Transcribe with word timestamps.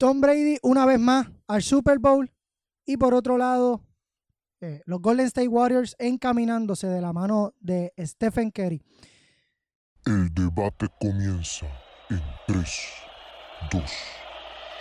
Tom 0.00 0.22
Brady 0.22 0.56
una 0.62 0.86
vez 0.86 0.98
más 0.98 1.26
al 1.46 1.62
Super 1.62 1.98
Bowl 1.98 2.32
y 2.86 2.96
por 2.96 3.12
otro 3.12 3.36
lado 3.36 3.84
eh, 4.62 4.80
los 4.86 5.02
Golden 5.02 5.26
State 5.26 5.48
Warriors 5.48 5.94
encaminándose 5.98 6.86
de 6.86 7.02
la 7.02 7.12
mano 7.12 7.52
de 7.60 7.92
Stephen 7.98 8.50
Curry. 8.50 8.82
El 10.06 10.32
debate 10.32 10.86
comienza 10.98 11.66
en 12.08 12.22
3, 12.46 12.80
2, 13.72 13.82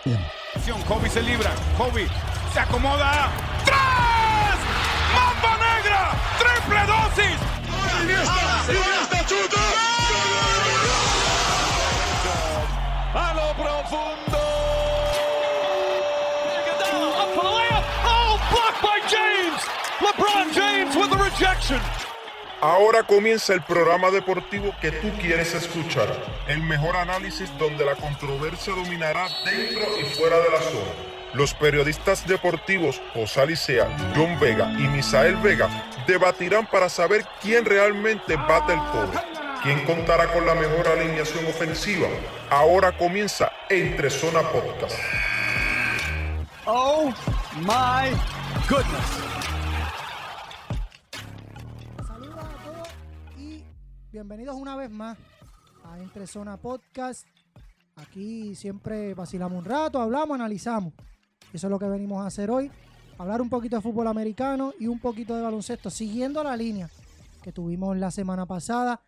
1. 0.05 0.85
Kobe 0.87 1.09
se 1.09 1.21
libra. 1.21 1.53
Kobe 1.77 2.07
se 2.53 2.59
acomoda. 2.61 3.29
¡Tras! 3.65 4.57
¡Mamba 5.13 5.57
negra! 5.57 6.15
¡Triple 6.39 6.79
dosis! 6.87 7.39
A 13.13 13.33
lo 13.33 13.61
profundo. 13.61 14.08
Ahora 22.61 23.03
comienza 23.03 23.53
el 23.53 23.61
programa 23.61 24.11
deportivo 24.11 24.75
que 24.81 24.91
tú 24.91 25.09
quieres 25.21 25.53
escuchar. 25.53 26.09
El 26.47 26.61
mejor 26.63 26.97
análisis 26.97 27.49
donde 27.57 27.85
la 27.85 27.95
controversia 27.95 28.73
dominará 28.73 29.29
dentro 29.45 29.81
y 29.99 30.03
fuera 30.15 30.37
de 30.39 30.49
la 30.49 30.59
zona. 30.59 30.91
Los 31.33 31.53
periodistas 31.53 32.27
deportivos 32.27 33.01
José 33.13 33.41
Alicea, 33.41 33.87
John 34.15 34.37
Vega 34.39 34.73
y 34.77 34.87
Misael 34.87 35.37
Vega 35.37 35.69
debatirán 36.07 36.65
para 36.65 36.89
saber 36.89 37.25
quién 37.41 37.63
realmente 37.63 38.35
bate 38.35 38.73
el 38.73 38.79
cobre. 38.79 39.19
¿Quién 39.63 39.85
contará 39.85 40.33
con 40.33 40.45
la 40.45 40.55
mejor 40.55 40.87
alineación 40.87 41.45
ofensiva? 41.45 42.07
Ahora 42.49 42.91
comienza 42.91 43.51
Entre 43.69 44.09
Zona 44.09 44.41
Podcast. 44.41 44.97
Oh 46.65 47.13
my 47.61 48.09
goodness. 48.67 49.38
Bienvenidos 54.11 54.55
una 54.55 54.75
vez 54.75 54.89
más 54.89 55.17
a 55.83 55.99
Entre 55.99 56.25
Zona 56.25 56.57
Podcast. 56.57 57.27
Aquí 57.95 58.55
siempre 58.55 59.13
vacilamos 59.13 59.59
un 59.59 59.65
rato, 59.65 60.01
hablamos, 60.01 60.35
analizamos. 60.35 60.93
Eso 61.53 61.67
es 61.67 61.71
lo 61.71 61.77
que 61.77 61.85
venimos 61.85 62.23
a 62.23 62.27
hacer 62.27 62.49
hoy. 62.49 62.71
Hablar 63.17 63.41
un 63.41 63.49
poquito 63.49 63.75
de 63.75 63.81
fútbol 63.81 64.07
americano 64.07 64.73
y 64.79 64.87
un 64.87 64.99
poquito 64.99 65.35
de 65.35 65.41
baloncesto, 65.41 65.89
siguiendo 65.89 66.43
la 66.43 66.55
línea 66.55 66.89
que 67.43 67.51
tuvimos 67.51 67.97
la 67.97 68.09
semana 68.09 68.45
pasada. 68.45 69.01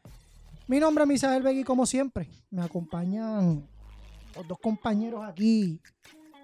Mi 0.67 0.79
nombre 0.79 1.03
es 1.03 1.07
Misael 1.07 1.41
Begui, 1.41 1.63
como 1.63 1.85
siempre. 1.85 2.29
Me 2.51 2.61
acompañan 2.61 3.67
los 4.35 4.47
dos 4.47 4.59
compañeros 4.59 5.23
aquí, 5.23 5.79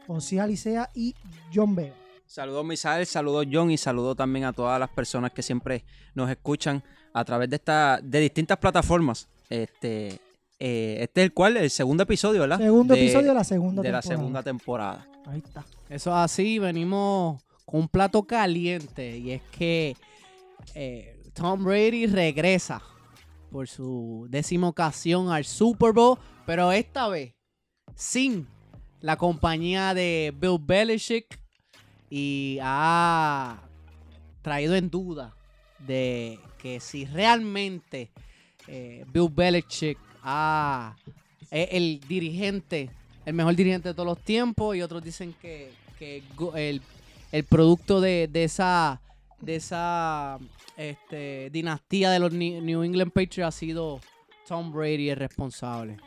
José 0.07 0.39
Alicea 0.39 0.89
y 0.95 1.13
John 1.53 1.75
Vega. 1.75 1.95
Saludos 2.25 2.65
Misael, 2.65 3.05
saludos 3.05 3.47
John 3.49 3.71
y 3.71 3.77
saludo 3.77 4.13
también 4.13 4.45
a 4.45 4.53
todas 4.53 4.77
las 4.79 4.89
personas 4.89 5.31
que 5.31 5.41
siempre 5.41 5.85
nos 6.13 6.29
escuchan 6.29 6.83
a 7.19 7.25
través 7.25 7.49
de 7.49 7.55
esta, 7.57 7.99
de 8.01 8.19
distintas 8.19 8.57
plataformas. 8.57 9.27
Este, 9.49 10.19
eh, 10.59 10.97
este 11.01 11.21
es 11.21 11.25
el 11.25 11.33
cual, 11.33 11.57
el 11.57 11.69
segundo 11.69 12.03
episodio, 12.03 12.41
¿verdad? 12.41 12.57
Segundo 12.59 12.93
De- 12.93 13.01
episodio 13.03 13.27
de 13.29 13.33
la 13.33 13.43
segunda 13.43 13.81
de 13.81 13.91
la 13.91 14.01
temporada. 14.01 14.17
segunda 14.19 14.43
temporada. 14.43 15.07
Ahí 15.25 15.39
está. 15.45 15.65
Eso 15.89 16.09
es 16.11 16.15
así, 16.17 16.59
venimos 16.59 17.41
con 17.65 17.81
un 17.81 17.87
plato 17.87 18.23
caliente 18.23 19.17
y 19.17 19.31
es 19.31 19.41
que 19.51 19.95
eh, 20.75 21.19
Tom 21.33 21.63
Brady 21.63 22.07
regresa 22.07 22.81
por 23.51 23.67
su 23.67 24.27
décima 24.29 24.67
ocasión 24.67 25.29
al 25.31 25.45
Super 25.45 25.91
Bowl, 25.93 26.17
pero 26.45 26.71
esta 26.71 27.07
vez 27.07 27.33
sin 27.95 28.47
la 28.99 29.15
compañía 29.15 29.93
de 29.93 30.33
Bill 30.37 30.57
Belichick 30.59 31.39
y 32.09 32.57
ha 32.61 33.61
traído 34.41 34.75
en 34.75 34.89
duda 34.89 35.35
de 35.79 36.39
que 36.57 36.79
si 36.79 37.05
realmente 37.05 38.09
eh, 38.67 39.05
Bill 39.13 39.29
Belichick 39.29 39.97
ha- 40.23 40.95
es 41.51 41.69
el 41.71 41.99
dirigente, 42.07 42.89
el 43.25 43.33
mejor 43.33 43.55
dirigente 43.55 43.89
de 43.89 43.93
todos 43.93 44.07
los 44.07 44.19
tiempos 44.19 44.75
y 44.75 44.81
otros 44.81 45.03
dicen 45.03 45.33
que, 45.41 45.71
que 45.99 46.23
el, 46.55 46.81
el 47.31 47.43
producto 47.43 48.01
de, 48.01 48.27
de 48.31 48.43
esa 48.43 48.99
de 49.39 49.55
esa 49.57 50.39
este, 50.77 51.49
dinastía 51.51 52.09
de 52.09 52.17
los 52.19 52.33
New 52.33 52.83
England 52.83 53.11
Patriots 53.11 53.47
ha 53.47 53.51
sido 53.51 53.99
Tom 54.47 54.71
Brady 54.71 55.09
el 55.11 55.17
responsable. 55.17 55.97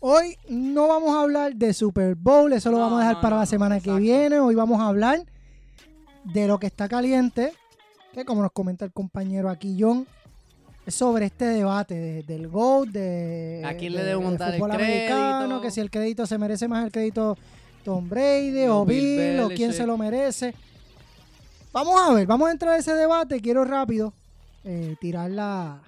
Hoy 0.00 0.36
no 0.48 0.88
vamos 0.88 1.14
a 1.14 1.20
hablar 1.22 1.54
de 1.54 1.74
Super 1.74 2.14
Bowl, 2.14 2.52
eso 2.52 2.70
lo 2.70 2.78
vamos 2.78 2.98
a 2.98 3.00
dejar 3.00 3.16
no, 3.16 3.20
para 3.22 3.36
no, 3.36 3.40
la 3.42 3.46
semana 3.46 3.80
que 3.80 3.92
viene. 3.94 4.38
Hoy 4.40 4.54
vamos 4.54 4.80
a 4.80 4.86
hablar 4.88 5.20
de 6.24 6.46
lo 6.46 6.58
que 6.58 6.66
está 6.66 6.88
caliente, 6.88 7.52
que 8.16 8.24
como 8.24 8.42
nos 8.42 8.52
comenta 8.52 8.84
el 8.84 8.92
compañero 8.92 9.48
aquí, 9.50 9.76
John, 9.78 10.06
es 10.84 10.94
sobre 10.94 11.26
este 11.26 11.44
debate 11.46 11.94
de- 11.94 12.22
del 12.22 12.48
GOAT, 12.48 12.88
de, 12.88 13.62
¿A 13.64 13.74
quién 13.76 13.92
le 13.94 14.02
debemos 14.04 14.32
de 14.32 14.38
dar 14.38 14.54
el 14.54 14.60
fútbol 14.60 14.70
americano, 14.72 15.60
que 15.60 15.70
si 15.70 15.80
el 15.80 15.90
crédito 15.90 16.26
se 16.26 16.38
merece 16.38 16.68
más 16.68 16.84
el 16.84 16.92
crédito 16.92 17.36
Tom 17.84 18.08
Brady 18.08 18.66
O 18.66 18.80
o 18.80 18.84
Bill 18.84 19.18
Bill, 19.18 19.40
o 19.40 19.48
quién 19.48 19.72
se 19.72 19.86
lo 19.86 19.96
merece. 19.98 20.54
Vamos 21.72 22.00
a 22.00 22.12
ver, 22.14 22.26
vamos 22.26 22.48
a 22.48 22.52
entrar 22.52 22.74
a 22.74 22.78
ese 22.78 22.94
debate. 22.94 23.40
Quiero 23.40 23.64
rápido 23.64 24.12
eh, 24.64 24.96
tirar 25.00 25.30
la, 25.30 25.82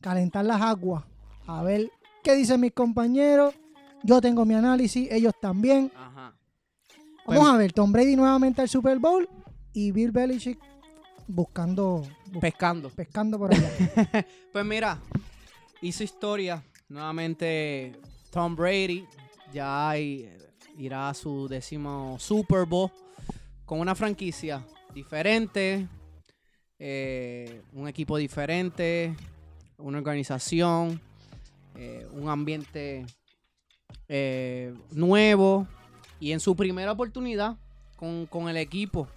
calentar 0.00 0.44
las 0.44 0.60
aguas, 0.62 1.04
a 1.46 1.62
ver 1.62 1.90
qué 2.22 2.34
dicen 2.34 2.60
mis 2.60 2.72
compañeros. 2.72 3.54
Yo 4.02 4.20
tengo 4.20 4.44
mi 4.44 4.54
análisis, 4.54 5.08
ellos 5.10 5.32
también. 5.40 5.90
Ajá. 5.96 6.34
Vamos 7.26 7.42
Pues- 7.42 7.54
a 7.54 7.56
ver, 7.56 7.72
Tom 7.72 7.90
Brady 7.90 8.14
nuevamente 8.16 8.62
al 8.62 8.68
Super 8.68 8.98
Bowl 8.98 9.28
y 9.72 9.90
Bill 9.90 10.12
Belichick 10.12 10.58
buscando, 11.28 12.02
bu- 12.30 12.40
Pescando. 12.40 12.90
pescando 12.90 13.38
por 13.38 13.52
allá. 13.54 13.70
Pues 14.52 14.64
mira, 14.64 14.98
hizo 15.82 16.02
historia. 16.04 16.62
Nuevamente 16.88 17.92
Tom 18.30 18.54
Brady 18.56 19.04
ya 19.52 19.90
hay- 19.90 20.30
irá 20.78 21.08
a 21.10 21.14
su 21.14 21.48
décimo 21.48 22.16
Super 22.18 22.64
Bowl 22.66 22.90
con 23.64 23.80
una 23.80 23.94
franquicia 23.94 24.64
diferente, 24.94 25.88
eh, 26.78 27.62
un 27.72 27.88
equipo 27.88 28.16
diferente, 28.18 29.14
una 29.78 29.98
organización, 29.98 31.00
eh, 31.74 32.06
un 32.12 32.28
ambiente 32.28 33.04
eh, 34.08 34.72
nuevo 34.92 35.66
y 36.20 36.32
en 36.32 36.40
su 36.40 36.54
primera 36.54 36.92
oportunidad 36.92 37.56
con, 37.96 38.26
con 38.26 38.48
el 38.48 38.56
equipo 38.56 39.08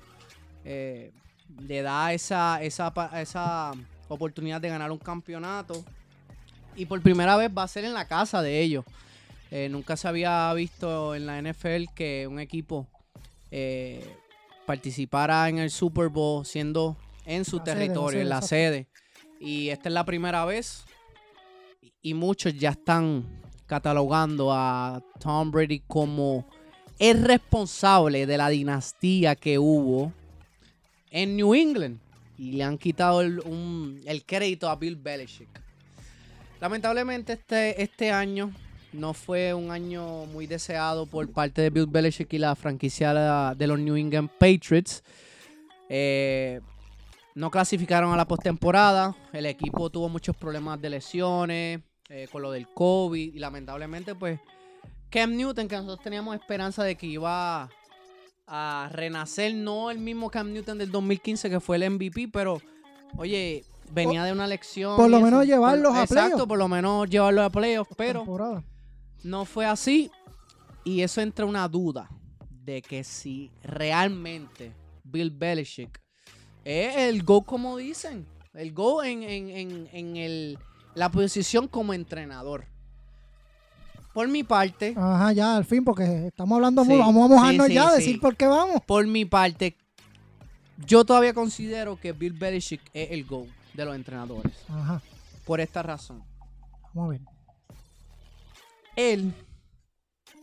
eh, 0.65 1.11
le 1.57 1.81
da 1.81 2.13
esa, 2.13 2.61
esa, 2.61 2.93
esa 3.19 3.71
oportunidad 4.07 4.61
de 4.61 4.69
ganar 4.69 4.91
un 4.91 4.97
campeonato 4.97 5.83
y 6.75 6.85
por 6.85 7.01
primera 7.01 7.35
vez 7.37 7.51
va 7.55 7.63
a 7.63 7.67
ser 7.67 7.85
en 7.85 7.93
la 7.93 8.07
casa 8.07 8.41
de 8.41 8.61
ellos. 8.61 8.85
Eh, 9.51 9.67
nunca 9.69 9.97
se 9.97 10.07
había 10.07 10.53
visto 10.53 11.15
en 11.15 11.25
la 11.25 11.41
NFL 11.41 11.93
que 11.95 12.27
un 12.27 12.39
equipo 12.39 12.87
eh, 13.51 14.15
participara 14.65 15.49
en 15.49 15.57
el 15.57 15.71
Super 15.71 16.09
Bowl 16.09 16.45
siendo 16.45 16.95
en 17.25 17.45
su 17.45 17.57
La 17.57 17.63
territorio, 17.63 18.11
sede, 18.11 18.21
en 18.21 18.29
la 18.29 18.41
sede. 18.41 18.87
Y 19.39 19.69
esta 19.69 19.89
es 19.89 19.93
la 19.93 20.05
primera 20.05 20.45
vez 20.45 20.85
y 22.01 22.13
muchos 22.13 22.53
ya 22.55 22.71
están 22.71 23.25
catalogando 23.65 24.51
a 24.53 25.01
Tom 25.19 25.51
Brady 25.51 25.81
como 25.87 26.47
el 26.97 27.23
responsable 27.23 28.25
de 28.25 28.37
la 28.37 28.49
dinastía 28.49 29.35
que 29.35 29.59
hubo 29.59 30.13
en 31.11 31.35
New 31.35 31.53
England 31.53 31.99
y 32.37 32.53
le 32.53 32.63
han 32.63 32.77
quitado 32.77 33.21
el, 33.21 34.23
crédito 34.25 34.69
a 34.69 34.75
Bill 34.75 34.95
Belichick. 34.95 35.49
Lamentablemente 36.61 37.33
este, 37.33 37.81
este 37.81 38.11
año 38.11 38.51
no 38.93 39.13
fue 39.13 39.53
un 39.53 39.71
año 39.71 40.25
muy 40.25 40.47
deseado 40.47 41.05
por 41.05 41.29
parte 41.31 41.61
de 41.61 41.69
Bill 41.69 41.87
Belichick 41.87 42.31
y 42.33 42.37
la 42.37 42.55
franquicia 42.55 43.53
de 43.55 43.67
los 43.67 43.79
New 43.79 43.95
England 43.95 44.29
Patriots. 44.39 45.03
Eh, 45.89 46.61
no 47.35 47.51
clasificaron 47.51 48.11
a 48.13 48.17
la 48.17 48.25
postemporada. 48.25 49.15
El 49.31 49.45
equipo 49.45 49.89
tuvo 49.89 50.09
muchos 50.09 50.35
problemas 50.35 50.81
de 50.81 50.89
lesiones, 50.89 51.81
eh, 52.09 52.27
con 52.31 52.41
lo 52.41 52.51
del 52.51 52.67
COVID. 52.67 53.35
Y 53.35 53.39
lamentablemente, 53.39 54.15
pues, 54.15 54.39
Cam 55.09 55.35
Newton, 55.35 55.67
que 55.67 55.75
nosotros 55.75 56.03
teníamos 56.03 56.35
esperanza 56.35 56.83
de 56.83 56.95
que 56.95 57.07
iba 57.07 57.69
a 58.49 58.89
renacer, 58.91 59.53
no 59.53 59.91
el 59.91 59.99
mismo 59.99 60.29
Cam 60.29 60.51
Newton 60.51 60.77
del 60.79 60.91
2015 60.91 61.49
que 61.49 61.59
fue 61.59 61.77
el 61.77 61.89
MVP, 61.91 62.29
pero, 62.33 62.59
oye, 63.17 63.63
venía 63.91 64.23
de 64.23 64.31
una 64.31 64.47
lección. 64.47 64.95
por 64.97 65.09
lo 65.09 65.19
menos 65.21 65.43
eso. 65.43 65.51
llevarlos 65.53 65.93
a 65.95 66.01
Exacto, 66.03 66.15
playoffs. 66.31 66.47
por 66.47 66.57
lo 66.57 66.67
menos 66.67 67.09
llevarlos 67.09 67.45
a 67.45 67.49
playoffs, 67.51 67.93
pero 67.95 68.19
Temporada. 68.21 68.63
no 69.23 69.45
fue 69.45 69.65
así. 69.65 70.11
Y 70.83 71.01
eso 71.01 71.21
entra 71.21 71.45
una 71.45 71.67
duda 71.67 72.09
de 72.63 72.81
que 72.81 73.03
si 73.03 73.51
realmente 73.63 74.73
Bill 75.03 75.29
Belichick 75.31 75.99
es 76.65 76.95
el 76.95 77.23
go 77.23 77.41
como 77.43 77.77
dicen. 77.77 78.25
El 78.53 78.73
go 78.73 79.03
en, 79.03 79.23
en- 79.23 79.49
en- 79.49 79.89
en 79.91 80.17
el- 80.17 80.57
la 80.95 81.09
posición 81.11 81.67
como 81.67 81.93
entrenador. 81.93 82.65
Por 84.19 84.27
mi 84.27 84.43
parte, 84.43 84.93
Ajá, 84.97 85.31
ya, 85.31 85.55
al 85.55 85.63
fin, 85.63 85.81
porque 85.85 86.27
estamos 86.27 86.53
hablando 86.57 86.83
Sí, 86.83 86.89
mucho. 86.89 86.99
Vamos 87.05 87.31
a 87.31 87.35
mojarnos 87.35 87.67
sí, 87.67 87.73
ya, 87.73 87.89
sí, 87.91 87.95
decir 87.95 88.15
sí. 88.15 88.17
por 88.19 88.35
qué 88.35 88.47
vamos. 88.47 88.81
por 88.85 89.07
mi 89.07 89.23
parte, 89.23 89.77
yo 90.85 91.05
todavía 91.05 91.33
considero 91.33 91.97
que 91.97 92.11
Bill 92.11 92.33
Belichick 92.33 92.81
es 92.93 93.11
el 93.11 93.23
GO 93.23 93.47
de 93.73 93.85
los 93.85 93.95
entrenadores. 93.95 94.51
Ajá, 94.67 95.01
Por 95.45 95.61
esta 95.61 95.83
razón. 95.83 96.21
vamos 96.93 97.05
a 97.05 97.07
ver. 97.11 97.21
Él 98.97 99.33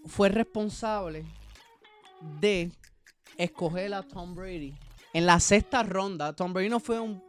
fue 0.06 0.30
responsable 0.30 1.26
de 2.40 2.72
escoger 3.36 3.92
a 3.92 4.02
Tom 4.02 4.34
Brady 4.34 4.72
en 5.12 5.26
la 5.26 5.38
sexta 5.38 5.82
ronda. 5.82 6.32
Tom 6.32 6.54
Brady 6.54 6.70
no 6.70 6.80
fue 6.80 6.98
un, 6.98 7.22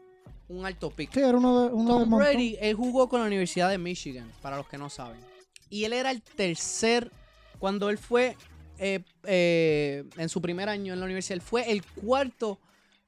un 0.47 0.65
alto 0.65 0.91
pick. 0.91 1.11
Sí, 1.13 1.19
era 1.19 1.37
uno 1.37 1.63
de 1.67 1.73
uno 1.73 1.89
Tom 1.99 2.09
montón. 2.09 2.19
Brady, 2.19 2.55
él 2.61 2.73
jugó 2.73 3.09
con 3.09 3.19
la 3.19 3.27
Universidad 3.27 3.69
de 3.69 3.77
Michigan, 3.77 4.31
para 4.41 4.55
los 4.55 4.65
que 4.69 4.77
no 4.77 4.89
saben. 4.89 5.19
Y 5.69 5.83
él 5.83 5.93
era 5.93 6.11
el 6.11 6.21
tercer, 6.21 7.11
cuando 7.59 7.89
él 7.89 7.97
fue 7.97 8.37
eh, 8.77 9.01
eh, 9.23 10.03
en 10.17 10.29
su 10.29 10.41
primer 10.41 10.69
año 10.69 10.93
en 10.93 10.99
la 10.99 11.05
universidad, 11.05 11.35
él 11.35 11.41
fue 11.41 11.71
el 11.71 11.83
cuarto 11.83 12.59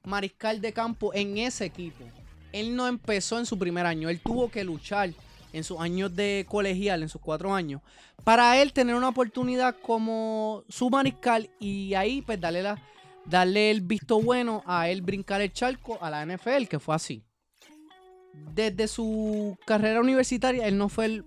mariscal 0.04 0.60
de 0.60 0.72
campo 0.72 1.12
en 1.14 1.38
ese 1.38 1.64
equipo. 1.64 2.04
Él 2.52 2.74
no 2.74 2.88
empezó 2.88 3.38
en 3.38 3.46
su 3.46 3.58
primer 3.58 3.86
año, 3.86 4.08
él 4.08 4.20
tuvo 4.20 4.50
que 4.50 4.64
luchar 4.64 5.10
en 5.52 5.64
sus 5.64 5.78
años 5.80 6.14
de 6.14 6.46
colegial, 6.48 7.02
en 7.02 7.08
sus 7.08 7.20
cuatro 7.20 7.54
años, 7.54 7.82
para 8.24 8.60
él 8.60 8.72
tener 8.72 8.94
una 8.94 9.08
oportunidad 9.08 9.76
como 9.80 10.64
su 10.68 10.90
mariscal 10.90 11.50
y 11.58 11.94
ahí 11.94 12.22
pues 12.22 12.40
darle, 12.40 12.62
la, 12.62 12.82
darle 13.24 13.70
el 13.70 13.80
visto 13.80 14.20
bueno 14.20 14.62
a 14.66 14.88
él 14.88 15.02
brincar 15.02 15.40
el 15.40 15.52
charco 15.52 15.98
a 16.00 16.10
la 16.10 16.24
NFL, 16.24 16.66
que 16.68 16.78
fue 16.78 16.94
así 16.94 17.24
desde 18.32 18.88
su 18.88 19.56
carrera 19.66 20.00
universitaria, 20.00 20.66
él 20.66 20.78
no 20.78 20.88
fue 20.88 21.06
el, 21.06 21.24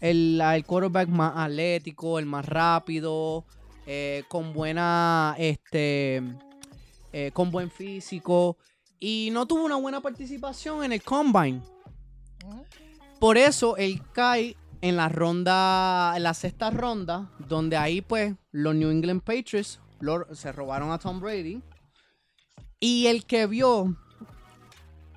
el, 0.00 0.40
el 0.40 0.64
quarterback 0.64 1.08
más 1.08 1.32
atlético, 1.36 2.18
el 2.18 2.26
más 2.26 2.44
rápido, 2.46 3.44
eh, 3.86 4.24
con 4.28 4.52
buena, 4.52 5.34
este, 5.38 6.22
eh, 7.12 7.30
con 7.32 7.50
buen 7.50 7.70
físico 7.70 8.58
y 8.98 9.30
no 9.32 9.46
tuvo 9.46 9.64
una 9.64 9.76
buena 9.76 10.00
participación 10.00 10.84
en 10.84 10.92
el 10.92 11.02
combine. 11.02 11.62
Por 13.20 13.38
eso 13.38 13.76
él 13.76 14.02
cae 14.12 14.56
en 14.80 14.96
la 14.96 15.08
ronda, 15.08 16.14
en 16.16 16.22
la 16.22 16.34
sexta 16.34 16.70
ronda, 16.70 17.30
donde 17.48 17.76
ahí 17.76 18.00
pues 18.00 18.34
los 18.50 18.74
New 18.74 18.90
England 18.90 19.22
Patriots 19.22 19.80
se 20.32 20.52
robaron 20.52 20.90
a 20.90 20.98
Tom 20.98 21.20
Brady. 21.20 21.62
Y 22.80 23.06
el 23.06 23.24
que 23.24 23.46
vio 23.46 23.96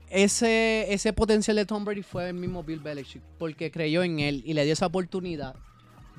ese, 0.09 0.91
ese 0.93 1.13
potencial 1.13 1.55
de 1.57 1.65
Tom 1.65 1.85
Brady 1.85 2.03
fue 2.03 2.29
el 2.29 2.33
mismo 2.35 2.63
Bill 2.63 2.79
Belichick, 2.79 3.21
porque 3.37 3.71
creyó 3.71 4.03
en 4.03 4.19
él 4.19 4.41
y 4.45 4.53
le 4.53 4.63
dio 4.63 4.73
esa 4.73 4.87
oportunidad 4.87 5.55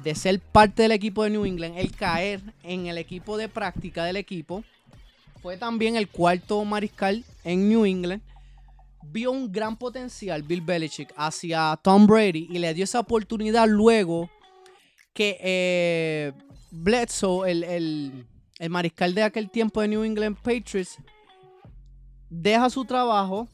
de 0.02 0.14
ser 0.14 0.40
parte 0.40 0.82
del 0.82 0.92
equipo 0.92 1.24
de 1.24 1.30
New 1.30 1.44
England, 1.44 1.76
el 1.76 1.92
caer 1.94 2.40
en 2.62 2.86
el 2.86 2.96
equipo 2.98 3.36
de 3.36 3.48
práctica 3.48 4.04
del 4.04 4.16
equipo. 4.16 4.64
Fue 5.42 5.56
también 5.56 5.96
el 5.96 6.08
cuarto 6.08 6.64
mariscal 6.64 7.24
en 7.44 7.68
New 7.68 7.84
England. 7.84 8.22
Vio 9.02 9.30
un 9.32 9.50
gran 9.50 9.76
potencial 9.76 10.42
Bill 10.42 10.60
Belichick 10.60 11.12
hacia 11.16 11.78
Tom 11.82 12.06
Brady 12.06 12.46
y 12.50 12.58
le 12.58 12.72
dio 12.74 12.84
esa 12.84 13.00
oportunidad 13.00 13.66
luego 13.68 14.30
que 15.14 15.36
eh, 15.40 16.32
Bledsoe, 16.70 17.50
el, 17.50 17.64
el- 17.64 18.26
el 18.58 18.68
mariscal 18.68 19.14
de 19.14 19.22
aquel 19.22 19.48
tiempo 19.50 19.80
de 19.80 19.88
New 19.88 20.04
England 20.04 20.36
Patriots, 20.36 20.98
deja 22.28 22.68
su 22.68 22.84
trabajo, 22.84 23.48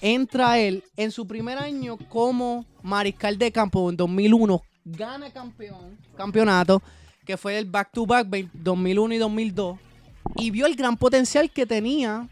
entra 0.00 0.58
él 0.58 0.84
en 0.96 1.10
su 1.10 1.26
primer 1.26 1.58
año 1.58 1.96
como 2.08 2.64
mariscal 2.82 3.38
de 3.38 3.52
campo 3.52 3.90
en 3.90 3.96
2001, 3.96 4.62
gana 4.84 5.30
campeón, 5.32 5.98
campeonato, 6.16 6.82
que 7.24 7.36
fue 7.36 7.58
el 7.58 7.66
back-to-back 7.66 8.28
2001 8.52 9.14
y 9.14 9.18
2002, 9.18 9.78
y 10.36 10.50
vio 10.50 10.66
el 10.66 10.76
gran 10.76 10.96
potencial 10.96 11.50
que 11.50 11.66
tenía 11.66 12.28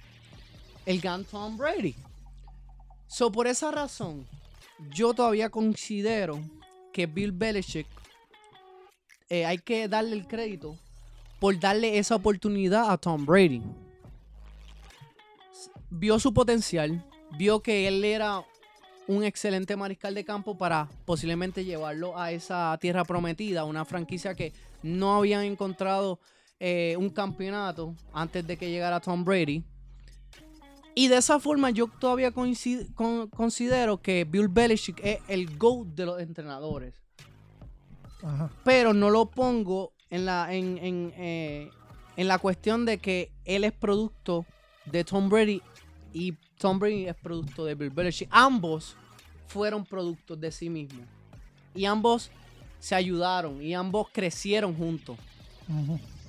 el 0.87 1.01
gran 1.01 1.25
Tom 1.25 1.57
Brady. 1.57 1.95
So, 3.09 3.31
por 3.31 3.47
esa 3.47 3.71
razón, 3.71 4.27
yo 4.95 5.15
todavía 5.15 5.51
considero 5.51 6.41
que 6.93 7.07
Bill 7.07 7.33
Belichick 7.33 7.87
eh, 9.29 9.45
hay 9.45 9.59
que 9.59 9.89
darle 9.89 10.17
el 10.17 10.27
crédito 10.27 10.79
por 11.41 11.59
darle 11.59 11.99
esa 11.99 12.15
oportunidad 12.15 12.91
a 12.91 12.97
Tom 12.97 13.27
Brady. 13.27 13.63
Vio 15.91 16.19
su 16.19 16.33
potencial, 16.33 17.05
vio 17.37 17.61
que 17.61 17.87
él 17.89 18.05
era 18.05 18.43
un 19.09 19.23
excelente 19.25 19.77
mariscal 19.77 20.15
de 20.15 20.25
campo 20.25 20.59
para 20.59 20.89
posiblemente 21.05 21.65
llevarlo 21.65 22.19
a 22.19 22.33
esa 22.33 22.77
tierra 22.81 23.05
prometida, 23.05 23.65
una 23.65 23.85
franquicia 23.85 24.35
que 24.35 24.53
no 24.83 25.15
habían 25.17 25.45
encontrado 25.45 26.19
eh, 26.59 26.97
un 26.99 27.11
campeonato 27.11 27.95
antes 28.13 28.47
de 28.47 28.57
que 28.57 28.71
llegara 28.71 28.99
Tom 29.01 29.25
Brady. 29.25 29.63
Y 30.95 31.09
de 31.09 31.19
esa 31.19 31.39
forma 31.39 31.71
yo 31.71 31.89
todavía 31.89 32.33
con- 32.33 32.55
considero 33.29 34.01
que 34.01 34.25
Bill 34.25 34.49
Belichick 34.49 34.99
es 35.05 35.19
el 35.29 35.57
GOAT 35.59 35.89
de 35.89 36.07
los 36.07 36.21
entrenadores 36.23 36.95
Ajá. 38.23 38.51
pero 38.65 38.95
no 38.95 39.11
lo 39.11 39.27
pongo 39.31 39.93
en 40.09 40.25
la, 40.25 40.53
en, 40.55 40.79
en, 40.79 41.13
eh, 41.19 41.71
en 42.17 42.29
la 42.29 42.39
cuestión 42.39 42.87
de 42.87 42.97
que 42.97 43.31
él 43.45 43.65
es 43.65 43.73
producto 43.73 44.47
de 44.87 45.05
Tom 45.05 45.29
Brady 45.29 45.61
y 46.15 46.33
Tom 46.59 46.79
Brady 46.79 47.07
es 47.07 47.17
producto 47.17 47.65
de 47.65 47.75
Bill 47.75 47.91
Belichick. 47.91 48.29
Ambos 48.31 48.97
fueron 49.47 49.85
productos 49.85 50.41
de 50.41 50.51
sí 50.51 50.69
mismos. 50.71 51.07
Y 51.75 51.85
ambos 51.85 52.31
se 52.79 52.95
ayudaron 52.95 53.63
y 53.63 53.75
ambos 53.75 54.09
crecieron 54.13 54.75
juntos. 54.75 55.17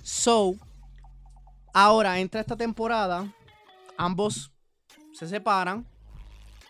So, 0.04 0.56
ahora 1.74 2.20
entra 2.20 2.42
esta 2.42 2.56
temporada, 2.56 3.32
ambos 3.98 4.52
se 5.14 5.28
separan. 5.28 5.86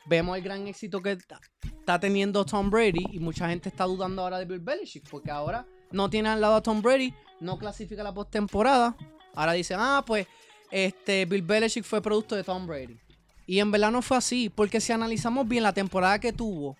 Vemos 0.05 0.37
el 0.37 0.43
gran 0.43 0.67
éxito 0.67 1.01
que 1.01 1.11
está 1.11 1.99
teniendo 1.99 2.45
Tom 2.45 2.69
Brady 2.69 3.05
y 3.11 3.19
mucha 3.19 3.49
gente 3.49 3.69
está 3.69 3.83
dudando 3.83 4.21
ahora 4.21 4.39
de 4.39 4.45
Bill 4.45 4.59
Belichick 4.59 5.09
porque 5.09 5.31
ahora 5.31 5.65
no 5.91 6.09
tiene 6.09 6.29
al 6.29 6.39
lado 6.39 6.55
a 6.55 6.63
Tom 6.63 6.81
Brady, 6.81 7.13
no 7.39 7.57
clasifica 7.57 8.03
la 8.03 8.13
postemporada. 8.13 8.95
Ahora 9.35 9.53
dicen, 9.53 9.77
ah, 9.79 10.03
pues 10.05 10.27
este 10.71 11.25
Bill 11.25 11.41
Belichick 11.41 11.83
fue 11.83 12.01
producto 12.01 12.35
de 12.35 12.43
Tom 12.43 12.65
Brady. 12.65 12.97
Y 13.47 13.59
en 13.59 13.71
verdad 13.71 13.91
no 13.91 14.01
fue 14.01 14.17
así, 14.17 14.49
porque 14.49 14.81
si 14.81 14.91
analizamos 14.91 15.47
bien 15.47 15.63
la 15.63 15.73
temporada 15.73 16.19
que 16.19 16.33
tuvo, 16.33 16.75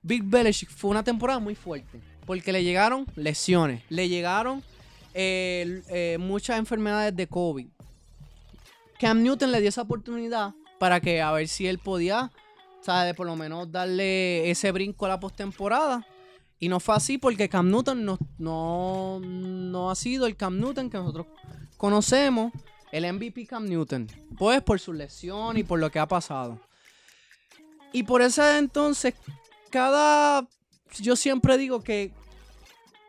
Bill 0.00 0.22
Belichick 0.22 0.70
fue 0.70 0.90
una 0.90 1.02
temporada 1.02 1.40
muy 1.40 1.56
fuerte. 1.56 2.00
Porque 2.24 2.52
le 2.52 2.62
llegaron 2.62 3.06
lesiones, 3.16 3.82
le 3.88 4.08
llegaron 4.08 4.62
eh, 5.12 5.82
eh, 5.88 6.16
muchas 6.20 6.58
enfermedades 6.58 7.16
de 7.16 7.26
COVID. 7.26 7.66
Cam 9.00 9.22
Newton 9.22 9.50
le 9.50 9.60
dio 9.60 9.68
esa 9.70 9.82
oportunidad 9.82 10.54
para 10.78 11.00
que 11.00 11.20
a 11.20 11.32
ver 11.32 11.48
si 11.48 11.66
él 11.66 11.78
podía, 11.78 12.30
¿sabes? 12.80 13.14
Por 13.14 13.26
lo 13.26 13.34
menos 13.34 13.70
darle 13.72 14.50
ese 14.50 14.70
brinco 14.70 15.06
a 15.06 15.08
la 15.08 15.20
postemporada. 15.20 16.06
Y 16.60 16.68
no 16.68 16.80
fue 16.80 16.94
así 16.94 17.18
porque 17.18 17.48
Cam 17.48 17.70
Newton 17.70 18.04
no, 18.04 18.18
no, 18.38 19.20
no 19.20 19.90
ha 19.90 19.94
sido 19.94 20.26
el 20.26 20.36
Cam 20.36 20.60
Newton 20.60 20.90
que 20.90 20.98
nosotros 20.98 21.26
conocemos, 21.76 22.52
el 22.92 23.12
MVP 23.12 23.46
Cam 23.46 23.66
Newton. 23.66 24.08
Pues 24.38 24.62
por 24.62 24.78
su 24.80 24.92
lesión 24.92 25.56
y 25.56 25.62
por 25.62 25.78
lo 25.78 25.90
que 25.90 25.98
ha 25.98 26.06
pasado. 26.06 26.58
Y 27.92 28.02
por 28.02 28.22
ese 28.22 28.58
entonces, 28.58 29.14
cada. 29.70 30.46
Yo 31.00 31.16
siempre 31.16 31.58
digo 31.58 31.82
que 31.82 32.12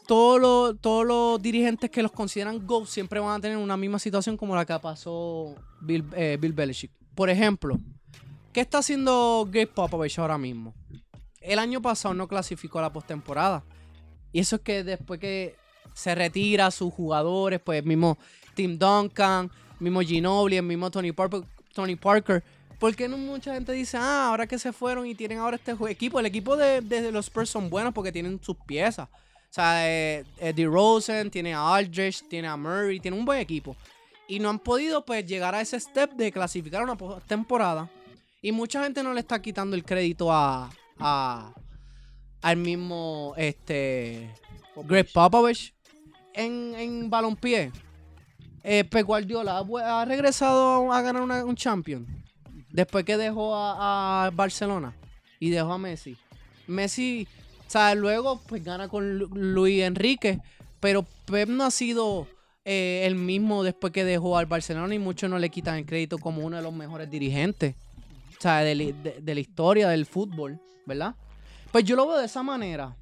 todos 0.05 0.41
los, 0.41 0.81
todos 0.81 1.05
los 1.05 1.41
dirigentes 1.41 1.89
que 1.89 2.01
los 2.01 2.12
consideran 2.12 2.65
GOAT 2.65 2.88
siempre 2.88 3.19
van 3.19 3.38
a 3.38 3.41
tener 3.41 3.57
una 3.57 3.77
misma 3.77 4.00
situación 4.00 4.36
como 4.36 4.55
la 4.55 4.65
que 4.65 4.77
pasó 4.79 5.55
Bill, 5.81 6.03
eh, 6.15 6.38
Bill 6.39 6.53
Belichick. 6.53 6.91
Por 7.15 7.29
ejemplo, 7.29 7.77
¿qué 8.51 8.62
está 8.62 8.79
haciendo 8.79 9.48
Greg 9.50 9.69
Popovich 9.69 10.19
ahora 10.19 10.38
mismo? 10.38 10.74
El 11.39 11.59
año 11.59 11.81
pasado 11.81 12.13
no 12.13 12.27
clasificó 12.27 12.79
a 12.79 12.83
la 12.83 12.93
postemporada. 12.93 13.63
Y 14.31 14.39
eso 14.39 14.57
es 14.57 14.62
que 14.62 14.83
después 14.83 15.19
que 15.19 15.55
se 15.93 16.15
retira 16.15 16.69
sus 16.71 16.93
jugadores, 16.93 17.59
pues 17.59 17.83
mismo 17.86 18.17
Tim 18.55 18.77
Duncan, 18.77 19.50
mismo 19.79 20.01
Ginobili, 20.01 20.57
el 20.57 20.63
mismo 20.63 20.89
Tony 20.91 21.12
Parker, 21.12 21.41
Tony 21.74 21.95
Parker. 21.95 22.43
¿Por 22.79 22.95
qué 22.95 23.07
no 23.09 23.17
mucha 23.17 23.53
gente 23.53 23.74
dice, 23.74 23.98
ah, 23.98 24.29
ahora 24.29 24.48
que 24.48 24.57
se 24.57 24.71
fueron 24.71 25.05
y 25.05 25.13
tienen 25.15 25.39
ahora 25.39 25.57
este 25.57 25.75
equipo? 25.89 26.19
El 26.19 26.25
equipo 26.25 26.55
de, 26.55 26.79
de 26.81 27.12
los 27.12 27.25
Spurs 27.25 27.50
son 27.50 27.69
buenos 27.69 27.93
porque 27.93 28.12
tienen 28.12 28.39
sus 28.41 28.55
piezas. 28.55 29.07
O 29.07 29.51
sea, 29.53 29.86
eh, 29.89 30.24
eh, 30.38 30.53
DeRozan, 30.53 31.29
tiene 31.29 31.53
a 31.53 31.75
Aldridge, 31.75 32.24
tiene 32.29 32.48
a 32.48 32.55
Murray, 32.55 33.00
tiene 33.00 33.17
un 33.17 33.25
buen 33.25 33.39
equipo. 33.39 33.75
Y 34.27 34.39
no 34.39 34.50
han 34.50 34.59
podido 34.59 35.03
pues 35.03 35.25
llegar 35.25 35.55
a 35.55 35.62
ese 35.62 35.79
step 35.79 36.12
de 36.13 36.31
clasificar 36.31 36.83
una 36.83 36.95
temporada. 37.27 37.89
Y 38.41 38.51
mucha 38.53 38.83
gente 38.83 39.03
no 39.03 39.13
le 39.13 39.19
está 39.19 39.41
quitando 39.41 39.75
el 39.75 39.83
crédito 39.83 40.31
a, 40.31 40.69
a- 41.00 41.53
al 42.41 42.55
mismo 42.57 43.33
este 43.36 44.33
Greg 44.86 45.12
Popovich 45.12 45.74
en, 46.33 46.74
en 46.75 47.09
balompié. 47.09 47.71
Eh, 48.63 48.84
Guardiola 49.06 49.63
ha, 49.84 50.06
regresado 50.06 50.92
a 50.92 51.01
ganar 51.01 51.24
un 51.46 51.56
champion 51.56 52.06
después 52.72 53.06
que 53.06 53.18
dejó 53.18 53.56
a, 53.56 54.30
Barcelona 54.34 54.94
y 55.39 55.50
dejó 55.50 55.74
a 55.74 55.78
Messi. 55.78 56.18
Messi 56.68 57.28
O 57.68 57.72
luego 57.96 58.42
pues 58.48 58.63
gana 58.63 58.88
con 58.88 59.18
Lu- 59.18 59.30
Luis 59.34 59.84
Enrique, 59.84 60.39
pero 60.80 61.06
Pep 61.25 61.50
no 61.50 61.63
ha 61.66 61.72
sido 61.72 62.28
eh, 62.66 63.04
el 63.06 63.16
mismo 63.16 63.63
después 63.63 63.94
que 63.94 64.04
dejó 64.04 64.38
al 64.38 64.46
Barcelona 64.46 64.94
y 64.94 65.00
muchos 65.00 65.30
no 65.30 65.39
le 65.39 65.50
quitan 65.50 65.75
el 65.78 65.86
crédito 65.86 66.18
como 66.18 66.44
uno 66.46 66.58
de 66.58 66.63
los 66.63 66.74
mejores 66.74 67.10
dirigentes, 67.10 67.75
o 68.38 68.42
de- 69.04 69.22
de 69.22 69.34
la 69.36 69.39
historia 69.39 69.89
del 69.89 70.06
fútbol, 70.06 70.60
¿verdad? 70.86 71.16
Pues 71.72 71.84
yo 71.86 71.96
lo 71.96 72.08
veo 72.08 72.18
de 72.18 72.25
esa 72.25 72.44
manera, 72.44 72.96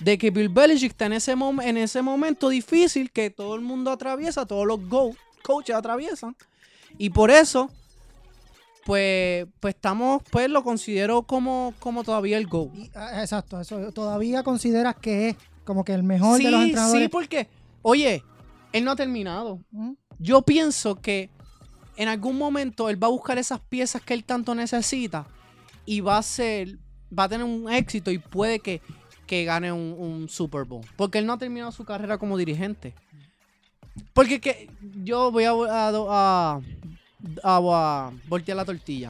de 0.00 0.18
que 0.18 0.30
Bill 0.30 0.48
Belichick 0.48 0.92
está 0.92 1.06
en 1.06 1.12
ese, 1.14 1.36
mom- 1.36 1.62
en 1.62 1.76
ese 1.76 2.02
momento 2.02 2.48
difícil 2.48 3.10
que 3.10 3.30
todo 3.30 3.54
el 3.54 3.60
mundo 3.60 3.90
atraviesa, 3.90 4.46
todos 4.46 4.66
los 4.66 4.86
go 4.88 5.14
coaches 5.42 5.74
atraviesan, 5.76 6.34
y 6.98 7.10
por 7.10 7.30
eso 7.30 7.70
pues, 8.84 9.46
pues 9.60 9.74
estamos, 9.74 10.22
pues 10.30 10.48
lo 10.50 10.62
considero 10.64 11.22
como, 11.22 11.74
como 11.78 12.02
todavía 12.02 12.38
el 12.38 12.46
GO. 12.46 12.70
Y, 12.74 12.90
ah, 12.94 13.20
exacto, 13.20 13.60
eso 13.60 13.92
todavía 13.92 14.42
consideras 14.42 14.96
que 14.96 15.30
es 15.30 15.36
como 15.64 15.84
que 15.84 15.92
el 15.92 16.02
mejor 16.02 16.38
Sí, 16.38 16.44
de 16.44 16.50
los 16.50 16.62
entrenadores. 16.62 17.02
sí, 17.02 17.08
porque, 17.08 17.48
oye, 17.82 18.24
él 18.72 18.84
no 18.84 18.92
ha 18.92 18.96
terminado. 18.96 19.60
¿Mm? 19.70 19.92
Yo 20.18 20.42
pienso 20.42 20.96
que 20.96 21.30
en 21.96 22.08
algún 22.08 22.36
momento 22.38 22.88
él 22.88 23.02
va 23.02 23.06
a 23.06 23.10
buscar 23.10 23.38
esas 23.38 23.60
piezas 23.60 24.02
que 24.02 24.14
él 24.14 24.24
tanto 24.24 24.54
necesita 24.54 25.26
y 25.84 26.00
va 26.00 26.16
a 26.18 26.22
ser, 26.22 26.78
va 27.16 27.24
a 27.24 27.28
tener 27.28 27.44
un 27.46 27.70
éxito 27.70 28.10
y 28.10 28.18
puede 28.18 28.60
que, 28.60 28.80
que 29.30 29.44
gane 29.44 29.70
un, 29.70 29.94
un 29.96 30.28
Super 30.28 30.64
Bowl. 30.64 30.84
Porque 30.96 31.18
él 31.18 31.26
no 31.26 31.34
ha 31.34 31.38
terminado 31.38 31.70
su 31.70 31.84
carrera 31.84 32.18
como 32.18 32.36
dirigente. 32.36 32.94
Porque 34.12 34.40
que 34.40 34.68
yo 35.04 35.30
voy 35.30 35.44
a, 35.44 35.52
a, 35.52 35.88
a, 36.08 36.60
a- 37.44 38.10
voltear 38.26 38.56
la 38.56 38.64
tortilla. 38.64 39.08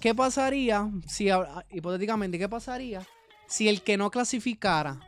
¿Qué 0.00 0.14
pasaría 0.14 0.90
si, 1.06 1.28
hipotéticamente, 1.70 2.38
qué 2.38 2.46
pasaría 2.46 3.06
si 3.46 3.68
el 3.68 3.80
que 3.80 3.96
no 3.96 4.10
clasificara 4.10 5.00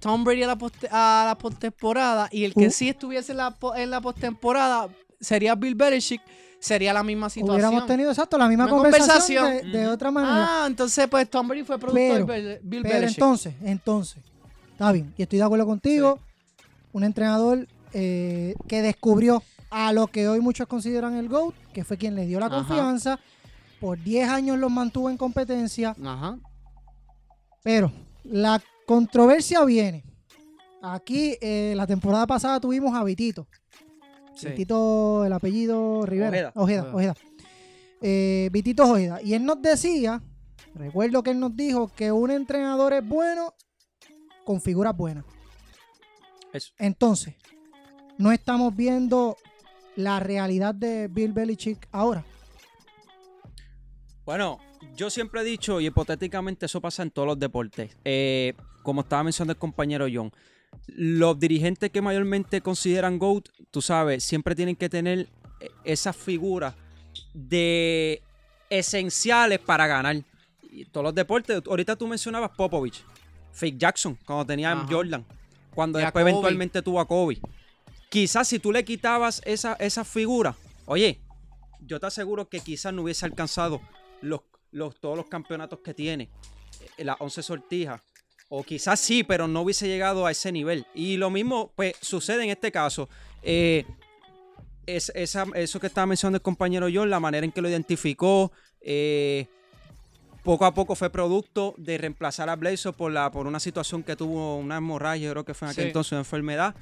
Tom 0.00 0.24
Brady 0.24 0.42
a 0.42 0.48
la, 0.48 0.56
poste- 0.58 0.88
a 0.90 1.24
la 1.28 1.38
postemporada 1.38 2.28
y 2.32 2.44
el 2.44 2.54
que 2.54 2.66
Uh. 2.66 2.70
sí 2.72 2.88
estuviese 2.88 3.30
en 3.30 3.38
la, 3.38 3.56
en 3.76 3.90
la 3.90 4.00
postemporada 4.00 4.88
sería 5.20 5.54
Bill 5.54 5.76
Belichick, 5.76 6.20
sería 6.60 6.92
la 6.92 7.02
misma 7.02 7.30
situación. 7.30 7.54
Hubiéramos 7.56 7.86
tenido 7.86 8.10
exacto 8.10 8.36
la 8.38 8.48
misma 8.48 8.64
Una 8.64 8.72
conversación, 8.74 9.42
conversación. 9.44 9.72
de, 9.72 9.78
de 9.78 9.88
otra 9.88 10.10
manera. 10.10 10.62
Ah, 10.62 10.66
entonces 10.66 11.06
pues 11.08 11.28
Tom 11.30 11.46
Brady 11.48 11.64
fue 11.64 11.78
productor 11.78 12.26
de 12.26 12.60
Bill- 12.62 12.82
Pero 12.82 12.94
Belichick. 13.00 13.18
entonces, 13.18 13.54
entonces, 13.62 14.22
está 14.72 14.90
bien, 14.92 15.12
y 15.16 15.22
estoy 15.22 15.38
de 15.38 15.44
acuerdo 15.44 15.66
contigo. 15.66 16.18
Un 16.92 17.04
entrenador 17.04 17.66
eh, 17.92 18.54
que 18.66 18.82
descubrió 18.82 19.42
a 19.70 19.92
lo 19.92 20.06
que 20.08 20.26
hoy 20.28 20.40
muchos 20.40 20.66
consideran 20.66 21.14
el 21.14 21.28
GOAT, 21.28 21.54
que 21.72 21.84
fue 21.84 21.96
quien 21.98 22.14
le 22.14 22.26
dio 22.26 22.40
la 22.40 22.46
Ajá. 22.46 22.56
confianza. 22.56 23.20
Por 23.80 24.02
10 24.02 24.28
años 24.28 24.58
los 24.58 24.70
mantuvo 24.72 25.08
en 25.10 25.16
competencia. 25.16 25.94
Ajá. 26.04 26.38
Pero 27.62 27.92
la 28.24 28.60
controversia 28.86 29.64
viene. 29.64 30.04
Aquí, 30.82 31.36
eh, 31.40 31.74
la 31.76 31.86
temporada 31.86 32.26
pasada 32.26 32.58
tuvimos 32.60 32.94
a 32.94 33.04
Vitito. 33.04 33.46
Sí. 34.38 34.48
Vitito, 34.48 35.24
el 35.24 35.32
apellido 35.32 36.06
Rivera. 36.06 36.52
Ojeda. 36.54 36.82
Ojeda, 36.82 36.94
Ojeda. 36.94 37.12
Ojeda. 37.12 37.14
Eh, 38.00 38.48
Vitito 38.52 38.84
Ojeda. 38.84 39.20
Y 39.22 39.34
él 39.34 39.44
nos 39.44 39.60
decía, 39.60 40.22
recuerdo 40.74 41.22
que 41.22 41.30
él 41.30 41.40
nos 41.40 41.56
dijo 41.56 41.88
que 41.88 42.12
un 42.12 42.30
entrenador 42.30 42.92
es 42.92 43.06
bueno 43.06 43.54
con 44.44 44.60
figuras 44.60 44.96
buenas. 44.96 45.24
Eso. 46.52 46.72
Entonces, 46.78 47.34
no 48.16 48.30
estamos 48.30 48.74
viendo 48.74 49.36
la 49.96 50.20
realidad 50.20 50.74
de 50.74 51.08
Bill 51.08 51.32
Belichick 51.32 51.88
ahora. 51.90 52.24
Bueno, 54.24 54.58
yo 54.94 55.10
siempre 55.10 55.40
he 55.40 55.44
dicho, 55.44 55.80
y 55.80 55.86
hipotéticamente 55.86 56.66
eso 56.66 56.80
pasa 56.80 57.02
en 57.02 57.10
todos 57.10 57.26
los 57.26 57.38
deportes, 57.38 57.96
eh, 58.04 58.54
como 58.82 59.00
estaba 59.00 59.24
mencionando 59.24 59.52
el 59.52 59.58
compañero 59.58 60.06
John, 60.12 60.30
los 60.86 61.38
dirigentes 61.38 61.90
que 61.90 62.02
mayormente 62.02 62.60
consideran 62.60 63.18
GOAT, 63.18 63.48
tú 63.70 63.82
sabes, 63.82 64.24
siempre 64.24 64.54
tienen 64.54 64.76
que 64.76 64.88
tener 64.88 65.28
esas 65.84 66.16
figuras 66.16 66.74
de 67.34 68.22
esenciales 68.70 69.58
para 69.58 69.86
ganar. 69.86 70.16
Y 70.70 70.84
todos 70.86 71.04
los 71.04 71.14
deportes, 71.14 71.62
ahorita 71.66 71.96
tú 71.96 72.06
mencionabas 72.06 72.50
Popovich, 72.56 73.04
Fake 73.52 73.78
Jackson, 73.78 74.18
cuando 74.24 74.46
tenía 74.46 74.72
Ajá. 74.72 74.86
Jordan, 74.88 75.24
cuando 75.74 75.98
Y 75.98 76.02
después 76.02 76.22
eventualmente 76.22 76.82
tuvo 76.82 77.00
a 77.00 77.06
Kobe. 77.06 77.40
Quizás 78.08 78.48
si 78.48 78.58
tú 78.58 78.72
le 78.72 78.84
quitabas 78.84 79.42
esa, 79.44 79.74
esa 79.74 80.04
figura, 80.04 80.54
oye, 80.86 81.20
yo 81.80 82.00
te 82.00 82.06
aseguro 82.06 82.48
que 82.48 82.60
quizás 82.60 82.92
no 82.92 83.02
hubiese 83.02 83.26
alcanzado 83.26 83.80
los, 84.20 84.40
los, 84.70 84.98
todos 84.98 85.16
los 85.16 85.26
campeonatos 85.26 85.80
que 85.80 85.94
tiene, 85.94 86.30
eh, 86.96 87.04
las 87.04 87.16
11 87.20 87.42
sortijas. 87.42 88.00
O 88.48 88.62
quizás 88.62 88.98
sí, 89.00 89.24
pero 89.24 89.46
no 89.46 89.60
hubiese 89.62 89.86
llegado 89.88 90.24
a 90.26 90.30
ese 90.30 90.50
nivel. 90.52 90.86
Y 90.94 91.16
lo 91.18 91.28
mismo, 91.30 91.70
pues, 91.76 91.94
sucede 92.00 92.44
en 92.44 92.50
este 92.50 92.72
caso. 92.72 93.08
Eh, 93.42 93.84
es, 94.86 95.12
esa- 95.14 95.46
eso 95.54 95.78
que 95.80 95.86
estaba 95.86 96.06
mencionando 96.06 96.36
el 96.36 96.42
compañero 96.42 96.86
John, 96.92 97.10
la 97.10 97.20
manera 97.20 97.44
en 97.44 97.52
que 97.52 97.60
lo 97.60 97.68
identificó, 97.68 98.50
eh, 98.80 99.46
poco 100.42 100.64
a 100.64 100.72
poco 100.72 100.94
fue 100.94 101.10
producto 101.10 101.74
de 101.76 101.98
reemplazar 101.98 102.48
a 102.48 102.56
Blazer 102.56 102.94
por, 102.94 103.12
la, 103.12 103.30
por 103.30 103.46
una 103.46 103.60
situación 103.60 104.02
que 104.02 104.16
tuvo 104.16 104.56
una 104.56 104.78
hemorragia, 104.78 105.30
creo 105.30 105.44
que 105.44 105.52
fue 105.52 105.68
en 105.68 105.72
aquel 105.72 105.84
Sí. 105.84 105.88
entonces 105.88 106.12
una 106.12 106.20
enfermedad. 106.22 106.74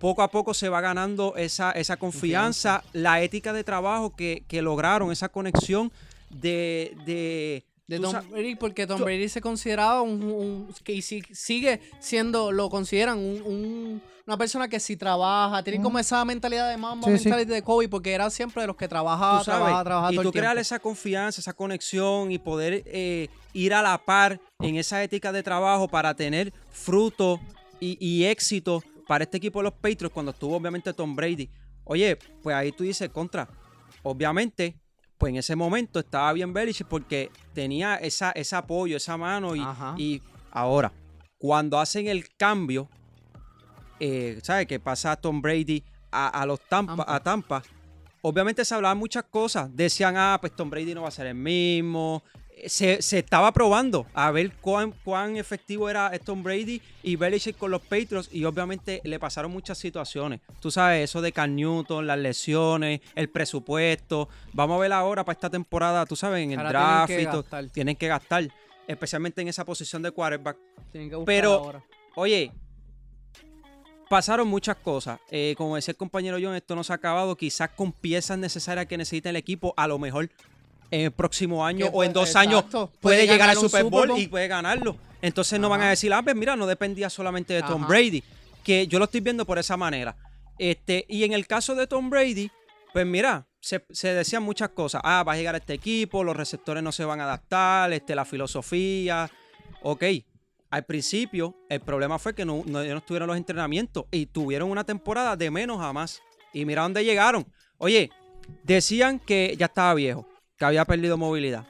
Poco 0.00 0.22
a 0.22 0.30
poco 0.32 0.52
se 0.54 0.68
va 0.68 0.80
ganando 0.80 1.36
esa, 1.36 1.70
esa 1.72 1.96
confianza, 1.96 2.82
la 2.92 3.22
ética 3.22 3.52
de 3.52 3.62
trabajo 3.62 4.16
que, 4.16 4.42
que 4.48 4.62
lograron, 4.62 5.12
esa 5.12 5.28
conexión 5.28 5.92
de... 6.30 6.96
de, 7.04 7.64
De 7.90 7.98
Tom 8.00 8.14
Brady, 8.30 8.54
porque 8.54 8.86
Tom 8.86 9.02
Brady 9.02 9.28
se 9.28 9.40
consideraba 9.40 10.00
un, 10.02 10.22
un- 10.22 10.74
que 10.84 11.02
si- 11.02 11.22
sigue 11.32 11.80
siendo, 12.00 12.52
lo 12.52 12.70
consideran 12.70 13.18
un- 13.18 13.42
un- 13.42 14.02
una 14.26 14.36
persona 14.38 14.68
que 14.68 14.78
si 14.78 14.96
trabaja, 14.96 15.62
tiene 15.64 15.82
como 15.82 15.98
esa 15.98 16.24
mentalidad 16.24 16.68
de 16.70 16.76
Sí, 16.76 17.18
sí. 17.18 17.24
mentalidad 17.28 17.54
de 17.56 17.62
Kobe, 17.62 17.88
porque 17.88 18.12
era 18.12 18.30
siempre 18.30 18.62
de 18.62 18.68
los 18.68 18.76
que 18.76 18.86
trabajaba, 18.86 19.42
trabajaba, 19.42 19.82
trabajaba 19.84 20.12
y 20.12 20.14
todo 20.16 20.22
tú 20.22 20.28
el 20.28 20.32
tiempo. 20.32 20.44
crear 20.44 20.58
esa 20.58 20.78
confianza, 20.78 21.40
esa 21.40 21.52
conexión 21.52 22.30
y 22.30 22.38
poder 22.38 22.84
eh, 22.86 23.28
ir 23.54 23.74
a 23.74 23.82
la 23.82 23.98
par 23.98 24.40
en 24.60 24.76
esa 24.76 25.02
ética 25.02 25.32
de 25.32 25.42
trabajo 25.42 25.88
para 25.88 26.14
tener 26.14 26.52
fruto 26.70 27.40
y, 27.80 27.96
y 28.04 28.24
éxito 28.26 28.84
para 29.08 29.24
este 29.24 29.38
equipo 29.38 29.58
de 29.58 29.64
los 29.64 29.72
Patriots 29.72 30.12
cuando 30.14 30.30
estuvo 30.30 30.54
obviamente 30.54 30.92
Tom 30.92 31.16
Brady. 31.16 31.50
Oye, 31.84 32.16
pues 32.42 32.54
ahí 32.54 32.70
tú 32.70 32.84
dices 32.84 33.08
contra. 33.08 33.48
Obviamente, 34.04 34.76
pues 35.20 35.32
en 35.32 35.36
ese 35.36 35.54
momento 35.54 36.00
estaba 36.00 36.32
bien 36.32 36.54
Belichick 36.54 36.86
porque 36.86 37.30
tenía 37.52 37.96
esa, 37.96 38.30
ese 38.30 38.56
apoyo, 38.56 38.96
esa 38.96 39.18
mano 39.18 39.54
y, 39.54 39.62
y 39.98 40.22
ahora, 40.50 40.90
cuando 41.36 41.78
hacen 41.78 42.08
el 42.08 42.34
cambio, 42.38 42.88
eh, 44.00 44.38
¿sabes? 44.42 44.66
Que 44.66 44.80
pasa 44.80 45.14
Tom 45.16 45.42
Brady 45.42 45.84
a, 46.10 46.28
a 46.28 46.46
los 46.46 46.58
Tampa, 46.60 46.96
Tampa. 46.96 47.14
a 47.14 47.20
Tampa. 47.20 47.62
Obviamente 48.22 48.64
se 48.64 48.74
hablaban 48.74 48.96
muchas 48.96 49.24
cosas. 49.24 49.68
Decían, 49.76 50.16
ah, 50.16 50.38
pues 50.40 50.56
Tom 50.56 50.70
Brady 50.70 50.94
no 50.94 51.02
va 51.02 51.08
a 51.08 51.10
ser 51.10 51.26
el 51.26 51.34
mismo. 51.34 52.22
Se, 52.66 53.00
se 53.02 53.18
estaba 53.20 53.52
probando 53.52 54.06
a 54.14 54.30
ver 54.30 54.52
cuán, 54.60 54.92
cuán 55.04 55.36
efectivo 55.36 55.88
era 55.88 56.10
Tom 56.24 56.42
Brady 56.42 56.80
y 57.02 57.16
Belichick 57.16 57.56
con 57.56 57.70
los 57.70 57.80
Patriots. 57.82 58.28
Y 58.32 58.44
obviamente 58.44 59.00
le 59.04 59.18
pasaron 59.18 59.50
muchas 59.50 59.78
situaciones. 59.78 60.40
Tú 60.60 60.70
sabes, 60.70 61.04
eso 61.04 61.20
de 61.20 61.32
Cam 61.32 61.54
Newton, 61.54 62.06
las 62.06 62.18
lesiones, 62.18 63.00
el 63.14 63.28
presupuesto. 63.30 64.28
Vamos 64.52 64.76
a 64.76 64.80
ver 64.80 64.92
ahora 64.92 65.24
para 65.24 65.34
esta 65.34 65.50
temporada, 65.50 66.04
tú 66.06 66.16
sabes, 66.16 66.42
en 66.44 66.52
el 66.52 66.58
Ahora 66.58 66.70
draft 66.70 67.06
tienen 67.06 67.26
que 67.26 67.32
gastar. 67.36 67.66
Tienen 67.68 67.96
que 67.96 68.08
gastar. 68.08 68.48
Especialmente 68.86 69.40
en 69.40 69.48
esa 69.48 69.64
posición 69.64 70.02
de 70.02 70.10
quarterback. 70.10 70.56
Tienen 70.90 71.10
que 71.10 71.16
buscar 71.16 71.26
pero- 71.34 71.52
ahora. 71.54 71.84
Oye, 72.16 72.52
pasaron 74.08 74.48
muchas 74.48 74.76
cosas. 74.76 75.20
Eh, 75.30 75.54
como 75.56 75.76
decía 75.76 75.92
el 75.92 75.96
compañero 75.96 76.36
John, 76.42 76.54
esto 76.56 76.74
no 76.74 76.82
se 76.82 76.92
ha 76.92 76.96
acabado. 76.96 77.36
Quizás 77.36 77.70
con 77.70 77.92
piezas 77.92 78.36
necesarias 78.38 78.86
que 78.86 78.98
necesita 78.98 79.30
el 79.30 79.36
equipo, 79.36 79.72
a 79.76 79.86
lo 79.86 79.98
mejor 80.00 80.28
en 80.90 81.02
el 81.02 81.10
próximo 81.12 81.64
año 81.64 81.86
o 81.92 82.04
en 82.04 82.12
dos 82.12 82.36
años 82.36 82.60
exacto, 82.64 82.90
puede, 83.00 83.18
puede 83.18 83.26
llegar 83.32 83.50
al 83.50 83.56
Super 83.56 83.84
Bowl, 83.84 83.92
Super 83.92 84.08
Bowl. 84.08 84.20
y 84.20 84.28
puede 84.28 84.48
ganarlo. 84.48 84.96
Entonces 85.22 85.60
no 85.60 85.68
van 85.68 85.82
a 85.82 85.90
decir, 85.90 86.12
ah, 86.12 86.22
pues 86.22 86.34
mira, 86.34 86.56
no 86.56 86.66
dependía 86.66 87.10
solamente 87.10 87.54
de 87.54 87.62
Tom 87.62 87.82
Ajá. 87.82 87.88
Brady. 87.88 88.22
Que 88.64 88.86
yo 88.86 88.98
lo 88.98 89.04
estoy 89.04 89.20
viendo 89.20 89.44
por 89.44 89.58
esa 89.58 89.76
manera. 89.76 90.16
Este, 90.58 91.04
y 91.08 91.24
en 91.24 91.32
el 91.32 91.46
caso 91.46 91.74
de 91.74 91.86
Tom 91.86 92.10
Brady, 92.10 92.50
pues 92.92 93.06
mira, 93.06 93.46
se, 93.60 93.84
se 93.90 94.14
decían 94.14 94.42
muchas 94.42 94.70
cosas. 94.70 95.00
Ah, 95.04 95.22
va 95.26 95.32
a 95.32 95.36
llegar 95.36 95.54
este 95.56 95.74
equipo, 95.74 96.24
los 96.24 96.36
receptores 96.36 96.82
no 96.82 96.92
se 96.92 97.04
van 97.04 97.20
a 97.20 97.24
adaptar, 97.24 97.92
este, 97.92 98.14
la 98.14 98.24
filosofía. 98.24 99.30
Ok, 99.82 100.04
al 100.70 100.84
principio 100.84 101.56
el 101.68 101.80
problema 101.80 102.18
fue 102.18 102.34
que 102.34 102.44
no, 102.44 102.62
no, 102.66 102.82
no 102.82 102.98
estuvieron 102.98 103.28
los 103.28 103.36
entrenamientos 103.36 104.04
y 104.10 104.26
tuvieron 104.26 104.70
una 104.70 104.84
temporada 104.84 105.36
de 105.36 105.50
menos 105.50 105.80
a 105.80 105.92
más. 105.92 106.20
Y 106.52 106.64
mira 106.64 106.82
dónde 106.82 107.04
llegaron. 107.04 107.46
Oye, 107.78 108.10
decían 108.64 109.18
que 109.18 109.54
ya 109.58 109.66
estaba 109.66 109.94
viejo, 109.94 110.26
que 110.60 110.66
había 110.66 110.84
perdido 110.84 111.16
movilidad. 111.16 111.66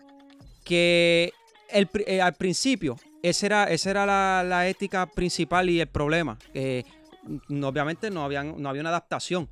Que 0.65 1.33
eh, 1.71 2.21
al 2.21 2.35
principio 2.35 2.97
esa 3.23 3.47
era, 3.47 3.65
era 3.69 4.43
la, 4.45 4.69
ética 4.69 5.07
principal 5.07 5.71
y 5.71 5.81
el 5.81 5.87
problema. 5.87 6.37
mm, 7.49 7.65
obviamente 7.65 8.11
no, 8.11 8.25
habían, 8.25 8.61
no 8.61 8.69
había 8.69 8.81
una 8.81 8.91
adaptación. 8.91 9.49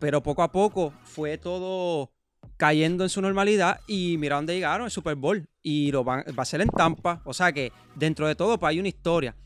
Pero 0.00 0.20
poco 0.22 0.42
a 0.42 0.50
poco 0.50 0.92
fue 1.04 1.38
todo 1.38 2.10
cayendo 2.56 3.04
en 3.04 3.10
su 3.10 3.22
normalidad 3.22 3.80
y 3.86 4.16
mira 4.18 4.36
dónde 4.36 4.54
llegaron, 4.54 4.86
el 4.86 4.90
Super 4.90 5.14
Bowl. 5.14 5.48
Y 5.62 5.92
lo 5.92 6.02
van- 6.02 6.24
va 6.36 6.42
a 6.42 6.46
ser 6.46 6.60
en 6.60 6.70
Tampa. 6.70 7.22
O 7.24 7.32
sea 7.32 7.52
que 7.52 7.72
dentro 7.94 8.26
de 8.26 8.34
todo 8.34 8.58
pues, 8.58 8.70
hay 8.70 8.80
una 8.80 8.88
historia. 8.88 9.36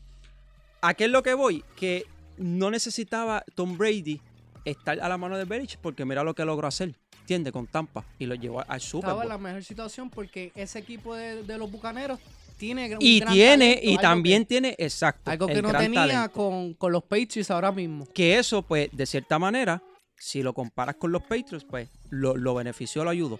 ¿A 0.81 0.95
qué 0.95 1.05
es 1.05 1.11
lo 1.11 1.21
que 1.21 1.35
voy? 1.35 1.63
Que 1.75 2.05
no 2.37 2.71
necesitaba 2.71 3.43
Tom 3.53 3.77
Brady 3.77 4.19
estar 4.65 4.99
a 4.99 5.07
la 5.07 5.17
mano 5.17 5.37
de 5.37 5.45
Belichick 5.45 5.79
porque 5.79 6.05
mira 6.05 6.23
lo 6.23 6.33
que 6.33 6.43
logró 6.43 6.67
hacer, 6.67 6.95
¿entiendes? 7.25 7.51
Con 7.51 7.65
Tampa 7.65 8.05
y 8.19 8.27
lo 8.27 8.35
llevó 8.35 8.63
al 8.67 8.79
Super 8.79 9.07
Estaba 9.09 9.23
en 9.23 9.29
la 9.29 9.37
mejor 9.39 9.63
situación 9.63 10.11
porque 10.11 10.51
ese 10.53 10.77
equipo 10.77 11.15
de, 11.15 11.41
de 11.41 11.57
los 11.57 11.71
bucaneros 11.71 12.19
tiene 12.57 12.95
un 12.95 13.01
Y 13.01 13.19
gran 13.19 13.33
tiene, 13.33 13.73
talento, 13.75 13.89
y 13.91 13.97
también 13.97 14.43
que- 14.43 14.47
tiene, 14.47 14.75
exacto, 14.77 15.31
algo 15.31 15.47
que 15.47 15.59
no 15.61 15.71
tenía 15.73 16.29
con, 16.29 16.75
con 16.75 16.91
los 16.91 17.01
Patriots 17.03 17.49
ahora 17.49 17.71
mismo. 17.71 18.07
Que 18.13 18.37
eso, 18.37 18.61
pues, 18.61 18.89
de 18.91 19.05
cierta 19.07 19.39
manera, 19.39 19.81
si 20.17 20.43
lo 20.43 20.53
comparas 20.53 20.95
con 20.97 21.11
los 21.11 21.23
Patriots, 21.23 21.65
pues, 21.67 21.89
lo, 22.11 22.37
lo 22.37 22.53
benefició, 22.53 23.03
lo 23.03 23.09
ayudó. 23.09 23.39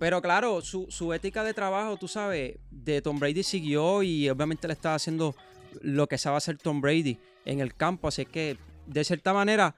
Pero 0.00 0.20
claro, 0.22 0.62
su, 0.62 0.86
su 0.90 1.12
ética 1.12 1.44
de 1.44 1.52
trabajo, 1.54 1.96
tú 1.98 2.08
sabes, 2.08 2.56
de 2.70 3.02
Tom 3.02 3.18
Brady 3.20 3.42
siguió 3.42 4.02
y 4.02 4.28
obviamente 4.30 4.66
le 4.66 4.72
estaba 4.72 4.94
haciendo 4.96 5.36
lo 5.82 6.06
que 6.08 6.16
sabe 6.18 6.38
hacer 6.38 6.56
Tom 6.58 6.80
Brady 6.80 7.18
en 7.44 7.60
el 7.60 7.74
campo. 7.74 8.08
Así 8.08 8.24
que, 8.26 8.56
de 8.86 9.04
cierta 9.04 9.32
manera, 9.32 9.74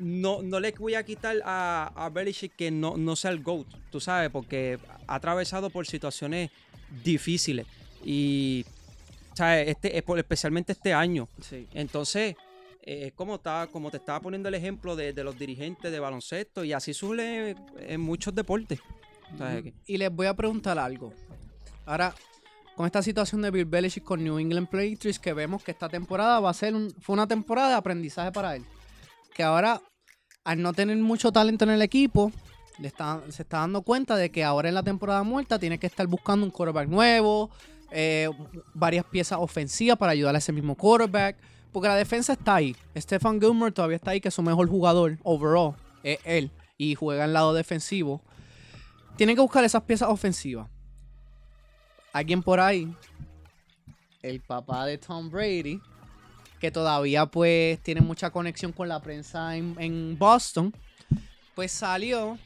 no, 0.00 0.42
no 0.42 0.58
le 0.60 0.72
voy 0.72 0.94
a 0.94 1.04
quitar 1.04 1.36
a, 1.44 1.92
a 1.94 2.08
Belichick 2.08 2.56
que 2.56 2.70
no, 2.70 2.96
no 2.96 3.14
sea 3.16 3.30
el 3.30 3.42
GOAT, 3.42 3.66
tú 3.90 4.00
sabes, 4.00 4.30
porque 4.30 4.78
ha 5.06 5.14
atravesado 5.14 5.70
por 5.70 5.86
situaciones 5.86 6.50
difíciles. 7.04 7.66
Y, 8.04 8.64
¿sabes? 9.34 9.68
Este, 9.68 9.96
especialmente 9.96 10.72
este 10.72 10.92
año. 10.94 11.28
Sí. 11.40 11.68
Entonces, 11.74 12.34
eh, 12.82 13.06
es 13.08 13.12
como, 13.12 13.34
está, 13.36 13.68
como 13.70 13.90
te 13.90 13.98
estaba 13.98 14.20
poniendo 14.20 14.48
el 14.48 14.54
ejemplo 14.54 14.96
de, 14.96 15.12
de 15.12 15.22
los 15.22 15.38
dirigentes 15.38 15.92
de 15.92 16.00
baloncesto 16.00 16.64
y 16.64 16.72
así 16.72 16.94
suele 16.94 17.54
en 17.78 18.00
muchos 18.00 18.34
deportes. 18.34 18.80
Y 19.86 19.96
les 19.98 20.10
voy 20.10 20.26
a 20.26 20.34
preguntar 20.34 20.78
algo. 20.78 21.12
Ahora, 21.86 22.14
con 22.74 22.86
esta 22.86 23.02
situación 23.02 23.42
de 23.42 23.50
Bill 23.50 23.66
Belichick 23.66 24.02
con 24.02 24.24
New 24.24 24.38
England 24.38 24.66
Patriots, 24.68 25.18
que 25.18 25.32
vemos 25.34 25.62
que 25.62 25.70
esta 25.70 25.88
temporada 25.88 26.40
va 26.40 26.50
a 26.50 26.54
ser 26.54 26.74
un- 26.74 26.90
fue 27.00 27.12
una 27.12 27.28
temporada 27.28 27.68
de 27.68 27.74
aprendizaje 27.74 28.32
para 28.32 28.56
él. 28.56 28.64
Que 29.34 29.42
ahora, 29.44 29.80
al 30.50 30.60
no 30.60 30.72
tener 30.72 30.96
mucho 30.96 31.30
talento 31.30 31.64
en 31.64 31.70
el 31.70 31.80
equipo, 31.80 32.32
le 32.80 32.92
se 33.28 33.42
está 33.42 33.58
dando 33.58 33.82
cuenta 33.82 34.16
de 34.16 34.32
que 34.32 34.42
ahora 34.42 34.68
en 34.68 34.74
la 34.74 34.82
temporada 34.82 35.22
muerta 35.22 35.60
tiene 35.60 35.78
que 35.78 35.86
estar 35.86 36.04
buscando 36.08 36.44
un 36.44 36.50
quarterback 36.50 36.88
nuevo, 36.88 37.50
eh, 37.92 38.28
varias 38.74 39.04
piezas 39.04 39.38
ofensivas 39.40 39.96
para 39.96 40.10
ayudar 40.10 40.34
a 40.34 40.38
ese 40.38 40.50
mismo 40.50 40.74
quarterback. 40.74 41.36
Porque 41.70 41.86
la 41.86 41.94
defensa 41.94 42.32
está 42.32 42.56
ahí. 42.56 42.74
Stefan 42.96 43.40
Gilmore 43.40 43.70
todavía 43.70 43.94
está 43.94 44.10
ahí, 44.10 44.20
que 44.20 44.26
es 44.26 44.34
su 44.34 44.42
mejor 44.42 44.68
jugador 44.68 45.18
overall. 45.22 45.76
Es 46.02 46.18
él. 46.24 46.50
Y 46.76 46.96
juega 46.96 47.22
al 47.22 47.32
lado 47.32 47.54
defensivo. 47.54 48.20
Tienen 49.16 49.36
que 49.36 49.42
buscar 49.42 49.62
esas 49.62 49.84
piezas 49.84 50.08
ofensivas. 50.08 50.68
Alguien 52.12 52.42
por 52.42 52.58
ahí, 52.58 52.92
el 54.20 54.40
papá 54.40 54.84
de 54.84 54.98
Tom 54.98 55.30
Brady, 55.30 55.80
que 56.60 56.70
todavía 56.70 57.26
pues 57.26 57.80
tiene 57.82 58.02
mucha 58.02 58.30
conexión 58.30 58.72
con 58.72 58.86
la 58.86 59.00
prensa 59.00 59.56
en, 59.56 60.16
Boston, 60.18 60.72
pues 61.54 61.72
salió 61.72 62.38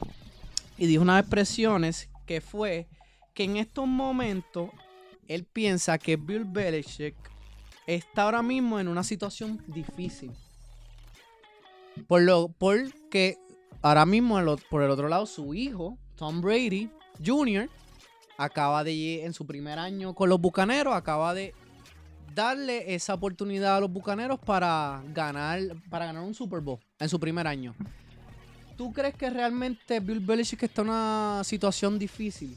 y 0.77 0.87
dijo 0.87 1.03
unas 1.03 1.21
expresiones 1.21 2.09
que 2.25 2.39
fue 2.39 2.87
que 3.33 3.43
en 3.43 3.57
estos 3.57 3.85
momentos 3.85 4.69
él 5.27 5.43
piensa 5.43 5.97
que 5.97 6.15
Bill 6.15 6.45
Belichick 6.45 7.15
está 7.85 8.23
ahora 8.23 8.41
mismo 8.41 8.79
en 8.79 8.87
una 8.87 9.03
situación 9.03 9.61
difícil. 9.67 10.31
Por 12.07 12.21
lo, 12.21 12.47
porque 12.47 13.37
ahora 13.81 14.05
mismo 14.05 14.39
por 14.69 14.81
el 14.81 14.89
otro 14.89 15.09
lado 15.09 15.25
su 15.25 15.53
hijo, 15.53 15.97
Tom 16.15 16.41
Brady 16.41 16.89
Jr., 17.23 17.69
acaba 18.37 18.83
de 18.83 19.25
en 19.25 19.33
su 19.33 19.45
primer 19.45 19.77
año 19.79 20.13
con 20.13 20.29
los 20.29 20.39
Bucaneros, 20.39 20.93
acaba 20.93 21.33
de 21.33 21.53
darle 22.35 22.93
esa 22.93 23.13
oportunidad 23.13 23.77
a 23.77 23.79
los 23.79 23.91
Bucaneros 23.91 24.37
para 24.39 25.01
ganar, 25.13 25.59
para 25.89 26.05
ganar 26.05 26.21
un 26.23 26.33
Super 26.33 26.59
Bowl 26.59 26.77
en 26.99 27.07
su 27.09 27.19
primer 27.19 27.47
año. 27.47 27.73
¿Tú 28.77 28.91
crees 28.91 29.15
que 29.15 29.29
realmente 29.29 30.01
Bill 30.01 30.19
Belichick 30.19 30.63
está 30.63 30.81
en 30.81 30.89
una 30.89 31.41
situación 31.45 31.97
difícil? 31.97 32.55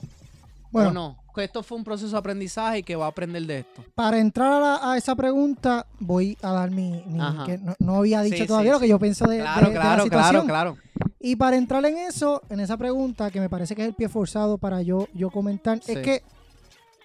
Bueno, 0.73 0.91
¿O 0.91 0.93
no? 0.93 1.17
Que 1.35 1.45
esto 1.45 1.63
fue 1.63 1.79
un 1.79 1.85
proceso 1.85 2.11
de 2.11 2.19
aprendizaje 2.19 2.79
y 2.79 2.83
que 2.83 2.97
va 2.97 3.07
a 3.07 3.09
aprender 3.11 3.47
de 3.47 3.61
esto. 3.61 3.85
para 3.95 4.19
entrar 4.19 4.53
a, 4.53 4.59
la- 4.61 4.93
a 4.93 4.97
esa 4.99 5.15
pregunta, 5.15 5.87
voy 6.01 6.37
a 6.43 6.51
dar 6.53 6.71
mi. 6.73 7.03
que 7.47 7.57
no, 7.59 7.75
no 7.79 7.95
había 7.97 8.21
dicho 8.23 8.37
Sí, 8.39 8.47
todavía 8.47 8.73
sí, 8.73 8.75
lo 8.75 8.81
que 8.81 8.87
sí. 8.87 8.91
yo 8.91 8.99
pienso 8.99 9.27
de, 9.27 9.37
de- 9.37 9.43
Claro, 9.43 9.69
de 9.69 9.75
la 9.75 9.81
claro, 9.81 10.05
claro, 10.09 10.45
claro. 10.45 10.77
Y 11.21 11.37
para 11.37 11.57
entrar 11.57 11.85
en 11.87 11.97
eso, 11.99 12.43
en 12.51 12.59
esa 12.61 12.77
pregunta, 12.77 13.31
que 13.31 13.41
me 13.41 13.49
parece 13.49 13.75
que 13.77 13.83
es 13.83 13.89
el 13.89 13.95
pie 13.95 14.09
forzado 14.09 14.59
para 14.59 14.83
yo, 14.83 15.07
yo 15.15 15.31
comentar, 15.31 15.81
es 15.87 15.99
que 16.01 16.23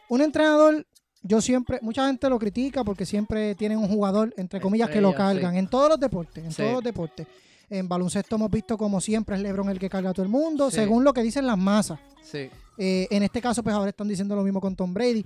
un 0.09 0.21
entrenador, 0.21 0.85
yo 1.23 1.41
siempre, 1.41 1.79
mucha 1.81 2.05
gente 2.07 2.29
lo 2.29 2.37
critica 2.37 2.83
porque 2.83 3.05
siempre 3.05 3.55
tienen 3.55 3.77
un 3.77 3.87
jugador, 3.87 4.33
entre 4.37 4.59
comillas, 4.59 4.89
que 4.89 5.01
lo 5.01 5.11
sí. 5.11 5.15
cargan. 5.17 5.55
En 5.55 5.67
todos 5.67 5.89
los 5.89 5.99
deportes, 5.99 6.43
en 6.43 6.51
Sí. 6.51 6.57
todos 6.61 6.73
los 6.73 6.83
deportes. 6.83 7.25
En 7.69 7.87
baloncesto 7.87 8.35
hemos 8.35 8.51
visto 8.51 8.77
como 8.77 8.99
siempre 9.01 9.35
es 9.35 9.41
LeBron 9.41 9.69
el 9.69 9.79
que 9.79 9.89
carga 9.89 10.09
a 10.09 10.13
todo 10.13 10.23
el 10.23 10.29
mundo, 10.31 10.69
Sí. 10.69 10.75
según 10.77 11.03
lo 11.03 11.13
que 11.13 11.23
dicen 11.23 11.47
las 11.47 11.57
masas. 11.57 11.99
Sí. 12.21 12.49
Eh, 12.77 13.07
en 13.09 13.23
este 13.23 13.41
caso, 13.41 13.63
pues 13.63 13.73
ahora 13.73 13.89
están 13.89 14.07
diciendo 14.07 14.35
lo 14.35 14.43
mismo 14.43 14.59
con 14.59 14.75
Tom 14.75 14.93
Brady. 14.93 15.25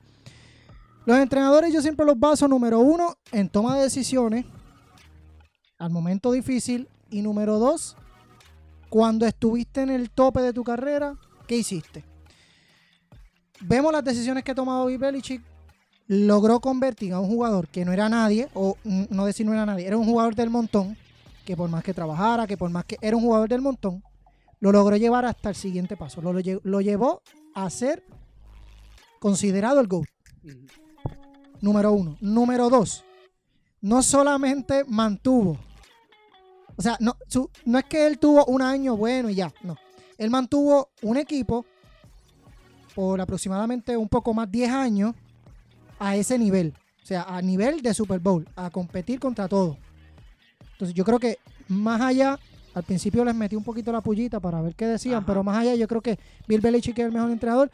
Los 1.06 1.18
entrenadores 1.18 1.74
yo 1.74 1.82
siempre 1.82 2.06
los 2.06 2.20
baso, 2.20 2.48
número 2.48 2.80
uno, 2.80 3.18
en 3.32 3.50
toma 3.50 3.76
de 3.78 3.84
decisiones 3.84 4.46
al 5.80 5.90
momento 5.90 6.32
difícil. 6.32 6.88
Y 7.10 7.22
número 7.22 7.58
dos, 7.58 7.96
cuando 8.90 9.26
estuviste 9.26 9.82
en 9.82 9.90
el 9.90 10.10
tope 10.12 10.42
de 10.42 10.52
tu 10.54 10.64
carrera, 10.64 11.16
¿qué 11.48 11.56
hiciste? 11.58 12.04
Vemos 13.62 13.92
las 13.94 14.04
decisiones 14.04 14.44
que 14.44 14.52
ha 14.52 14.56
tomado 14.56 14.86
Bill 14.88 14.98
Belichick. 14.98 15.42
Logró 16.08 16.60
convertir 16.62 17.14
a 17.14 17.20
un 17.20 17.28
jugador 17.28 17.68
que 17.68 17.84
no 17.84 17.92
era 17.92 18.08
nadie, 18.08 18.48
o 18.54 18.78
no 18.84 19.26
decir 19.26 19.46
no 19.46 19.54
era 19.54 19.66
nadie, 19.66 19.86
era 19.88 19.98
un 19.98 20.06
jugador 20.06 20.36
del 20.36 20.50
montón, 20.50 20.96
que 21.46 21.58
por 21.58 21.70
más 21.70 21.84
que 21.84 21.94
trabajara, 21.94 22.48
que 22.48 22.58
por 22.58 22.70
más 22.70 22.86
que 22.86 22.98
era 23.02 23.16
un 23.18 23.24
jugador 23.24 23.50
del 23.50 23.62
montón, 23.62 24.02
lo 24.60 24.72
logró 24.72 24.96
llevar 24.96 25.26
hasta 25.26 25.50
el 25.50 25.56
siguiente 25.56 25.98
paso. 25.98 26.22
Lo, 26.22 26.32
lo 26.34 26.40
lle- 26.40 26.62
lo 26.64 26.82
llevó 26.82 27.22
a 27.54 27.70
ser 27.70 28.04
considerado 29.20 29.80
el 29.82 29.88
GOAT. 29.88 30.08
Número 31.62 31.92
uno. 31.92 32.18
Número 32.22 32.70
dos. 32.70 33.04
No 33.82 34.02
solamente 34.02 34.84
mantuvo. 34.88 35.58
O 36.76 36.82
sea, 36.82 36.98
no, 37.00 37.16
su- 37.28 37.50
no 37.66 37.80
es 37.80 37.86
que 37.86 38.08
él 38.08 38.18
tuvo 38.20 38.46
un 38.46 38.62
año 38.62 38.96
bueno 38.96 39.30
y 39.30 39.36
ya. 39.36 39.52
No. 39.64 39.76
Él 40.18 40.30
mantuvo 40.30 40.90
un 41.02 41.18
equipo 41.18 41.66
por 42.96 43.20
aproximadamente 43.22 43.96
un 43.98 44.08
poco 44.10 44.34
más 44.34 44.50
10 44.52 44.72
años 44.72 45.14
a 46.00 46.16
ese 46.16 46.38
nivel. 46.38 46.74
O 47.04 47.06
sea, 47.06 47.24
a 47.24 47.42
nivel 47.42 47.82
de 47.82 47.94
Super 47.94 48.20
Bowl. 48.20 48.48
A 48.56 48.70
competir 48.70 49.20
contra 49.20 49.48
todo. 49.48 49.78
Entonces 50.74 50.94
yo 50.94 51.04
creo 51.06 51.20
que 51.20 51.38
más 51.68 52.02
allá, 52.02 52.38
al 52.74 52.84
principio 52.84 53.26
les 53.26 53.36
metí 53.36 53.56
un 53.56 53.64
poquito 53.64 53.92
la 53.92 54.02
pullita 54.02 54.40
para 54.40 54.62
ver 54.62 54.76
qué 54.76 54.86
decían, 54.86 55.18
Ajá. 55.18 55.26
pero 55.26 55.44
más 55.44 55.58
allá 55.58 55.76
yo 55.76 55.88
creo 55.88 56.02
que 56.02 56.20
Bill 56.48 56.62
Belichick 56.62 57.00
es 57.00 57.06
el 57.06 57.12
mejor 57.12 57.32
entrenador. 57.32 57.72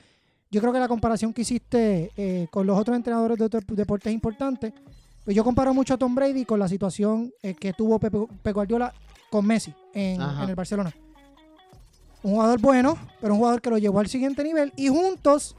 Yo 0.52 0.62
creo 0.62 0.72
que 0.72 0.80
la 0.80 0.88
comparación 0.88 1.34
que 1.34 1.42
hiciste 1.42 2.12
eh, 2.16 2.48
con 2.52 2.68
los 2.68 2.78
otros 2.78 2.96
entrenadores 2.96 3.38
de 3.38 3.46
otros 3.46 3.64
deportes 3.68 4.08
es 4.08 4.14
importante. 4.14 4.74
Pues 5.26 5.36
yo 5.36 5.44
comparo 5.44 5.74
mucho 5.74 5.96
a 5.96 5.98
Tom 5.98 6.14
Brady 6.14 6.46
con 6.46 6.60
la 6.60 6.68
situación 6.68 7.34
eh, 7.42 7.56
que 7.56 7.74
tuvo 7.74 7.98
Pepe, 7.98 8.20
Pep 8.42 8.54
Guardiola 8.54 8.94
con 9.30 9.46
Messi 9.46 9.74
en, 9.94 10.22
en 10.22 10.50
el 10.50 10.56
Barcelona. 10.56 10.94
Un 12.22 12.34
jugador 12.34 12.62
bueno, 12.62 12.98
pero 13.20 13.34
un 13.34 13.40
jugador 13.40 13.62
que 13.62 13.70
lo 13.70 13.78
llevó 13.78 14.00
al 14.00 14.08
siguiente 14.08 14.44
nivel 14.44 14.72
y 14.76 14.90
juntos 14.90 15.56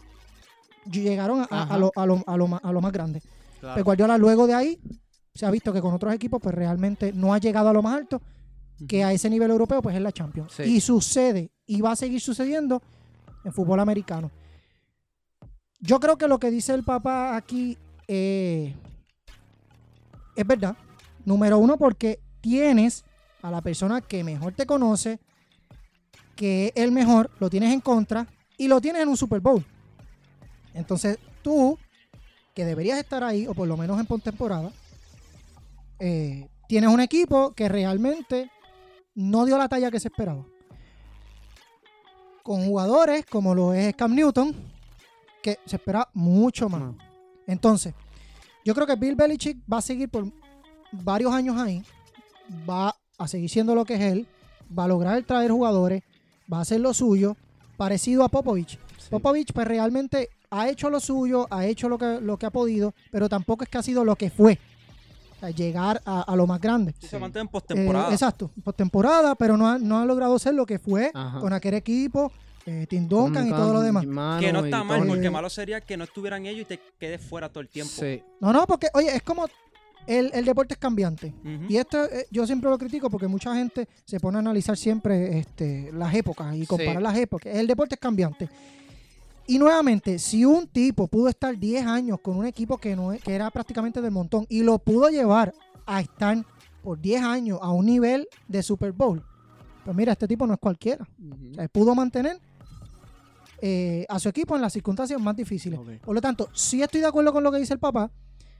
llegaron 0.90 1.47
a, 1.51 1.79
lo, 1.79 1.92
a, 1.94 2.07
lo, 2.07 2.23
a 2.27 2.37
lo 2.37 2.49
ma- 2.49 2.61
a 2.62 2.73
lo 2.73 2.81
más 2.81 2.92
grande. 2.92 3.23
Claro. 3.61 3.75
Pep 3.77 3.85
Guardiola 3.85 4.18
luego 4.18 4.47
de 4.47 4.55
ahí 4.55 4.79
se 5.35 5.47
ha 5.47 5.51
visto 5.51 5.73
que 5.73 5.81
con 5.81 5.92
otros 5.94 6.14
equipos 6.14 6.40
pues 6.40 6.55
realmente 6.55 7.12
no 7.12 7.35
ha 7.35 7.38
llegado 7.38 7.68
a 7.68 7.73
lo 7.73 7.83
más 7.83 7.94
alto, 7.97 8.20
que 8.88 9.03
a 9.05 9.12
ese 9.12 9.29
nivel 9.31 9.51
europeo 9.51 9.83
pues 9.83 9.97
es 9.97 10.03
la 10.03 10.12
Champions. 10.12 10.53
Sí. 10.53 10.62
Y 10.64 10.81
sucede 10.81 11.51
y 11.66 11.81
va 11.81 11.92
a 11.92 11.97
seguir 11.97 12.20
sucediendo 12.20 12.83
en 13.44 13.53
fútbol 13.53 13.81
americano. 13.81 14.31
Yo 15.81 16.01
creo 16.01 16.16
que 16.16 16.29
lo 16.29 16.38
que 16.38 16.51
dice 16.51 16.73
el 16.75 16.83
papá 16.85 17.37
aquí 17.37 17.77
eh, 18.09 18.75
es 20.37 20.47
verdad. 20.47 20.77
Número 21.25 21.59
uno, 21.59 21.77
porque 21.79 22.20
tienes 22.40 23.05
a 23.42 23.51
la 23.51 23.61
persona 23.61 24.01
que 24.01 24.25
mejor 24.25 24.53
te 24.55 24.66
conoce, 24.66 25.18
que 26.37 26.73
es 26.75 26.83
el 26.83 26.92
mejor, 26.92 27.31
lo 27.38 27.49
tienes 27.51 27.73
en 27.73 27.81
contra 27.81 28.27
y 28.57 28.68
lo 28.68 28.81
tienes 28.81 29.03
en 29.03 29.09
un 29.09 29.16
Super 29.16 29.40
Bowl. 29.40 29.64
Entonces 30.74 31.18
tú, 31.42 31.78
que 32.54 32.64
deberías 32.64 32.98
estar 32.98 33.24
ahí, 33.24 33.46
o 33.46 33.54
por 33.54 33.66
lo 33.66 33.76
menos 33.76 33.98
en 33.98 34.06
postemporada, 34.06 34.70
eh, 35.98 36.48
tienes 36.68 36.90
un 36.90 37.00
equipo 37.00 37.52
que 37.52 37.68
realmente 37.68 38.50
no 39.14 39.44
dio 39.44 39.56
la 39.56 39.68
talla 39.68 39.90
que 39.90 40.00
se 40.00 40.08
esperaba. 40.08 40.44
Con 42.42 42.66
jugadores 42.66 43.24
como 43.24 43.54
lo 43.54 43.72
es 43.72 43.94
Cam 43.94 44.14
Newton, 44.14 44.54
que 45.42 45.58
se 45.64 45.76
espera 45.76 46.08
mucho 46.12 46.68
más. 46.68 46.94
Entonces, 47.46 47.94
yo 48.64 48.74
creo 48.74 48.87
que 48.87 48.96
Bill 48.96 49.14
Belichick 49.14 49.58
va 49.70 49.78
a 49.78 49.82
seguir 49.82 50.08
por 50.08 50.30
varios 50.90 51.32
años 51.32 51.56
ahí, 51.56 51.82
va 52.68 52.94
a 53.18 53.28
seguir 53.28 53.50
siendo 53.50 53.74
lo 53.74 53.84
que 53.84 53.94
es 53.94 54.00
él, 54.00 54.26
va 54.76 54.84
a 54.84 54.88
lograr 54.88 55.22
traer 55.24 55.50
jugadores, 55.50 56.02
va 56.52 56.58
a 56.58 56.62
hacer 56.62 56.80
lo 56.80 56.94
suyo 56.94 57.37
parecido 57.76 58.24
a 58.24 58.28
Popovich. 58.28 58.78
Sí. 58.98 59.10
Popovich 59.10 59.52
pues 59.52 59.66
realmente 59.66 60.30
ha 60.60 60.68
hecho 60.68 60.90
lo 60.90 61.00
suyo, 61.00 61.46
ha 61.50 61.64
hecho 61.66 61.88
lo 61.88 61.98
que, 61.98 62.20
lo 62.20 62.36
que 62.38 62.46
ha 62.46 62.50
podido, 62.50 62.94
pero 63.10 63.28
tampoco 63.28 63.64
es 63.64 63.68
que 63.70 63.78
ha 63.78 63.82
sido 63.82 64.04
lo 64.04 64.14
que 64.16 64.30
fue. 64.30 64.58
O 65.36 65.40
sea, 65.40 65.50
llegar 65.50 66.00
a, 66.06 66.22
a 66.22 66.36
lo 66.36 66.46
más 66.46 66.60
grande. 66.60 66.94
Sí, 67.00 67.06
Se 67.08 67.18
mantiene 67.18 67.42
en 67.42 67.48
Eh, 67.48 67.50
postemporada. 67.52 68.12
exacto, 68.12 68.50
postemporada, 68.62 69.34
pero 69.34 69.56
no 69.56 69.68
ha, 69.68 69.78
no 69.78 69.98
ha 69.98 70.04
logrado 70.04 70.38
ser 70.38 70.54
lo 70.54 70.64
que 70.66 70.78
fue 70.78 71.10
Ajá. 71.12 71.40
con 71.40 71.52
aquel 71.52 71.74
equipo, 71.74 72.30
eh, 72.66 72.86
Tim 72.88 73.06
Duncan 73.08 73.46
y 73.46 73.50
todo 73.50 73.72
lo 73.72 73.80
demás. 73.80 74.04
Que 74.40 74.52
no 74.52 74.64
está 74.64 74.84
mal, 74.84 75.06
porque 75.06 75.26
Eh, 75.26 75.30
malo 75.30 75.50
sería 75.50 75.80
que 75.80 75.96
no 75.96 76.04
estuvieran 76.04 76.46
ellos 76.46 76.62
y 76.62 76.64
te 76.64 76.80
quedes 76.98 77.20
fuera 77.20 77.48
todo 77.48 77.60
el 77.60 77.68
tiempo. 77.68 77.92
Sí. 77.92 78.22
No, 78.40 78.52
no, 78.52 78.66
porque, 78.66 78.88
oye, 78.94 79.14
es 79.14 79.22
como 79.22 79.46
el, 80.06 80.30
el 80.34 80.44
deporte 80.44 80.74
es 80.74 80.78
cambiante. 80.78 81.34
Y 81.68 81.76
esto 81.76 82.04
eh, 82.04 82.26
yo 82.30 82.46
siempre 82.46 82.70
lo 82.70 82.78
critico 82.78 83.10
porque 83.10 83.26
mucha 83.26 83.54
gente 83.54 83.88
se 84.04 84.20
pone 84.20 84.36
a 84.36 84.40
analizar 84.40 84.76
siempre 84.76 85.38
este, 85.38 85.90
las 85.92 86.14
épocas 86.14 86.54
y 86.56 86.64
comparar 86.66 86.96
Sí. 86.98 87.02
las 87.02 87.16
épocas. 87.18 87.54
El 87.54 87.66
deporte 87.66 87.96
es 87.96 88.00
cambiante. 88.00 88.48
Y 89.46 89.59
nuevamente, 89.59 90.18
si 90.18 90.44
un 90.44 90.66
tipo 90.66 91.07
pudo 91.07 91.28
estar 91.28 91.59
10 91.59 91.87
años 91.87 92.18
con 92.20 92.37
un 92.37 92.46
equipo 92.46 92.78
que, 92.78 92.96
no, 92.96 93.12
es- 93.12 93.22
que 93.22 93.35
era 93.35 93.50
prácticamente 93.50 94.00
del 94.00 94.11
montón 94.11 94.46
y 94.48 94.62
lo 94.62 94.78
pudo 94.78 95.09
llevar 95.11 95.52
a 95.87 96.00
estar 96.00 96.38
por 96.83 96.98
10 97.00 97.22
años 97.22 97.59
a 97.62 97.70
un 97.70 97.85
nivel 97.87 98.26
de 98.48 98.62
Super 98.62 98.92
Bowl, 98.92 99.22
pues 99.85 99.96
mira, 99.96 100.12
este 100.12 100.26
tipo 100.28 100.46
no 100.46 100.54
es 100.54 100.59
cualquiera. 100.61 101.07
Ujú. 101.22 101.50
O 101.50 101.54
sea, 101.54 101.68
pudo 101.68 101.94
mantener 101.94 102.38
eh, 103.61 104.04
a 104.09 104.18
su 104.18 104.28
equipo 104.28 104.57
en 104.57 104.62
las 104.62 104.72
circunstancias 104.72 105.20
más 105.20 105.37
difíciles. 105.37 105.78
Por 106.02 106.14
lo 106.14 106.20
tanto, 106.20 106.48
sí 106.52 106.83
estoy 106.83 107.00
de 107.00 107.07
acuerdo 107.07 107.33
con 107.33 107.42
lo 107.42 107.50
que 107.52 107.59
dice 107.59 107.72
el 107.74 107.78
papá. 107.78 108.11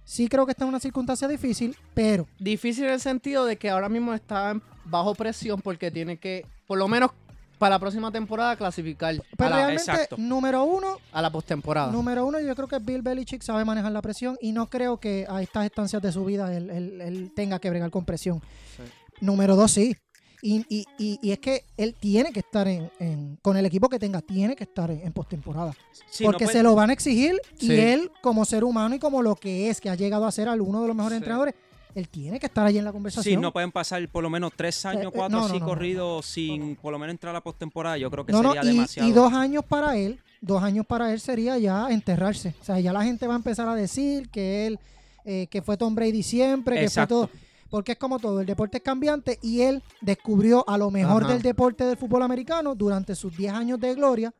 Sí 0.05 0.29
creo 0.29 0.44
que 0.44 0.53
está 0.53 0.64
en 0.64 0.68
una 0.68 0.81
circunstancia 0.81 1.27
difícil, 1.29 1.75
pero 1.94 2.27
Difícil 2.38 2.85
en 2.85 2.92
el 2.92 3.01
sentido 3.01 3.47
de 3.47 3.57
que 3.57 3.70
ahora 3.70 3.88
mismo 3.88 4.12
está 4.12 4.59
bajo 4.85 5.14
presión 5.14 5.62
porque 5.62 5.90
tiene 5.90 6.18
que, 6.18 6.47
por 6.66 6.79
lo 6.79 6.88
menos 6.88 7.11
para 7.59 7.77
la 7.77 7.79
próxima 7.79 8.11
temporada, 8.12 8.57
clasificar 8.57 9.14
Pero 9.14 9.23
a 9.23 9.25
la, 9.25 9.37
Pues 9.37 9.51
realmente, 9.51 9.83
exacto. 9.93 10.17
número 10.19 10.64
uno, 10.64 10.99
a 11.12 11.23
la 11.23 11.31
postemporada. 11.31 11.90
número 11.93 12.27
uno, 12.27 12.40
yo 12.40 12.55
creo 12.55 12.69
que 12.69 12.79
Bill 12.79 13.03
Belichick 13.03 13.43
sabe 13.43 13.64
manejar 13.64 13.93
la 13.93 14.03
presión 14.03 14.37
y 14.40 14.53
no 14.53 14.69
creo 14.69 14.99
que 14.99 15.27
a 15.29 15.40
estas 15.43 15.64
estancias 15.67 16.03
de 16.03 16.12
su 16.12 16.25
vida 16.25 16.55
él, 16.55 16.71
él- 16.71 17.01
él 17.01 17.33
tenga 17.35 17.59
que 17.59 17.71
bregar 17.71 17.90
con 17.90 18.05
presión. 18.05 18.40
Sí. 18.77 18.83
Número 19.21 19.57
dos, 19.57 19.71
sí. 19.73 19.97
Y, 20.43 20.67
y- 20.69 20.85
y- 20.99 21.19
y 21.23 21.31
es 21.33 21.38
que 21.38 21.64
él 21.79 21.95
tiene 21.99 22.31
que 22.31 22.40
estar 22.40 22.69
en, 22.69 22.90
en- 22.99 23.38
con 23.40 23.57
el 23.57 23.64
equipo 23.64 23.88
que 23.88 23.99
tenga, 23.99 24.21
tiene 24.21 24.55
que 24.55 24.64
estar 24.64 24.90
en, 24.90 25.01
en 25.01 25.12
postemporada. 25.12 25.73
Sí, 26.11 26.25
no 26.25 26.29
porque 26.33 26.45
puede- 26.45 26.59
se 26.59 26.62
lo 26.62 26.75
van 26.75 26.90
a 26.90 26.93
exigir 26.93 27.40
y 27.61 27.67
Sí. 27.69 27.73
él, 27.81 28.11
como 28.21 28.45
ser 28.45 28.62
humano 28.62 28.95
y 28.95 28.99
como 28.99 29.23
lo 29.23 29.37
que 29.37 29.71
es, 29.71 29.81
que 29.81 29.88
ha 29.88 29.95
llegado 29.95 30.27
a 30.27 30.33
ser 30.33 30.49
uno 30.61 30.83
de 30.83 30.88
los 30.88 30.95
mejores 30.97 31.14
Sí. 31.17 31.23
entrenadores, 31.23 31.55
él 31.94 32.09
tiene 32.09 32.40
que 32.40 32.46
estar 32.46 32.66
allí 32.66 32.78
en 32.78 32.85
la 32.85 32.90
Sí, 32.90 32.94
conversación. 32.94 33.40
no 33.40 33.52
pueden 33.52 33.70
pasar 33.70 34.07
por 34.09 34.22
lo 34.22 34.30
menos 34.30 34.52
tres 34.57 34.85
años, 34.85 35.07
eh, 35.07 35.11
cuatro 35.14 35.38
no, 35.38 35.46
así 35.46 35.61
no, 35.61 35.66
corridos 35.66 36.26
sin 36.26 36.76
por 36.76 36.92
lo 36.92 36.98
menos 36.98 37.12
entrar 37.12 37.30
a 37.30 37.35
la 37.35 37.40
postemporada. 37.42 37.96
Yo 37.98 38.11
creo 38.11 38.26
que 38.26 38.33
sería 38.33 38.62
y, 38.64 38.66
demasiado. 38.66 39.09
y 39.09 39.12
dos 39.12 39.33
años 39.33 39.64
para 39.64 39.96
él, 39.96 40.18
dos 40.40 40.62
años 40.62 40.85
para 40.87 41.12
él 41.12 41.20
sería 41.20 41.57
ya 41.59 41.88
enterrarse. 41.90 42.54
O 42.61 42.64
sea, 42.64 42.80
ya 42.80 42.92
la 42.92 43.04
gente 43.04 43.26
va 43.26 43.35
a 43.35 43.37
empezar 43.37 43.68
a 43.68 43.74
decir 43.74 44.28
que 44.30 44.66
él, 44.66 44.78
eh, 45.24 45.46
que 45.48 45.62
fue 45.62 45.76
Tom 45.76 45.94
Brady 45.94 46.22
siempre, 46.22 46.76
que 46.76 46.85
Exacto. 46.85 47.28
fue 47.28 47.28
todo. 47.28 47.44
Porque 47.70 47.92
es 47.92 47.98
como 47.98 48.18
todo, 48.20 48.40
el 48.40 48.46
deporte 48.46 48.76
es 48.78 48.83
cambiante 48.85 49.38
y 49.42 49.62
él 49.62 49.83
descubrió 50.00 50.68
a 50.68 50.78
lo 50.78 50.90
mejor 50.92 51.24
Ajá. 51.24 51.33
del 51.33 51.42
deporte 51.42 51.85
del 51.85 51.96
fútbol 51.96 52.22
americano 52.22 52.74
durante 52.76 53.14
sus 53.16 53.37
10 53.37 53.52
años 53.52 53.80
de 53.80 53.94
gloria. 53.94 54.33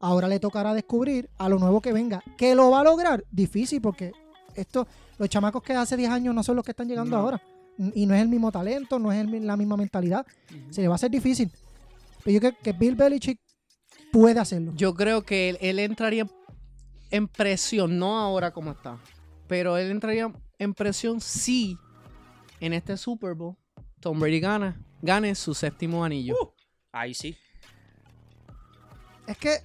Ahora 0.00 0.26
le 0.28 0.40
tocará 0.40 0.74
descubrir 0.74 1.28
a 1.38 1.48
lo 1.48 1.58
nuevo 1.58 1.80
que 1.80 1.92
venga. 1.92 2.22
¿Que 2.36 2.54
lo 2.54 2.70
va 2.70 2.80
a 2.80 2.84
lograr? 2.84 3.22
Difícil 3.30 3.80
porque 3.80 4.12
esto, 4.62 4.86
los 5.18 5.28
chamacos 5.28 5.62
que 5.62 5.72
hace 5.74 5.96
10 5.96 6.10
años 6.10 6.34
no 6.34 6.42
son 6.42 6.56
los 6.56 6.64
que 6.64 6.72
están 6.72 6.88
llegando 6.88 7.16
No. 7.16 7.22
ahora. 7.22 7.42
Y 7.94 8.04
no 8.06 8.14
es 8.14 8.20
el 8.20 8.28
mismo 8.28 8.52
talento, 8.52 8.98
no 8.98 9.10
es 9.12 9.18
el 9.20 9.46
la 9.46 9.56
misma 9.56 9.76
mentalidad. 9.76 10.26
Se 10.70 10.82
le 10.82 10.88
va 10.88 10.94
a 10.94 10.96
hacer 10.96 11.10
difícil. 11.10 11.50
Pero 12.24 12.34
yo 12.34 12.40
creo 12.40 12.52
que 12.62 12.72
Bill 12.72 12.94
Belichick 12.94 13.40
puede 14.12 14.38
hacerlo. 14.40 14.72
Yo 14.74 14.94
creo 14.94 15.22
que 15.22 15.50
él, 15.50 15.58
él 15.60 15.78
entraría 15.78 16.26
en 17.10 17.26
presión, 17.26 17.98
no 17.98 18.18
ahora 18.18 18.52
como 18.52 18.72
está, 18.72 18.98
pero 19.48 19.76
él 19.78 19.90
entraría 19.90 20.30
en 20.58 20.74
presión 20.74 21.20
si 21.20 21.78
en 22.60 22.72
este 22.74 22.96
Super 22.96 23.34
Bowl 23.34 23.56
Tom 24.00 24.20
Brady 24.20 24.40
gana, 24.40 24.78
gane 25.00 25.34
su 25.34 25.54
séptimo 25.54 26.04
anillo. 26.04 26.34
Uh, 26.40 26.48
Ahí 26.92 27.14
sí. 27.14 27.36
Es 29.26 29.38
que 29.38 29.58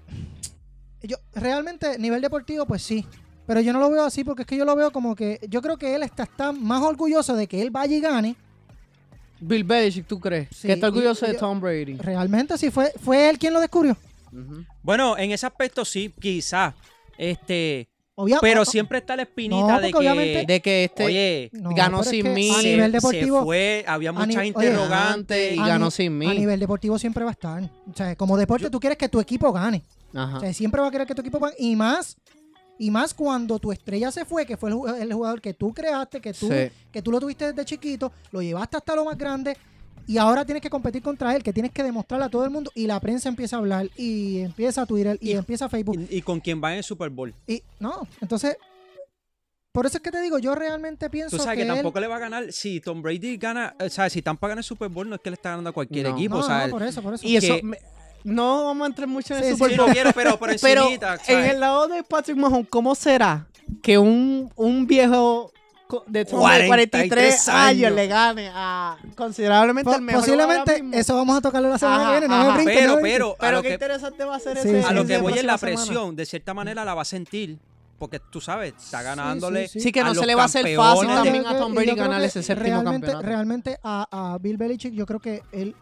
yo 1.03 1.17
realmente 1.33 1.97
nivel 1.99 2.21
deportivo 2.21 2.65
pues 2.65 2.81
sí, 2.81 3.05
pero 3.45 3.61
yo 3.61 3.73
no 3.73 3.79
lo 3.79 3.89
veo 3.89 4.03
así 4.05 4.23
porque 4.23 4.43
es 4.43 4.47
que 4.47 4.57
yo 4.57 4.65
lo 4.65 4.75
veo 4.75 4.91
como 4.91 5.15
que 5.15 5.39
yo 5.49 5.61
creo 5.61 5.77
que 5.77 5.95
él 5.95 6.03
está, 6.03 6.23
está 6.23 6.51
más 6.51 6.81
orgulloso 6.81 7.35
de 7.35 7.47
que 7.47 7.61
él 7.61 7.69
vaya 7.71 7.95
y 7.95 7.99
gane. 8.01 8.35
Bill 9.39 9.63
Belichick, 9.63 10.07
¿tú 10.07 10.19
crees? 10.19 10.47
Sí, 10.55 10.67
que 10.67 10.73
está 10.73 10.87
orgulloso 10.87 11.25
y- 11.25 11.29
y 11.29 11.31
de 11.33 11.37
Tom 11.37 11.59
Brady. 11.59 11.97
Realmente 11.97 12.57
sí 12.57 12.71
fue 12.71 12.91
fue 13.03 13.29
él 13.29 13.37
quien 13.37 13.53
lo 13.53 13.59
descubrió. 13.59 13.97
Bueno, 14.81 15.17
en 15.17 15.31
ese 15.31 15.45
aspecto 15.45 15.85
sí, 15.85 16.13
quizás. 16.19 16.73
Este, 17.17 17.87
Obvia- 18.15 18.39
pero 18.41 18.63
siempre 18.65 18.97
está 18.99 19.15
la 19.15 19.23
No, 19.23 19.29
espinita 19.29 19.79
de 19.79 19.91
que. 19.91 19.97
obviamente- 19.97 20.45
De 20.45 20.61
que 20.61 20.83
este 20.85 21.05
oye, 21.05 21.49
no, 21.53 21.71
ganó 21.73 22.01
es 22.01 22.09
sin 22.09 22.23
que 22.23 22.29
mí. 22.29 22.49
A 22.49 22.61
se- 22.61 23.29
fue, 23.43 23.83
había 23.87 24.11
muchas 24.11 24.27
ni- 24.29 24.35
oye, 24.35 24.45
y 24.45 24.47
interrogantes. 24.49 25.59
a 25.59 25.67
ganó 25.67 25.85
ni- 25.85 25.91
sin 25.91 26.17
mí. 26.17 26.27
a 26.27 26.33
nivel 26.33 26.59
deportivo 26.59 26.97
siempre 26.99 27.23
va 27.23 27.31
a 27.31 27.33
estar. 27.33 27.63
O 27.63 27.93
sea, 27.95 28.15
como 28.15 28.37
deporte 28.37 28.69
tú 28.69 28.79
quieres 28.79 28.97
que 28.97 29.09
tu 29.09 29.19
equipo 29.19 29.51
gane. 29.51 29.83
Ajá. 30.13 30.37
O 30.37 30.39
sea, 30.39 30.53
siempre 30.53 30.81
va 30.81 30.87
a 30.87 30.91
querer 30.91 31.07
que 31.07 31.13
tu 31.15 31.21
equipo 31.21 31.39
gane. 31.39 31.55
Y 31.59 31.75
más, 31.75 32.15
y 32.79 32.91
más 32.91 33.13
cuando 33.13 33.57
tu 33.59 33.71
estrella 33.71 34.11
se 34.11 34.25
fue, 34.25 34.45
que 34.45 34.57
fue 34.57 34.69
el, 34.69 34.75
ju- 34.75 34.95
el 35.01 35.13
jugador 35.13 35.41
que 35.41 35.53
tú 35.53 35.73
creaste, 35.73 36.19
que 36.21 36.33
tú, 36.33 36.47
Sí. 36.49 36.69
que 36.91 37.01
tú 37.01 37.11
lo 37.11 37.19
tuviste 37.19 37.45
desde 37.51 37.63
chiquito, 37.65 38.11
lo 38.31 38.41
llevaste 38.41 38.77
hasta 38.77 38.95
lo 38.95 39.05
más 39.05 39.17
grande. 39.17 39.55
Y 40.07 40.17
ahora 40.19 40.45
tienes 40.45 40.61
que 40.61 40.69
competir 40.69 41.01
contra 41.01 41.35
él, 41.35 41.41
que 41.41 41.51
tienes 41.51 41.71
que 41.71 41.81
demostrarle 41.81 42.25
a 42.25 42.29
todo 42.29 42.43
el 42.45 42.51
mundo. 42.51 42.69
Y 42.75 42.85
la 42.85 42.99
prensa 42.99 43.27
empieza 43.27 43.55
a 43.55 43.59
hablar, 43.59 43.89
y 43.97 44.39
empieza 44.41 44.85
Twitter, 44.85 45.17
y, 45.19 45.31
Y- 45.31 45.33
empieza 45.33 45.67
Facebook. 45.67 45.99
Y, 46.09 46.17
y 46.17 46.21
con 46.21 46.39
quien 46.39 46.61
va 46.63 46.71
en 46.73 46.77
el 46.79 46.83
Super 46.83 47.09
Bowl. 47.09 47.33
Y 47.47 47.63
no, 47.79 48.07
entonces, 48.21 48.55
por 49.71 49.85
eso 49.85 49.97
es 49.97 50.03
que 50.03 50.11
te 50.11 50.21
digo, 50.21 50.37
yo 50.39 50.53
realmente 50.55 51.09
pienso 51.09 51.35
Tú 51.37 51.43
sabes 51.43 51.57
que, 51.57 51.63
que, 51.65 51.69
él- 51.69 51.75
tampoco 51.75 51.99
le 51.99 52.07
va 52.07 52.17
a 52.17 52.19
ganar. 52.19 52.51
Si 52.53 52.79
Tom 52.81 53.01
Brady 53.01 53.37
gana, 53.37 53.75
o 53.79 53.89
sea, 53.89 54.09
si 54.09 54.21
Tampa 54.21 54.47
gana 54.47 54.59
el 54.59 54.63
Super 54.63 54.89
Bowl, 54.89 55.09
no 55.09 55.15
es 55.15 55.21
que 55.21 55.29
le 55.31 55.35
está 55.35 55.49
ganando 55.49 55.71
a 55.71 55.73
cualquier 55.73 56.07
No. 56.07 56.15
equipo. 56.15 56.35
No, 56.35 56.41
o 56.41 56.43
sea, 56.47 56.67
no, 56.67 56.71
por 56.71 56.83
eso, 56.83 57.01
por 57.01 57.13
eso. 57.15 57.25
Y 57.27 57.35
eso, 57.37 57.57
me- 57.63 57.79
no 58.25 58.65
vamos 58.65 58.83
a 58.85 58.87
entrar 58.89 59.07
mucho 59.07 59.33
en 59.35 59.43
Sí, 59.43 59.49
el 59.51 59.57
sí, 59.57 59.63
sí, 59.69 59.75
no 59.77 59.85
quiero, 59.87 60.11
pero 60.13 60.37
por 60.37 60.49
Pero 60.61 60.81
encimita, 60.83 61.13
en 61.13 61.19
¿sabes? 61.25 61.51
el 61.53 61.59
lado 61.59 61.87
de 61.87 62.03
Patrick 62.03 62.37
Mahomes, 62.37 62.67
¿cómo 62.69 62.93
será 62.95 63.47
que 63.81 63.97
un, 63.97 64.51
un 64.55 64.85
viejo 64.87 65.51
de 66.07 66.25
Tom 66.25 66.43
Brady, 66.43 66.67
43 66.67 67.07
43 67.09 67.47
años 67.49 67.67
años 67.85 67.91
le 67.93 68.07
gane 68.07 68.51
a 68.53 68.97
considerablemente 69.15 69.89
Po- 69.89 69.95
el 69.95 70.01
mejor 70.01 70.21
posiblemente 70.21 70.83
eso 70.93 71.15
vamos 71.15 71.37
a 71.37 71.41
tocarlo 71.41 71.69
la 71.69 71.77
semana 71.77 72.03
Ajá, 72.03 72.13
que 72.15 72.19
viene. 72.19 72.27
No 72.35 72.41
ajá. 72.41 72.47
me 72.49 72.53
brinques, 72.55 72.75
Pero, 72.75 72.89
no 72.89 72.95
me 72.95 73.01
pero, 73.03 73.35
Pero 73.39 73.61
qué 73.61 73.67
que, 73.67 73.73
interesante 73.75 74.23
va 74.25 74.35
a 74.35 74.39
ser 74.39 74.57
Sí, 74.57 74.67
ese 74.69 74.81
sí, 74.81 74.87
a 74.87 74.93
lo 74.93 75.01
sí, 75.03 75.07
que 75.07 75.15
sí, 75.17 75.21
voy 75.21 75.33
es 75.33 75.43
la 75.43 75.57
próxima 75.57 75.69
semana. 75.81 75.85
presión. 75.85 76.15
De 76.15 76.25
cierta 76.25 76.53
manera 76.55 76.83
la 76.85 76.93
va 76.95 77.03
a 77.03 77.05
sentir. 77.05 77.59
Porque 77.97 78.19
tú 78.19 78.41
sabes, 78.41 78.73
está 78.77 79.01
ganándole. 79.03 79.67
sí. 79.69 79.79
Sí, 79.79 79.91
que 79.93 80.01
a 80.01 80.03
no 80.05 80.09
se 80.09 80.17
los 80.17 80.25
le 80.27 80.35
va 80.35 80.41
a 80.41 80.45
hacer 80.45 80.75
fácil 80.75 81.07
también 81.07 81.45
a 81.45 81.57
Tom 81.57 81.73
Brady 81.73 81.95
ganar 81.95 82.19
que 82.19 82.27
ese 82.27 82.43
séptimo 82.43 82.65
realmente, 82.81 82.91
campeonato. 83.07 83.25
Realmente 83.25 83.79
a, 83.83 84.33
a 84.33 84.37
Bill 84.39 84.57
Belichick 84.57 84.93
yo 84.93 85.05
creo 85.05 85.19
que 85.21 85.43
él 85.53 85.75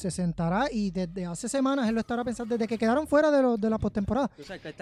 se 0.00 0.10
sentará 0.10 0.66
y 0.72 0.90
desde 0.90 1.26
hace 1.26 1.48
semanas 1.48 1.88
él 1.88 1.94
lo 1.94 2.00
estará 2.00 2.24
pensando, 2.24 2.56
desde 2.56 2.66
que 2.66 2.76
quedaron 2.76 3.06
fuera 3.06 3.30
de, 3.30 3.42
los 3.42 3.60
de 3.60 3.70
la 3.70 3.78
postemporada. 3.78 4.28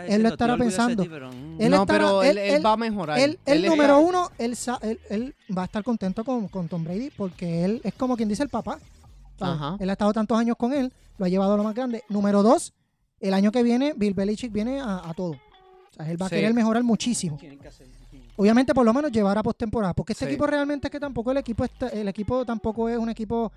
Él 0.07 0.23
lo 0.23 0.29
estará 0.31 0.55
"Estoy 0.55 0.67
orgulloso 0.67 0.89
de 0.89 0.97
pensando. 0.97 1.03
ti", 1.03 1.09
pero, 1.11 1.29
mm. 1.31 1.61
Él 1.61 1.71
no, 1.71 1.83
estará- 1.83 1.87
pero 1.87 2.23
él, 2.23 2.39
él- 2.39 2.39
él 2.39 2.55
él- 2.55 2.67
va 2.67 2.73
a 2.73 2.77
mejorar. 2.77 3.19
Él, 3.19 3.39
está- 3.45 3.69
número 3.69 3.99
uno, 4.01 4.31
él, 4.39 4.57
sa- 4.57 4.79
él, 4.83 4.99
él 5.11 5.35
va 5.57 5.63
a 5.63 5.65
estar 5.67 5.83
contento 5.85 6.25
con, 6.25 6.49
con 6.49 6.69
Tom 6.69 6.85
Brady 6.85 7.11
porque 7.17 7.65
él 7.65 7.81
es 7.85 7.93
como 7.95 8.17
quien 8.17 8.29
dice 8.29 8.43
el 8.43 8.49
papá. 8.49 8.79
Ajá. 9.41 9.77
Él 9.79 9.91
ha 9.91 9.93
estado 9.93 10.13
tantos 10.13 10.39
años 10.39 10.57
con 10.57 10.73
él, 10.73 10.93
lo 11.19 11.25
ha 11.27 11.29
llevado 11.29 11.55
a 11.55 11.57
lo 11.57 11.65
más 11.65 11.75
grande. 11.75 12.03
Número 12.09 12.43
dos, 12.43 12.73
el 13.21 13.35
año 13.35 13.53
que 13.53 13.63
viene 13.63 13.93
Bill 13.97 14.15
Belichick 14.15 14.53
viene 14.53 14.81
a, 14.81 15.09
a 15.11 15.15
todo. 15.15 15.33
O 15.33 15.93
sea, 15.97 16.11
él 16.11 16.21
va 16.21 16.27
a 16.27 16.31
querer 16.31 16.55
mejorar 16.55 16.83
muchísimo. 16.85 17.39
Obviamente, 18.37 18.73
por 18.73 18.85
lo 18.85 18.95
menos 18.95 19.11
llevar 19.11 19.37
a 19.37 19.43
postemporada. 19.43 19.95
Porque 19.95 20.13
este 20.13 20.25
Sí. 20.25 20.31
equipo 20.31 20.47
realmente 20.47 20.87
es 20.87 20.93
que 20.93 21.01
tampoco 21.01 21.33
el 21.33 21.39
equipo 21.39 21.65
está- 21.65 21.89
el 21.89 22.07
equipo 22.07 22.45
tampoco 22.45 22.89
es 22.89 22.97
un 22.97 23.09
equipo 23.11 23.51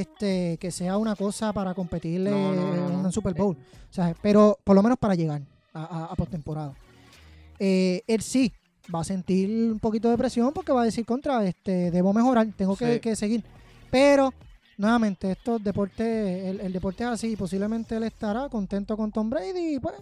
este 0.00 0.56
que 0.58 0.70
sea 0.70 0.96
una 0.96 1.14
cosa 1.16 1.52
para 1.52 1.74
competirle 1.74 2.30
No, 2.30 2.52
no, 2.52 2.74
no, 2.74 2.88
en 2.88 2.94
un 3.06 3.12
Super 3.12 3.34
Bowl. 3.34 3.56
O 3.56 3.92
sea, 3.94 4.14
pero 4.22 4.58
por 4.64 4.74
lo 4.74 4.82
menos 4.82 4.98
para 4.98 5.14
llegar 5.14 5.42
a, 5.74 5.82
a- 5.84 6.04
a 6.06 6.14
postemporada. 6.16 6.72
Eh, 7.58 8.02
él 8.06 8.22
sí 8.22 8.52
va 8.92 9.00
a 9.00 9.04
sentir 9.04 9.48
un 9.70 9.78
poquito 9.78 10.10
de 10.10 10.18
presión 10.18 10.52
porque 10.52 10.72
va 10.72 10.82
a 10.82 10.84
decir 10.84 11.04
contra, 11.04 11.44
este, 11.46 11.90
debo 11.90 12.12
mejorar, 12.12 12.46
tengo 12.56 12.76
que, 12.76 12.94
Sí. 12.94 13.00
que 13.00 13.14
seguir. 13.16 13.44
Pero, 13.90 14.32
nuevamente, 14.78 15.30
estos 15.30 15.62
deportes, 15.62 16.44
el, 16.46 16.60
el 16.60 16.72
deporte 16.72 17.04
es 17.04 17.10
así, 17.10 17.36
posiblemente 17.36 17.94
él 17.96 18.02
estará 18.04 18.48
contento 18.48 18.96
con 18.96 19.12
Tom 19.12 19.30
Brady 19.30 19.74
y 19.74 19.78
pues 19.78 19.94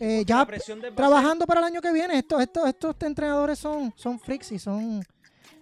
eh, 0.00 0.24
ya 0.26 0.46
trabajando 0.94 1.46
para 1.46 1.60
el 1.60 1.66
año 1.66 1.80
que 1.80 1.92
viene. 1.92 2.18
Estos, 2.18 2.40
estos, 2.42 2.68
estos 2.68 2.94
entrenadores 3.00 3.58
son, 3.58 3.92
son 3.96 4.18
freaks 4.20 4.52
y 4.52 4.58
son, 4.58 5.02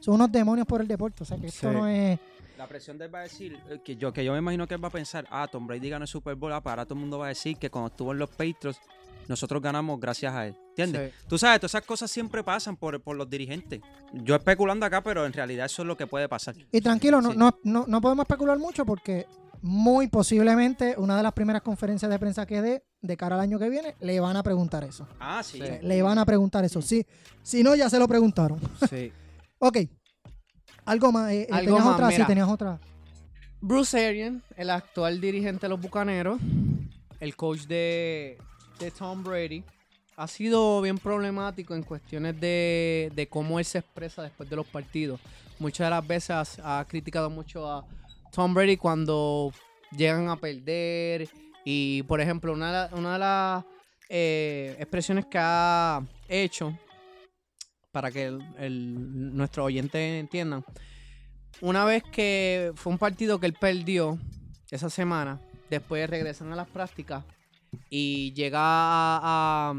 son 0.01 0.15
unos 0.15 0.31
demonios 0.33 0.67
por 0.67 0.81
el 0.81 0.89
deporte. 0.89 1.23
O 1.23 1.27
sea 1.27 1.37
que 1.39 1.47
esto 1.47 1.71
Sí. 1.71 1.77
no 1.77 1.87
es. 1.87 2.19
La 2.57 2.67
presión 2.67 2.97
de 2.99 3.05
él 3.07 3.15
va 3.15 3.21
a 3.21 3.23
decir, 3.23 3.59
eh, 3.69 3.81
que 3.85 3.97
yo, 3.97 4.13
que 4.13 4.25
yo 4.25 4.33
me 4.33 4.39
imagino 4.39 4.67
que 4.67 4.75
él 4.75 4.83
va 4.83 4.89
a 4.89 4.93
pensar, 4.93 5.27
ah, 5.31 5.47
Tom 5.51 5.67
Brady 5.67 5.91
ganó 5.91 6.05
el 6.05 6.09
Super 6.09 6.35
Bowl, 6.37 6.53
ah, 6.53 6.63
para 6.63 6.85
todo 6.85 6.95
el 6.95 7.01
mundo 7.01 7.19
va 7.19 7.27
a 7.27 7.29
decir 7.29 7.57
que 7.59 7.69
cuando 7.71 7.89
estuvo 7.89 8.13
en 8.13 8.19
los 8.19 8.31
Patriots, 8.31 8.79
nosotros 9.29 9.61
ganamos 9.61 9.99
gracias 10.01 10.33
a 10.35 10.47
él. 10.47 10.57
¿Entiendes? 10.71 11.13
Sí. 11.13 11.25
Tú 11.29 11.37
sabes, 11.39 11.59
todas 11.61 11.73
esas 11.73 11.85
cosas 11.87 12.11
siempre 12.11 12.43
pasan 12.45 12.77
por, 12.77 13.01
por 13.03 13.17
los 13.17 13.29
dirigentes. 13.29 13.81
Yo 14.13 14.37
especulando 14.37 14.87
acá, 14.87 15.03
pero 15.03 15.27
en 15.27 15.33
realidad 15.33 15.67
eso 15.67 15.83
es 15.83 15.89
lo 15.89 15.97
que 15.97 16.07
puede 16.07 16.29
pasar. 16.29 16.55
Y 16.73 16.81
tranquilo, 16.81 17.21
no, 17.21 17.33
Sí. 17.33 17.37
no, 17.37 17.59
no, 17.65 17.85
no 17.89 18.01
podemos 18.01 18.25
especular 18.25 18.59
mucho 18.59 18.87
porque 18.87 19.27
muy 19.63 20.07
posiblemente 20.07 20.95
una 20.97 21.17
de 21.17 21.23
las 21.25 21.33
primeras 21.33 21.63
conferencias 21.63 22.11
de 22.11 22.19
prensa 22.19 22.47
que 22.47 22.63
dé 22.63 22.85
de 23.03 23.17
cara 23.17 23.35
al 23.35 23.41
año 23.41 23.59
que 23.59 23.69
viene, 23.69 23.97
le 24.01 24.21
van 24.21 24.37
a 24.37 24.43
preguntar 24.43 24.85
eso. 24.85 25.09
Ah, 25.19 25.43
sí. 25.43 25.59
Sí. 25.61 25.73
Le 25.83 26.03
van 26.03 26.19
a 26.19 26.25
preguntar 26.25 26.65
eso. 26.65 26.81
Sí, 26.81 27.05
si 27.43 27.63
no, 27.65 27.75
ya 27.75 27.91
se 27.91 27.99
lo 27.99 28.07
preguntaron. 28.09 28.61
Sí. 28.89 29.13
Ok. 29.59 29.79
Algo 30.87 31.13
más. 31.13 31.33
eh, 31.33 31.43
eh, 31.43 31.49
Algo 31.51 31.65
tenías 31.67 31.85
más, 31.85 31.95
otra, 31.95 32.11
sí, 32.11 32.25
tenías 32.27 32.49
otra. 32.49 32.79
Bruce 33.61 34.07
Arians, 34.07 34.43
el 34.57 34.71
actual 34.71 35.21
dirigente 35.21 35.63
de 35.63 35.69
los 35.71 35.81
Bucaneros, 35.81 36.39
el 37.21 37.35
coach 37.37 37.63
de, 37.63 38.39
de 38.79 38.91
Tom 38.91 39.23
Brady, 39.25 39.65
ha 40.17 40.29
sido 40.29 40.81
bien 40.83 40.99
problemático 40.99 41.75
en 41.75 41.83
cuestiones 41.83 42.39
de, 42.41 43.11
de 43.15 43.27
cómo 43.29 43.59
él 43.59 43.65
se 43.65 43.79
expresa 43.79 44.23
después 44.23 44.49
de 44.49 44.57
los 44.57 44.67
partidos. 44.67 45.21
Muchas 45.59 45.87
de 45.87 45.91
las 45.91 46.07
veces 46.07 46.59
ha, 46.63 46.79
ha 46.81 46.85
criticado 46.87 47.29
mucho 47.31 47.71
a 47.71 47.85
Tom 48.33 48.55
Brady 48.55 48.77
cuando 48.77 49.53
llegan 49.97 50.29
a 50.29 50.37
perder. 50.37 51.29
Y, 51.65 52.03
por 52.05 52.21
ejemplo, 52.21 52.53
una 52.53 52.67
de, 52.67 52.73
la- 52.91 52.97
una 52.97 53.13
de 53.15 53.19
las 53.19 53.65
eh, 54.09 54.77
expresiones 54.79 55.27
que 55.27 55.39
ha 55.41 56.01
hecho, 56.29 56.79
para 57.97 58.11
que 58.11 58.27
el, 58.27 58.43
el- 58.59 59.35
nuestro 59.35 59.65
oyente 59.65 60.19
entiendan, 60.19 60.63
una 61.63 61.87
vez 61.87 62.03
que 62.03 62.73
fue 62.75 62.93
un 62.93 62.99
partido 62.99 63.41
que 63.41 63.47
él 63.47 63.55
perdió 63.55 64.19
esa 64.71 64.91
semana, 64.91 65.41
después 65.71 66.11
regresan 66.11 66.53
a 66.53 66.57
las 66.57 66.69
prácticas 66.69 67.25
y 67.89 68.35
llega 68.35 68.61
a, 68.61 69.73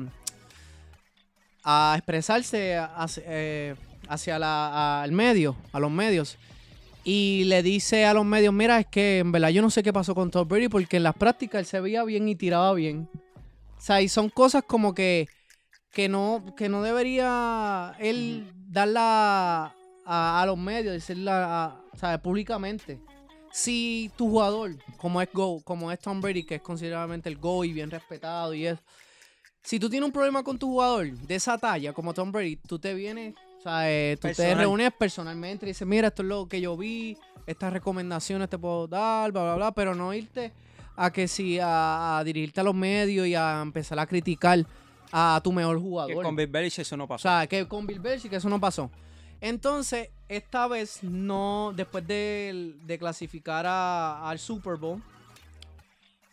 a, 1.63 1.93
expresarse 1.95 2.75
hacia, 2.75 3.23
eh, 3.27 3.75
hacia 4.09 5.05
medio, 5.11 5.55
a 5.71 5.79
los 5.79 5.91
medios. 5.91 6.39
Y 7.03 7.43
le 7.43 7.61
dice 7.61 8.05
a 8.07 8.15
los 8.15 8.25
medios, 8.25 8.51
mira, 8.51 8.79
es 8.79 8.87
que 8.87 9.19
en 9.19 9.31
verdad 9.31 9.49
yo 9.49 9.61
no 9.61 9.69
sé 9.69 9.83
qué 9.83 9.93
pasó 9.93 10.15
con 10.15 10.31
Tom 10.31 10.47
Brady 10.47 10.69
porque 10.69 10.97
en 10.97 11.03
las 11.03 11.13
prácticas 11.13 11.59
él 11.59 11.65
se 11.67 11.79
veía 11.81 12.03
bien 12.03 12.27
y 12.27 12.35
tiraba 12.35 12.73
bien. 12.73 13.07
O 13.77 13.79
sea, 13.79 14.01
y 14.01 14.09
son 14.09 14.29
cosas 14.31 14.63
como 14.63 14.95
que, 14.95 15.27
que, 15.97 16.09
no, 16.09 16.43
que 16.55 16.69
no 16.69 16.83
debería 16.83 17.95
él 17.97 18.47
darla 18.69 19.73
a, 20.05 20.41
a 20.43 20.45
los 20.45 20.55
medios, 20.55 20.93
decirla 20.93 21.65
a- 21.65 21.81
¿sabes? 21.97 22.19
públicamente. 22.19 22.99
Si 23.51 24.11
tu 24.15 24.29
jugador, 24.29 24.75
como 24.97 25.19
es 25.23 25.29
Go, 25.33 25.59
como 25.63 25.91
es 25.91 25.97
Tom 25.99 26.21
Brady, 26.21 26.43
que 26.43 26.55
es 26.55 26.61
considerablemente 26.61 27.29
el 27.29 27.39
Go 27.39 27.63
y 27.65 27.73
bien 27.73 27.89
respetado 27.89 28.53
y 28.53 28.67
es. 28.67 28.77
Si 29.63 29.79
tú 29.79 29.89
tienes 29.89 30.05
un 30.05 30.13
problema 30.13 30.43
con 30.43 30.59
tu 30.59 30.67
jugador 30.67 31.09
de 31.13 31.33
esa 31.33 31.57
talla, 31.57 31.93
como 31.93 32.13
Tom 32.13 32.31
Brady, 32.31 32.57
tú 32.57 32.77
te 32.77 32.93
vienes, 32.93 33.33
o 33.57 33.61
sea, 33.63 33.91
eh, 33.91 34.17
tú 34.21 34.27
te 34.35 34.53
reúnes 34.59 34.91
personalmente 34.93 35.65
y 35.65 35.69
dices, 35.69 35.87
mira, 35.87 36.09
esto 36.09 36.21
es 36.21 36.27
lo 36.27 36.47
que 36.47 36.61
yo 36.61 36.77
vi, 36.77 37.17
estas 37.47 37.73
recomendaciones 37.73 38.49
te 38.49 38.59
puedo 38.59 38.87
dar, 38.87 39.31
bla, 39.31 39.41
bla, 39.45 39.55
bla, 39.55 39.71
pero 39.71 39.95
no 39.95 40.13
irte 40.13 40.53
a 40.95 41.11
que 41.11 41.27
si 41.27 41.57
a, 41.59 42.19
a 42.19 42.23
dirigirte 42.23 42.59
a 42.61 42.63
los 42.63 42.75
medios 42.75 43.25
y 43.25 43.33
a 43.33 43.61
empezar 43.63 43.97
a 43.97 44.05
criticar 44.05 44.63
a 45.11 45.39
tu 45.43 45.51
mejor 45.51 45.77
Que 45.77 45.81
jugador. 45.83 46.23
con 46.23 46.35
Bill 46.35 46.47
Belichick 46.47 46.79
eso 46.81 46.97
no 46.97 47.05
O 47.05 47.07
pasó. 47.07 47.21
sea, 47.27 47.47
que 47.47 47.67
con 47.67 47.85
Bill 47.87 47.99
Belichick 47.99 48.33
eso 48.33 48.49
no 48.49 48.59
pasó. 48.59 48.89
Entonces, 49.41 50.09
esta 50.29 50.67
vez 50.67 51.03
no, 51.03 51.71
después 51.75 52.05
de, 52.07 52.73
de 52.85 52.97
clasificar 52.97 53.65
a- 53.67 54.27
al 54.29 54.39
Super 54.39 54.75
Bowl, 54.77 55.01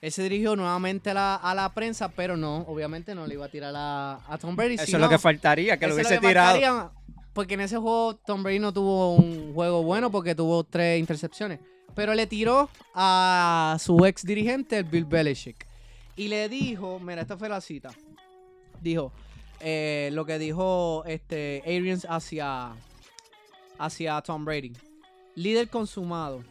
él 0.00 0.12
se 0.12 0.22
dirigió 0.22 0.54
nuevamente 0.56 1.10
a 1.10 1.14
la, 1.14 1.34
a 1.36 1.54
la 1.54 1.72
prensa, 1.72 2.08
pero 2.10 2.36
no, 2.36 2.58
obviamente 2.68 3.14
no 3.14 3.26
le 3.26 3.34
iba 3.34 3.46
a 3.46 3.48
tirar 3.48 3.72
a, 3.76 4.20
a 4.28 4.38
Tom 4.38 4.54
Brady. 4.56 4.74
eso 4.74 4.86
sino- 4.86 4.98
es 4.98 5.02
lo 5.02 5.08
que 5.08 5.18
faltaría, 5.18 5.78
que 5.78 5.86
lo 5.86 5.94
hubiese 5.94 6.18
que 6.20 6.28
tirado. 6.28 6.92
Porque 7.32 7.54
en 7.54 7.60
ese 7.62 7.76
juego 7.78 8.14
Tom 8.16 8.42
Brady 8.42 8.58
no 8.60 8.72
tuvo 8.72 9.16
un 9.16 9.54
juego 9.54 9.82
bueno 9.82 10.10
porque 10.10 10.34
tuvo 10.34 10.62
tres 10.64 11.00
intercepciones. 11.00 11.58
Pero 11.94 12.14
le 12.14 12.26
tiró 12.26 12.68
a 12.94 13.76
su 13.80 14.04
ex 14.06 14.24
dirigente, 14.24 14.78
el 14.78 14.84
Bill 14.84 15.04
Belichick. 15.04 15.66
Y 16.16 16.28
le 16.28 16.48
dijo, 16.48 17.00
mira, 17.00 17.22
esta 17.22 17.36
fue 17.36 17.48
la 17.48 17.60
cita. 17.60 17.90
Dijo, 18.84 19.12
eh, 19.60 20.10
lo 20.12 20.26
que 20.26 20.38
dijo 20.38 21.04
este 21.06 21.62
Arians 21.64 22.06
hacia, 22.06 22.76
hacia 23.78 24.20
Tom 24.20 24.44
Brady. 24.44 24.74
Líder 25.36 25.70
consumado, 25.70 26.44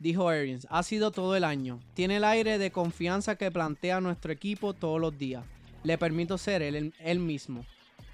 dijo 0.00 0.28
Arians, 0.28 0.66
ha 0.70 0.82
sido 0.82 1.12
todo 1.12 1.36
el 1.36 1.44
año. 1.44 1.78
Tiene 1.94 2.16
el 2.16 2.24
aire 2.24 2.58
de 2.58 2.72
confianza 2.72 3.36
que 3.36 3.52
plantea 3.52 4.00
nuestro 4.00 4.32
equipo 4.32 4.74
todos 4.74 5.00
los 5.00 5.16
días. 5.16 5.44
Le 5.84 5.96
permito 5.98 6.36
ser 6.36 6.62
él, 6.62 6.92
él 6.98 7.18
mismo. 7.20 7.64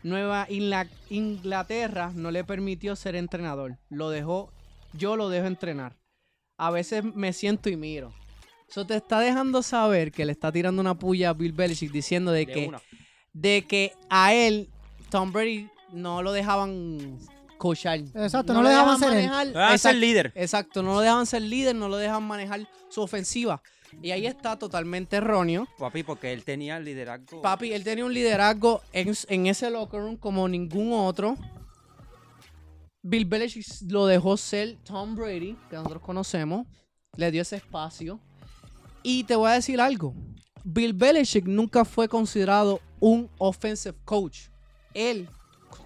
Nueva 0.02 0.46
Inglaterra 1.08 2.12
no 2.14 2.30
le 2.30 2.44
permitió 2.44 2.96
ser 2.96 3.16
entrenador. 3.16 3.78
Lo 3.88 4.10
dejó, 4.10 4.52
yo 4.92 5.16
lo 5.16 5.30
dejo 5.30 5.46
entrenar. 5.46 5.96
A 6.58 6.70
veces 6.70 7.02
me 7.02 7.32
siento 7.32 7.70
y 7.70 7.76
miro. 7.76 8.12
Eso 8.68 8.86
te 8.86 8.96
está 8.96 9.20
dejando 9.20 9.62
saber 9.62 10.12
que 10.12 10.26
le 10.26 10.32
está 10.32 10.52
tirando 10.52 10.82
una 10.82 10.98
puya 10.98 11.30
a 11.30 11.32
Bill 11.32 11.52
Belichick 11.52 11.90
diciendo 11.90 12.30
de, 12.30 12.44
De 12.44 12.52
que, 12.52 12.68
una. 12.68 12.82
De 13.40 13.66
que 13.66 13.92
a 14.10 14.34
él, 14.34 14.68
Tom 15.10 15.32
Brady, 15.32 15.68
no 15.92 16.22
lo 16.22 16.32
dejaban 16.32 17.18
coachar. 17.56 18.00
Exacto, 18.14 18.52
no 18.52 18.62
lo 18.62 18.68
dejaban 18.68 18.98
ser 18.98 19.08
él. 19.08 19.14
manejar. 19.14 19.46
Lo 19.46 19.52
dejaban 19.52 19.78
ser 19.78 19.90
Exacto, 19.90 19.98
líder. 20.00 20.32
Exacto, 20.34 20.82
no 20.82 20.92
lo 20.94 21.00
dejaban 21.00 21.26
ser 21.26 21.42
líder, 21.42 21.74
no 21.74 21.88
lo 21.88 21.96
dejan 21.96 22.22
manejar 22.24 22.68
su 22.88 23.02
ofensiva. 23.02 23.62
Y 24.02 24.10
ahí 24.10 24.26
está 24.26 24.58
totalmente 24.58 25.16
erróneo. 25.16 25.66
Papi, 25.78 26.02
porque 26.02 26.32
él 26.32 26.44
tenía 26.44 26.76
el 26.76 26.84
liderazgo. 26.84 27.40
Papi, 27.42 27.72
él 27.72 27.84
tenía 27.84 28.04
un 28.04 28.12
liderazgo 28.12 28.82
en, 28.92 29.14
en 29.28 29.46
ese 29.46 29.70
locker 29.70 30.00
room 30.00 30.16
como 30.16 30.46
ningún 30.48 30.92
otro. 30.92 31.36
Bill 33.02 33.24
Belichick 33.24 33.64
lo 33.88 34.06
dejó 34.06 34.36
ser 34.36 34.76
Tom 34.84 35.14
Brady, 35.14 35.56
que 35.70 35.76
nosotros 35.76 36.02
conocemos. 36.02 36.66
Le 37.16 37.30
dio 37.30 37.42
ese 37.42 37.56
espacio. 37.56 38.20
Y 39.02 39.24
te 39.24 39.36
voy 39.36 39.50
a 39.50 39.54
decir 39.54 39.80
algo. 39.80 40.14
Bill 40.64 40.92
Belichick 40.92 41.46
nunca 41.46 41.84
fue 41.86 42.08
considerado 42.08 42.80
un 43.00 43.30
offensive 43.38 43.96
coach. 44.04 44.48
Él, 44.94 45.28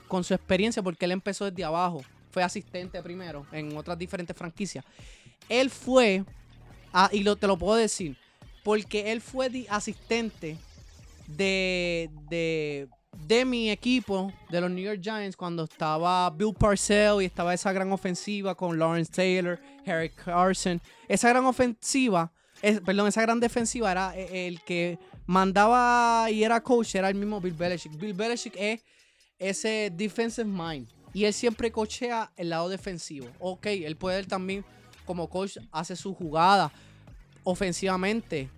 con 0.08 0.24
su 0.24 0.34
experiencia, 0.34 0.82
porque 0.82 1.04
él 1.04 1.12
empezó 1.12 1.50
desde 1.50 1.64
abajo, 1.64 2.02
fue 2.30 2.42
asistente 2.42 3.02
primero 3.02 3.46
en 3.52 3.76
otras 3.76 3.98
diferentes 3.98 4.36
franquicias. 4.36 4.84
Él 5.48 5.70
fue, 5.70 6.24
ah, 6.92 7.10
y 7.12 7.22
lo, 7.22 7.36
te 7.36 7.46
lo 7.46 7.58
puedo 7.58 7.76
decir, 7.76 8.16
porque 8.62 9.12
él 9.12 9.20
fue 9.20 9.50
asistente 9.68 10.56
de, 11.26 12.10
de, 12.28 12.88
de 13.26 13.44
mi 13.44 13.70
equipo, 13.70 14.32
de 14.50 14.60
los 14.60 14.70
New 14.70 14.84
York 14.84 15.00
Giants, 15.02 15.36
cuando 15.36 15.64
estaba 15.64 16.30
Bill 16.30 16.54
Parcells 16.58 17.22
y 17.22 17.26
estaba 17.26 17.52
esa 17.52 17.72
gran 17.72 17.92
ofensiva 17.92 18.54
con 18.54 18.78
Lawrence 18.78 19.12
Taylor, 19.12 19.60
Harry 19.86 20.10
Carson. 20.10 20.80
Esa 21.08 21.28
gran 21.28 21.44
ofensiva, 21.44 22.32
perdón, 22.84 23.08
esa 23.08 23.22
gran 23.22 23.40
defensiva 23.40 23.90
era 23.90 24.16
eh, 24.16 24.46
el 24.46 24.62
que 24.62 24.98
mandaba 25.32 26.30
y 26.30 26.44
era 26.44 26.62
coach, 26.62 26.94
era 26.94 27.08
el 27.08 27.14
mismo 27.14 27.40
Bill 27.40 27.54
Belichick. 27.54 27.98
Bill 27.98 28.12
Belichick 28.12 28.54
es 28.54 28.82
ese 29.38 29.90
defensive 29.90 30.46
mind. 30.46 30.88
Y 31.14 31.24
él 31.24 31.32
siempre 31.32 31.72
cochea 31.72 32.30
el 32.36 32.50
lado 32.50 32.68
defensivo. 32.68 33.28
Ok, 33.38 33.66
él 33.66 33.96
puede 33.96 34.24
también, 34.24 34.62
como 35.06 35.30
coach, 35.30 35.56
hace 35.70 35.96
su 35.96 36.14
jugada 36.14 36.70
ofensivamente. 37.44 38.50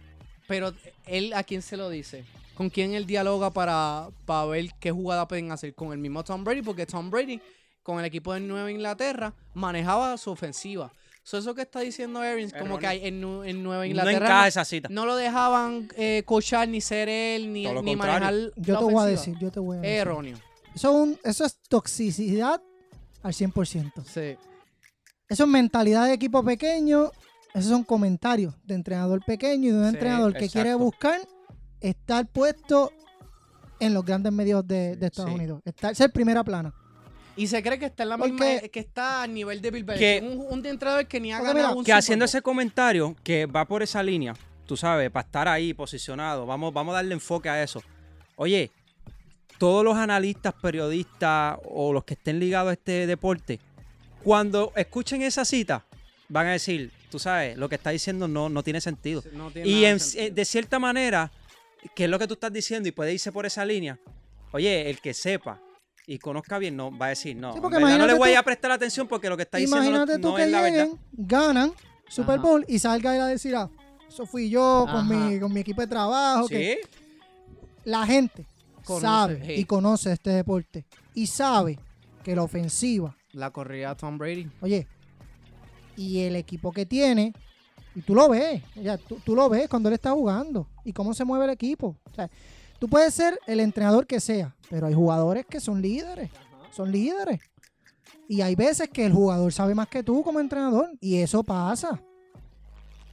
Pero 0.48 0.74
él, 1.06 1.32
¿a 1.34 1.44
quién 1.44 1.62
se 1.62 1.76
lo 1.76 1.88
dice? 1.88 2.24
¿Con 2.56 2.68
quién 2.70 2.94
él 2.94 3.06
dialoga 3.06 3.50
para, 3.50 4.08
para 4.26 4.46
ver 4.46 4.70
qué 4.80 4.90
jugada 4.90 5.28
pueden 5.28 5.52
hacer? 5.52 5.76
Con 5.76 5.92
el 5.92 5.98
mismo 5.98 6.24
Tom 6.24 6.42
Brady, 6.42 6.62
porque 6.62 6.86
Tom 6.86 7.08
Brady, 7.08 7.40
con 7.84 8.00
el 8.00 8.04
equipo 8.04 8.34
de 8.34 8.40
Nueva 8.40 8.70
Inglaterra, 8.70 9.32
manejaba 9.54 10.16
su 10.18 10.32
ofensiva. 10.32 10.92
So, 11.24 11.38
eso 11.38 11.54
que 11.54 11.62
está 11.62 11.80
diciendo 11.80 12.20
Arians, 12.20 12.52
como 12.52 12.78
que 12.78 12.86
hay 12.86 13.06
en, 13.06 13.14
en 13.46 13.62
Nueva 13.62 13.82
no 13.82 13.86
Inglaterra 13.86 14.16
encaja 14.26 14.40
no, 14.42 14.46
esa 14.46 14.64
cita. 14.66 14.88
no 14.90 15.06
lo 15.06 15.16
dejaban 15.16 15.88
eh, 15.96 16.22
coachar, 16.26 16.68
ni 16.68 16.80
ser 16.82 17.08
él, 17.08 17.50
ni, 17.52 17.64
Todo 17.64 17.74
lo 17.74 17.82
ni 17.82 17.92
contrario. 17.96 18.20
manejar 18.28 18.52
Yo 18.62 18.74
la 18.74 18.78
te 18.78 18.84
voy 18.84 18.92
a 18.94 18.96
ofensiva. 18.98 19.08
decir, 19.20 19.34
yo 19.40 19.50
te 19.50 19.58
voy 19.60 19.76
a 19.78 19.80
decir. 19.80 19.96
erróneo. 19.96 20.36
Eso 20.74 20.90
es, 20.90 20.94
un- 21.08 21.18
eso 21.24 21.44
es 21.46 21.58
toxicidad 21.68 22.60
al 23.22 23.32
100%. 23.32 24.04
Sí. 24.04 24.36
Eso 25.26 25.44
es 25.44 25.48
mentalidad 25.48 26.04
de 26.04 26.12
equipo 26.12 26.44
pequeño. 26.44 27.10
Esos 27.54 27.70
son 27.70 27.84
comentarios 27.84 28.54
de 28.62 28.74
entrenador 28.74 29.24
pequeño 29.24 29.68
y 29.68 29.72
de 29.72 29.78
un 29.78 29.84
Sí, 29.84 29.94
entrenador 29.94 30.34
que 30.34 30.50
quiere 30.50 30.74
buscar 30.74 31.20
estar 31.80 32.26
puesto 32.26 32.92
en 33.80 33.94
los 33.94 34.04
grandes 34.04 34.30
medios 34.32 34.66
de, 34.66 34.96
de 34.96 35.06
Estados 35.06 35.30
Sí. 35.30 35.36
Unidos. 35.36 35.62
Estar, 35.64 35.94
ser 35.96 36.12
primera 36.12 36.44
plana. 36.44 36.74
Y 37.36 37.46
se 37.48 37.62
cree 37.62 37.78
que 37.78 37.86
está 37.86 38.04
en 38.04 38.08
la 38.10 38.16
misma, 38.16 38.52
eh, 38.54 38.68
que 38.70 38.80
está 38.80 39.22
a 39.24 39.26
nivel 39.26 39.60
de 39.60 39.70
Bill 39.72 39.84
Belichick. 39.84 40.22
Un, 40.22 40.46
un 40.60 40.66
entrenador 40.66 41.06
que 41.06 41.18
ni 41.18 41.32
ha 41.32 41.38
ganado 41.38 41.54
mira, 41.54 41.70
un 41.72 41.84
que 41.84 41.92
haciendo 41.92 42.24
ese 42.24 42.42
comentario 42.42 43.16
que 43.24 43.46
va 43.46 43.64
por 43.64 43.82
esa 43.82 44.02
línea, 44.02 44.34
tú 44.66 44.76
sabes, 44.76 45.10
para 45.10 45.26
estar 45.26 45.48
ahí 45.48 45.74
posicionado, 45.74 46.46
vamos, 46.46 46.72
vamos 46.72 46.92
a 46.92 46.96
darle 46.96 47.14
enfoque 47.14 47.48
a 47.48 47.60
eso. 47.62 47.82
Oye, 48.36 48.70
todos 49.58 49.84
los 49.84 49.96
analistas, 49.96 50.54
periodistas 50.62 51.58
o 51.64 51.92
los 51.92 52.04
que 52.04 52.14
estén 52.14 52.38
ligados 52.38 52.70
a 52.70 52.72
este 52.74 53.06
deporte, 53.06 53.58
cuando 54.22 54.72
escuchen 54.76 55.22
esa 55.22 55.44
cita, 55.44 55.84
van 56.28 56.46
a 56.46 56.52
decir, 56.52 56.90
tú 57.10 57.18
sabes, 57.18 57.56
lo 57.56 57.68
que 57.68 57.74
está 57.74 57.90
diciendo 57.90 58.28
no, 58.28 58.48
no 58.48 58.62
tiene 58.62 58.80
sentido. 58.80 59.22
No 59.32 59.50
tiene 59.50 59.68
Y 59.68 59.80
de 59.82 59.88
en- 59.90 60.00
sentido. 60.00 60.34
de 60.36 60.44
cierta 60.44 60.78
manera, 60.78 61.30
que 61.94 62.04
es 62.04 62.10
lo 62.10 62.18
que 62.18 62.26
tú 62.26 62.34
estás 62.34 62.52
diciendo 62.52 62.88
y 62.88 62.92
puede 62.92 63.12
irse 63.12 63.32
por 63.32 63.44
esa 63.44 63.64
línea, 63.64 63.98
oye, 64.52 64.88
el 64.88 65.00
que 65.00 65.12
sepa 65.14 65.60
y 66.06 66.18
conozca 66.18 66.58
bien, 66.58 66.76
no 66.76 66.96
va 66.96 67.06
a 67.06 67.08
decir, 67.10 67.34
no, 67.36 67.52
Sí, 67.54 67.60
porque 67.60 67.78
no 67.80 68.06
le 68.06 68.14
voy 68.14 68.32
tú- 68.32 68.38
a 68.38 68.42
prestar 68.42 68.70
atención 68.72 69.08
porque 69.08 69.28
lo 69.28 69.36
que 69.36 69.44
está 69.44 69.58
diciendo 69.58 69.80
no, 69.82 69.88
Imagínate 69.96 70.18
tú 70.20 70.28
no 70.30 70.34
que 70.36 70.42
es 70.44 70.50
la 70.50 70.60
verdad. 70.62 70.84
lleguen, 70.84 70.98
ganan 71.12 71.72
Super 72.08 72.34
Ajá. 72.38 72.42
Bowl 72.42 72.64
y 72.68 72.78
salga 72.78 73.14
él 73.16 73.22
a 73.22 73.26
decir, 73.26 73.56
ah, 73.56 73.70
eso 74.08 74.26
fui 74.26 74.50
yo 74.50 74.86
con 74.90 75.08
mi, 75.08 75.40
con 75.40 75.52
mi 75.52 75.60
equipo 75.60 75.80
de 75.80 75.86
trabajo. 75.86 76.46
que 76.48 76.80
Sí. 76.82 76.88
La 77.84 78.06
gente 78.06 78.44
Conoce, 78.84 79.06
sabe 79.06 79.54
y 79.56 79.64
conoce 79.64 80.12
este 80.12 80.30
deporte 80.30 80.84
y 81.14 81.26
sabe 81.26 81.78
que 82.22 82.34
la 82.36 82.42
ofensiva, 82.42 83.16
La 83.32 83.50
corrida 83.50 83.90
a 83.90 83.96
Tom 83.96 84.16
Brady. 84.18 84.48
oye, 84.60 84.86
y 85.96 86.20
el 86.20 86.36
equipo 86.36 86.72
que 86.72 86.84
tiene, 86.86 87.32
y 87.94 88.00
tú 88.02 88.14
lo 88.14 88.28
ves, 88.28 88.62
ya, 88.74 88.96
tú, 88.98 89.18
tú 89.24 89.34
lo 89.34 89.48
ves 89.48 89.68
cuando 89.68 89.88
él 89.88 89.94
está 89.94 90.10
jugando 90.12 90.66
y 90.84 90.92
cómo 90.92 91.14
se 91.14 91.24
mueve 91.24 91.44
el 91.46 91.50
equipo. 91.52 91.96
O 92.10 92.14
sea, 92.14 92.28
tú 92.84 92.90
puedes 92.90 93.14
ser 93.14 93.40
el 93.46 93.60
entrenador 93.60 94.06
que 94.06 94.20
sea, 94.20 94.54
pero 94.68 94.86
hay 94.86 94.92
jugadores 94.92 95.46
que 95.46 95.58
son 95.58 95.80
líderes, 95.80 96.30
son 96.70 96.92
líderes. 96.92 97.40
Y 98.28 98.42
hay 98.42 98.54
veces 98.54 98.90
que 98.90 99.06
el 99.06 99.12
jugador 99.14 99.50
sabe 99.54 99.74
más 99.74 99.88
que 99.88 100.02
tú 100.02 100.22
como 100.22 100.38
entrenador 100.38 100.90
y 101.00 101.16
eso 101.16 101.42
pasa. 101.42 102.02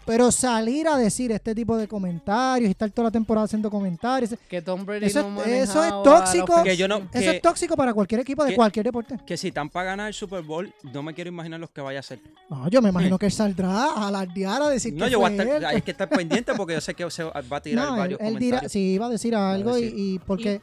Pero 0.06 0.32
salir 0.32 0.88
a 0.88 0.98
decir 0.98 1.32
este 1.32 1.54
tipo 1.54 1.78
de 1.78 1.88
comentarios 1.88 2.68
y 2.68 2.72
estar 2.72 2.90
toda 2.90 3.06
la 3.10 3.12
temporada 3.12 3.46
haciendo 3.46 3.70
comentarios, 3.70 4.36
Que 4.50 4.62
Tom 4.62 4.84
Brady 4.86 5.06
Eso- 5.06 5.30
no 5.30 5.44
eso 5.44 5.84
es 5.84 5.90
tóxico. 6.04 6.64
Que 6.64 6.76
yo 6.76 6.88
no- 6.88 6.98
eso 7.14 7.32
es 7.32 7.42
tóxico 7.42 7.76
para 7.78 7.94
cualquier 7.94 8.22
equipo 8.22 8.44
de 8.44 8.50
que- 8.52 8.56
cualquier 8.56 8.86
deporte. 8.86 9.20
Que 9.26 9.38
si 9.38 9.50
están 9.50 9.70
para 9.70 9.86
ganar 9.92 10.08
el 10.08 10.14
Super 10.14 10.42
Bowl, 10.42 10.74
no 10.92 11.04
me 11.04 11.14
quiero 11.14 11.30
imaginar 11.30 11.60
los 11.60 11.70
que 11.70 11.82
vaya 11.82 12.00
a 12.00 12.02
hacer. 12.02 12.20
No, 12.50 12.68
yo 12.70 12.82
me 12.82 12.90
imagino 12.90 13.20
que 13.20 13.28
él 13.28 13.32
saldrá 13.32 13.70
a 13.92 14.08
alardear, 14.08 14.62
a 14.64 14.70
decir 14.70 14.94
No, 14.94 15.06
que 15.06 15.12
yo 15.12 15.20
voy 15.20 15.32
a 15.32 15.36
fue 15.36 15.44
estar, 15.46 15.58
él. 15.58 15.66
hay 15.66 15.82
que 15.84 15.92
estar 15.92 16.10
pendiente 16.10 16.54
porque 16.56 16.74
yo 16.74 16.82
sé 16.82 16.94
que 16.96 17.10
se 17.12 17.24
va 17.24 17.34
a 17.50 17.62
tirar 17.62 17.86
No, 17.86 17.94
él, 17.94 18.00
varios 18.00 18.20
él 18.22 18.28
dirá, 18.40 18.58
comentarios. 18.58 18.72
sí, 18.72 18.80
iba 18.80 19.06
a 19.06 19.10
decir 19.10 19.36
algo 19.36 19.78
y- 19.78 19.82
decir. 19.84 20.00
Y, 20.00 20.20
porque 20.20 20.62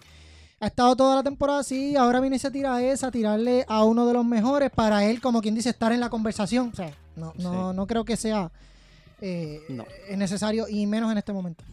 ha 0.61 0.67
estado 0.67 0.97
toda 0.97 1.15
la 1.15 1.23
temporada 1.23 1.61
así, 1.61 1.95
ahora 1.95 2.19
viene 2.19 2.37
y 2.37 2.39
se 2.41 2.51
tira 2.51 2.83
esa, 2.83 3.07
a 3.07 3.11
tirarle 3.13 3.65
a 3.69 3.85
uno 3.85 4.05
de 4.05 4.15
los 4.15 4.25
mejores 4.25 4.71
para 4.71 5.05
él, 5.05 5.21
como 5.21 5.41
quien 5.41 5.55
dice, 5.55 5.71
estar 5.71 5.93
en 5.93 6.01
la 6.01 6.11
conversación. 6.11 6.71
O 6.73 6.77
sea, 6.77 6.91
no, 7.15 7.33
no, 7.39 7.71
Sí. 7.71 7.77
no 7.77 7.87
creo 7.87 8.05
que 8.05 8.17
sea 8.17 8.51
eh, 9.21 9.61
No. 9.69 9.85
es 10.09 10.17
necesario 10.19 10.67
y 10.69 10.87
menos 10.87 11.11
en 11.13 11.19
este 11.19 11.33
momento. 11.33 11.65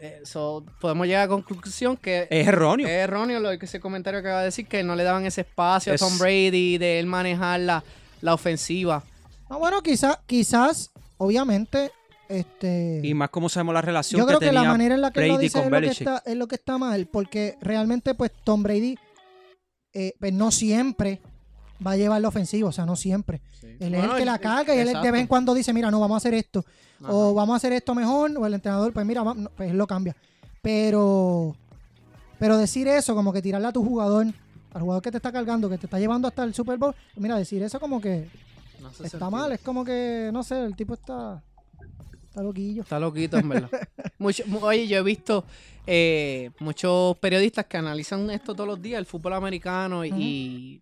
Eh, 0.00 0.20
so, 0.24 0.64
podemos 0.80 1.06
llegar 1.06 1.22
a 1.22 1.24
la 1.24 1.28
conclusión 1.28 1.96
que 1.96 2.28
Es 2.30 2.46
erróneo. 2.46 2.86
es 2.86 2.92
erróneo 2.92 3.40
lo 3.40 3.56
que 3.58 3.66
ese 3.66 3.80
comentario 3.80 4.22
que 4.22 4.28
acaba 4.28 4.40
de 4.40 4.46
decir, 4.46 4.66
que 4.68 4.84
no 4.84 4.94
le 4.94 5.02
daban 5.02 5.26
ese 5.26 5.40
espacio 5.40 5.92
Es- 5.92 6.00
a 6.02 6.06
Tom 6.06 6.18
Brady 6.18 6.78
de 6.78 7.00
él 7.00 7.06
manejar 7.06 7.60
la, 7.60 7.82
la 8.20 8.34
ofensiva. 8.34 9.02
No, 9.50 9.58
bueno, 9.58 9.82
quizás, 9.82 10.18
quizás, 10.26 10.90
obviamente, 11.16 11.90
este... 12.28 13.00
Y 13.02 13.14
más 13.14 13.30
como 13.30 13.48
sabemos 13.48 13.74
la 13.74 13.82
relación 13.82 14.20
Yo 14.20 14.26
creo 14.26 14.38
que 14.38 14.46
que, 14.46 14.52
la 14.52 14.60
tenía 14.60 14.70
manera 14.72 14.94
en 14.94 15.00
la 15.00 15.10
que 15.10 15.20
él 15.22 15.28
lo 15.28 15.34
Brady 15.34 15.46
dice 15.46 15.58
con 15.62 15.66
es 15.66 15.72
lo 15.72 15.80
que, 15.80 15.92
está, 15.92 16.22
es 16.26 16.36
lo 16.36 16.46
que 16.48 16.54
está 16.56 16.78
mal, 16.78 17.06
porque 17.06 17.56
realmente 17.60 18.14
pues 18.14 18.30
Tom 18.44 18.62
Brady 18.62 18.96
eh, 19.94 20.12
pues, 20.20 20.32
no 20.32 20.50
siempre 20.52 21.20
va 21.84 21.92
a 21.92 21.96
llevar 21.96 22.20
la 22.20 22.28
ofensiva, 22.28 22.68
o 22.68 22.72
sea, 22.72 22.84
no 22.86 22.96
siempre. 22.96 23.40
Él 23.80 23.94
es 23.94 24.04
el 24.04 24.10
que 24.16 24.24
la 24.24 24.38
carga 24.38 24.74
y 24.74 24.78
él 24.78 24.88
exacto. 24.88 25.06
de 25.06 25.12
vez 25.12 25.20
en 25.22 25.26
cuando 25.26 25.54
dice, 25.54 25.72
mira, 25.72 25.90
no, 25.90 26.00
vamos 26.00 26.16
a 26.16 26.18
hacer 26.18 26.34
esto, 26.34 26.64
Ajá. 27.00 27.12
o 27.12 27.34
vamos 27.34 27.54
a 27.54 27.56
hacer 27.58 27.72
esto 27.72 27.94
mejor, 27.94 28.30
o 28.36 28.46
el 28.46 28.54
entrenador, 28.54 28.92
pues 28.92 29.06
mira, 29.06 29.22
pues 29.56 29.70
él 29.70 29.76
lo 29.78 29.86
cambia. 29.86 30.16
Pero, 30.62 31.56
pero 32.38 32.56
decir 32.58 32.88
eso, 32.88 33.14
como 33.14 33.32
que 33.32 33.40
tirarle 33.42 33.68
a 33.68 33.72
tu 33.72 33.84
jugador, 33.84 34.26
al 34.72 34.82
jugador 34.82 35.02
que 35.02 35.10
te 35.10 35.16
está 35.18 35.32
cargando, 35.32 35.68
que 35.70 35.78
te 35.78 35.86
está 35.86 35.98
llevando 35.98 36.28
hasta 36.28 36.44
el 36.44 36.52
Super 36.54 36.78
Bowl, 36.78 36.94
mira, 37.16 37.36
decir 37.36 37.62
eso 37.62 37.78
como 37.80 38.00
que 38.00 38.28
No 38.80 38.88
está 38.90 39.08
sentido. 39.08 39.30
mal, 39.30 39.52
es 39.52 39.60
como 39.60 39.84
que, 39.84 40.30
no 40.32 40.42
sé, 40.42 40.64
el 40.64 40.74
tipo 40.76 40.94
está, 40.94 41.42
está 42.28 42.42
loquillo. 42.42 42.82
Está 42.82 42.98
loquito, 42.98 43.38
en 43.38 43.48
verdad. 43.48 43.70
Mucho- 44.18 44.44
oye, 44.62 44.86
yo 44.88 44.98
he 44.98 45.02
visto 45.02 45.44
eh, 45.86 46.50
muchos 46.60 47.16
periodistas 47.18 47.66
que 47.66 47.76
analizan 47.78 48.28
esto 48.30 48.52
todos 48.54 48.68
los 48.68 48.82
días, 48.82 48.98
el 48.98 49.06
fútbol 49.06 49.32
americano, 49.34 50.04
y 50.04 50.80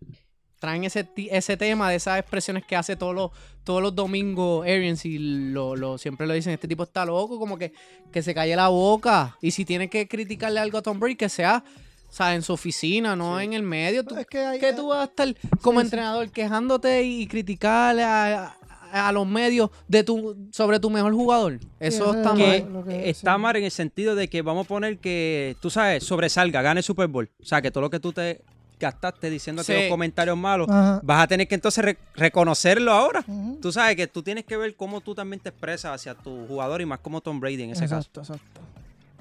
traen 0.59 0.83
ese, 0.83 1.03
ti- 1.03 1.29
ese 1.31 1.55
tema 1.57 1.89
de 1.89 1.95
esas 1.97 2.19
expresiones 2.19 2.65
que 2.65 2.75
hace 2.75 2.95
todos 2.95 3.13
los, 3.15 3.31
todos 3.63 3.81
los 3.81 3.93
domingos 3.95 4.63
Arians 4.65 5.05
y 5.05 5.17
lo, 5.19 5.75
lo- 5.75 5.97
siempre 5.97 6.25
lo 6.27 6.33
dicen, 6.33 6.53
este 6.53 6.67
tipo 6.67 6.83
está 6.83 7.05
loco, 7.05 7.37
como 7.39 7.57
que, 7.57 7.73
que 8.11 8.23
se 8.23 8.33
calle 8.33 8.55
la 8.55 8.67
boca. 8.69 9.37
Y 9.41 9.51
si 9.51 9.65
tiene 9.65 9.89
que 9.89 10.07
criticarle 10.07 10.59
algo 10.59 10.77
a 10.77 10.81
Tom 10.81 10.99
Brady, 10.99 11.15
que 11.15 11.29
sea... 11.29 11.63
O 12.09 12.13
sea, 12.13 12.33
en 12.35 12.41
su 12.41 12.53
oficina, 12.53 13.17
no 13.17 13.37
en 13.37 13.51
el 13.51 13.63
medio. 13.63 14.01
Tú- 14.05 14.15
Es 14.15 14.25
que 14.27 14.39
hay- 14.39 14.59
que 14.61 14.71
tú 14.71 14.87
vas 14.87 14.99
a 14.99 15.03
estar 15.03 15.27
como 15.61 15.81
sí. 15.81 15.87
entrenador 15.87 16.31
quejándote 16.31 17.03
y 17.03 17.27
criticarle 17.27 18.01
a, 18.01 18.55
a- 18.93 19.07
a 19.09 19.11
los 19.11 19.27
medios 19.27 19.69
de 19.89 20.05
tu 20.05 20.47
sobre 20.53 20.79
tu 20.79 20.89
mejor 20.89 21.13
jugador. 21.13 21.59
Eso 21.81 22.15
está 22.15 22.33
que 22.33 22.63
mal. 22.63 22.85
que- 22.85 23.09
está 23.09 23.35
sí. 23.35 23.41
mal 23.41 23.57
en 23.57 23.65
el 23.65 23.71
sentido 23.71 24.15
de 24.15 24.29
que 24.29 24.41
vamos 24.41 24.65
a 24.65 24.67
poner 24.69 24.99
que, 24.99 25.57
tú 25.61 25.69
sabes, 25.69 26.05
sobresalga, 26.05 26.61
gane 26.61 26.79
el 26.79 26.83
Super 26.85 27.07
Bowl. 27.09 27.29
O 27.41 27.45
sea, 27.45 27.61
que 27.61 27.71
todo 27.71 27.81
lo 27.81 27.89
que 27.89 27.99
tú 27.99 28.13
te 28.13 28.41
gastaste 28.79 29.29
diciendo 29.29 29.63
Sí. 29.63 29.71
aquellos 29.73 29.89
comentarios 29.91 30.37
malos, 30.37 30.67
Ajá. 30.69 30.99
vas 31.03 31.23
a 31.23 31.27
tener 31.27 31.47
que 31.47 31.55
entonces 31.55 31.83
re- 31.83 31.97
reconocerlo 32.15 32.91
ahora. 32.91 33.23
Tú 33.61 33.71
sabes 33.71 33.95
que 33.95 34.07
tú 34.07 34.21
tienes 34.23 34.45
que 34.45 34.55
ver 34.57 34.75
cómo 34.75 35.01
tú 35.01 35.15
también 35.15 35.39
te 35.39 35.49
expresas 35.49 35.93
hacia 35.95 36.13
tu 36.15 36.45
jugador 36.47 36.81
y 36.81 36.85
más 36.85 36.99
como 36.99 37.21
Tom 37.21 37.39
Brady 37.39 37.63
en 37.63 37.71
ese 37.71 37.83
Exacto, 37.85 38.21
exacto. 38.21 38.61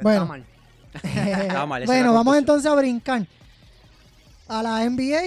Bueno, 0.03 0.27
mal. 0.27 0.45
Está 0.93 1.67
mal, 1.67 1.83
esa 1.83 1.93
es 1.93 1.99
bueno, 2.01 2.13
vamos 2.15 2.37
entonces 2.37 2.71
a 2.71 2.75
brincar 2.75 3.27
a 4.49 4.63
la 4.63 4.85
NBA. 4.89 5.23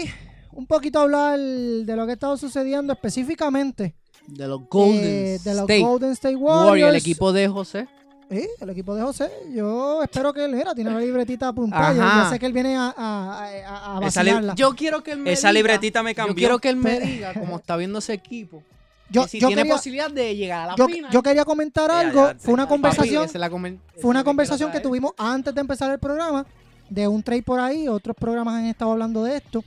Un 0.51 0.65
poquito 0.65 0.99
hablar 0.99 1.37
de 1.39 1.95
lo 1.95 2.05
que 2.05 2.11
ha 2.11 2.13
estado 2.13 2.35
sucediendo 2.35 2.91
específicamente 2.93 3.93
De 4.27 4.47
los 4.47 4.67
Golden 4.67 5.03
eh, 5.03 5.39
de 5.43 5.51
los 5.53 5.61
State 5.61 5.79
Golden 5.81 6.11
State 6.11 6.35
Warriors. 6.35 6.67
Warriors, 6.69 6.89
el 6.89 6.95
equipo 6.95 7.31
de 7.31 7.47
José. 7.47 7.87
Sí, 8.29 8.47
el 8.61 8.69
equipo 8.69 8.93
de 8.95 9.01
José. 9.01 9.31
Yo 9.55 10.03
espero 10.03 10.31
que 10.33 10.45
él 10.45 10.53
era, 10.53 10.75
tiene 10.75 10.91
la 10.91 10.99
libretita 10.99 11.47
apuntada. 11.47 11.93
Yo, 11.93 12.23
yo 12.23 12.29
sé 12.29 12.37
que 12.39 12.45
él 12.45 12.53
viene 12.53 12.75
a, 12.77 12.93
a, 12.95 13.47
a, 13.47 13.97
a 13.97 14.07
Esa 14.07 14.21
li- 14.23 14.29
vacilarla. 14.31 14.55
Yo 14.55 14.75
quiero 14.75 15.01
que 15.01 15.11
él 15.13 15.19
me 15.19 15.31
Esa 15.31 15.49
diga- 15.49 15.53
libretita 15.53 16.03
me 16.03 16.11
Yo 16.11 16.15
cambió. 16.15 16.35
quiero 16.35 16.59
que 16.59 16.69
él 16.69 16.75
me 16.75 16.99
diga 16.99 17.33
cómo 17.33 17.57
está 17.57 17.75
viendo 17.75 17.97
ese 17.99 18.13
equipo. 18.13 18.61
Yo- 19.09 19.23
que 19.23 19.29
si 19.29 19.39
yo 19.39 19.47
tiene 19.47 19.63
quería- 19.63 19.73
posibilidad 19.75 20.11
de 20.11 20.35
llegar 20.35 20.61
a 20.61 20.67
la 20.67 20.75
yo, 20.75 20.85
final. 20.87 21.09
yo 21.11 21.23
quería 21.23 21.43
comentar 21.43 21.89
algo. 21.89 22.27
ya, 22.31 22.35
fue 22.37 22.53
una 22.53 22.63
papi, 22.65 22.73
conversación. 22.75 23.27
Comen- 23.27 23.79
Fue 23.99 24.11
una 24.11 24.19
que 24.19 24.25
conversación 24.25 24.71
que 24.71 24.79
tuvimos 24.79 25.13
antes 25.17 25.55
de 25.55 25.61
empezar 25.61 25.91
el 25.91 25.97
programa, 25.97 26.45
de 26.87 27.07
un 27.07 27.23
trade 27.23 27.41
por 27.41 27.59
ahí, 27.59 27.87
otros 27.87 28.15
programas 28.15 28.53
han 28.55 28.65
estado 28.65 28.91
hablando 28.91 29.23
de 29.23 29.37
esto. 29.37 29.63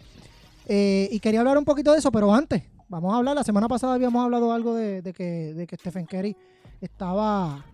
Eh, 0.68 1.08
y 1.10 1.18
quería 1.18 1.40
hablar 1.40 1.58
un 1.58 1.64
poquito 1.64 1.90
de 1.92 1.98
eso, 1.98 2.12
pero 2.12 2.32
antes, 2.32 2.62
vamos 2.88 3.12
a 3.12 3.16
hablar. 3.16 3.34
La 3.34 3.42
semana 3.42 3.66
pasada 3.66 3.94
habíamos 3.94 4.24
hablado 4.24 4.52
algo 4.52 4.74
de, 4.76 5.02
de 5.02 5.12
que, 5.12 5.52
de 5.54 5.66
que 5.66 5.74
Stephen 5.76 6.06
Curry 6.06 6.36
estaba, 6.80 7.64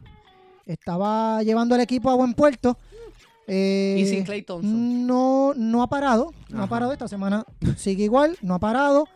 estaba 0.72 1.42
llevando 1.42 1.74
el 1.74 1.80
equipo 1.80 2.10
a 2.10 2.14
buen 2.14 2.34
puerto. 2.34 2.78
Eh, 3.46 3.96
Y 3.98 4.06
sin 4.06 4.24
Clay 4.24 4.42
Thompson. 4.42 5.06
No, 5.06 5.52
no 5.56 5.82
ha 5.82 5.88
parado, 5.88 6.32
no 6.50 6.62
ha 6.62 6.66
parado 6.66 6.92
esta 6.92 7.08
semana. 7.08 7.44
Sigue 7.76 8.04
igual, 8.04 8.36
no 8.42 8.54
ha 8.54 8.58
parado. 8.58 9.08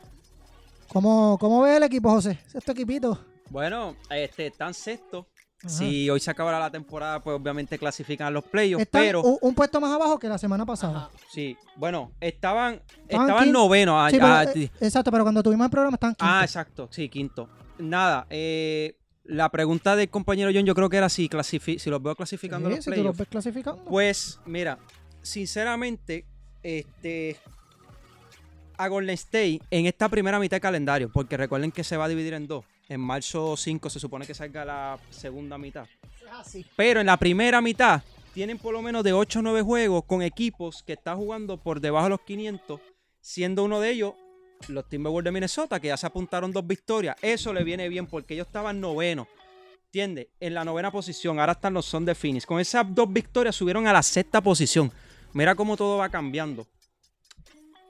¿Cómo, 0.89 1.37
cómo 1.41 1.63
ve 1.63 1.77
el 1.77 1.83
equipo, 1.85 2.11
José? 2.11 2.39
Este 2.53 2.73
equipito. 2.73 3.19
Bueno, 3.51 3.97
este, 4.11 4.47
están 4.49 4.75
sexto. 4.75 5.27
Ajá. 5.61 5.69
Si 5.69 6.11
hoy 6.11 6.19
se 6.19 6.31
acabara 6.31 6.59
la 6.59 6.71
temporada, 6.71 7.23
pues 7.23 7.37
obviamente 7.39 7.79
clasifican 7.79 8.27
a 8.27 8.31
los 8.31 8.43
playoffs. 8.45 8.83
Están 8.83 9.03
Pero, 9.03 9.23
un, 9.23 9.39
un 9.41 9.55
puesto 9.55 9.81
más 9.81 9.93
abajo 9.93 10.19
que 10.19 10.29
la 10.29 10.37
semana 10.39 10.67
pasada. 10.67 10.97
Ajá. 10.99 11.11
sí, 11.31 11.57
bueno, 11.77 12.13
estaban, 12.21 12.83
Estaban 13.03 13.27
estaban 13.29 13.45
quinto. 13.45 13.59
novenos. 13.61 13.95
ah, 13.97 14.11
Sí, 14.11 14.19
ah, 14.21 14.45
pero, 14.47 14.61
eh, 14.61 14.71
exacto, 14.81 15.11
pero 15.13 15.23
cuando 15.25 15.43
tuvimos 15.43 15.65
el 15.67 15.71
programa 15.71 15.95
están 15.95 16.17
Ah, 16.19 16.39
quinto. 16.41 16.45
exacto, 16.45 16.89
sí, 16.91 17.09
quinto. 17.09 17.49
Nada, 17.79 18.27
eh, 18.29 18.97
la 19.25 19.49
pregunta 19.51 19.97
del 19.97 20.09
compañero 20.09 20.51
John 20.53 20.65
yo 20.65 20.75
creo 20.75 20.89
que 20.89 20.97
era 20.97 21.09
si, 21.09 21.29
si 21.79 21.91
los 21.91 22.03
veo 22.03 22.15
clasificando 22.15 22.69
Sí, 22.69 22.77
los 22.77 22.85
si 22.85 23.03
los 23.03 23.17
ves 23.17 23.29
clasificando. 23.29 23.85
Pues, 23.85 24.41
mira, 24.47 24.79
sinceramente, 25.23 26.27
este 26.63 27.37
a 28.77 28.89
Golden 28.89 29.15
State 29.15 29.61
en 29.71 29.87
esta 29.87 30.09
primera 30.09 30.39
mitad 30.39 30.57
de 30.57 30.61
calendario, 30.61 31.11
porque 31.13 31.37
recuerden 31.37 31.71
que 31.71 31.85
se 31.85 31.97
va 31.97 32.07
a 32.07 32.09
dividir 32.09 32.35
en 32.35 32.47
dos. 32.47 32.65
En 32.89 33.01
marzo 33.01 33.57
5 33.57 33.89
se 33.89 34.01
supone 34.01 34.27
que 34.27 34.35
salga 34.35 34.65
la 34.65 34.99
segunda 35.11 35.57
mitad. 35.57 35.87
Ah, 36.31 36.43
sí. 36.45 36.67
Pero 36.77 37.01
en 37.01 37.07
la 37.07 37.17
primera 37.17 37.61
mitad 37.61 38.03
tienen 38.35 38.59
por 38.59 38.73
lo 38.73 38.83
menos 38.83 39.05
de 39.05 39.13
8 39.13 39.39
o 39.39 39.43
9 39.43 39.63
juegos 39.63 40.05
con 40.05 40.23
equipos 40.23 40.83
que 40.83 40.95
están 40.95 41.17
jugando 41.17 41.59
por 41.59 41.81
debajo 41.81 42.05
de 42.05 42.11
los 42.11 42.21
500, 42.23 42.81
siendo 43.21 43.65
uno 43.65 43.81
de 43.81 43.91
ellos 43.91 44.15
los 44.69 44.89
Timberwolves 44.89 45.25
de 45.25 45.33
Minnesota, 45.33 45.81
que 45.81 45.89
ya 45.89 45.97
se 45.97 46.07
apuntaron 46.07 46.53
dos 46.53 46.67
victorias. 46.67 47.17
Eso 47.23 47.53
le 47.53 47.65
viene 47.65 47.89
bien 47.89 48.07
porque 48.07 48.35
ellos 48.35 48.47
estaban 48.47 48.81
novenos. 48.81 49.27
¿Entiendes? 49.87 50.29
En 50.41 50.55
la 50.55 50.65
novena 50.65 50.91
posición. 50.91 51.39
Ahora 51.39 51.53
están 51.53 51.75
los 51.75 51.87
Son 51.87 52.05
de 52.05 52.15
Phoenix. 52.15 52.47
Con 52.47 52.61
esas 52.61 52.87
dos 52.95 53.13
victorias 53.13 53.55
subieron 53.55 53.87
a 53.87 53.93
la 53.93 54.03
sexta 54.03 54.41
posición. 54.41 54.91
Mira 55.33 55.55
cómo 55.55 55.77
todo 55.77 55.99
va 55.99 56.09
cambiando. 56.09 56.67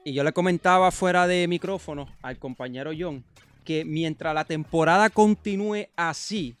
Y 0.05 0.13
yo 0.13 0.23
le 0.23 0.33
comentaba 0.33 0.91
fuera 0.91 1.27
de 1.27 1.47
micrófono 1.47 2.09
al 2.21 2.37
compañero 2.37 2.91
John 2.97 3.23
que 3.63 3.85
mientras 3.85 4.33
la 4.33 4.45
temporada 4.45 5.09
continúe 5.09 5.87
así, 5.95 6.55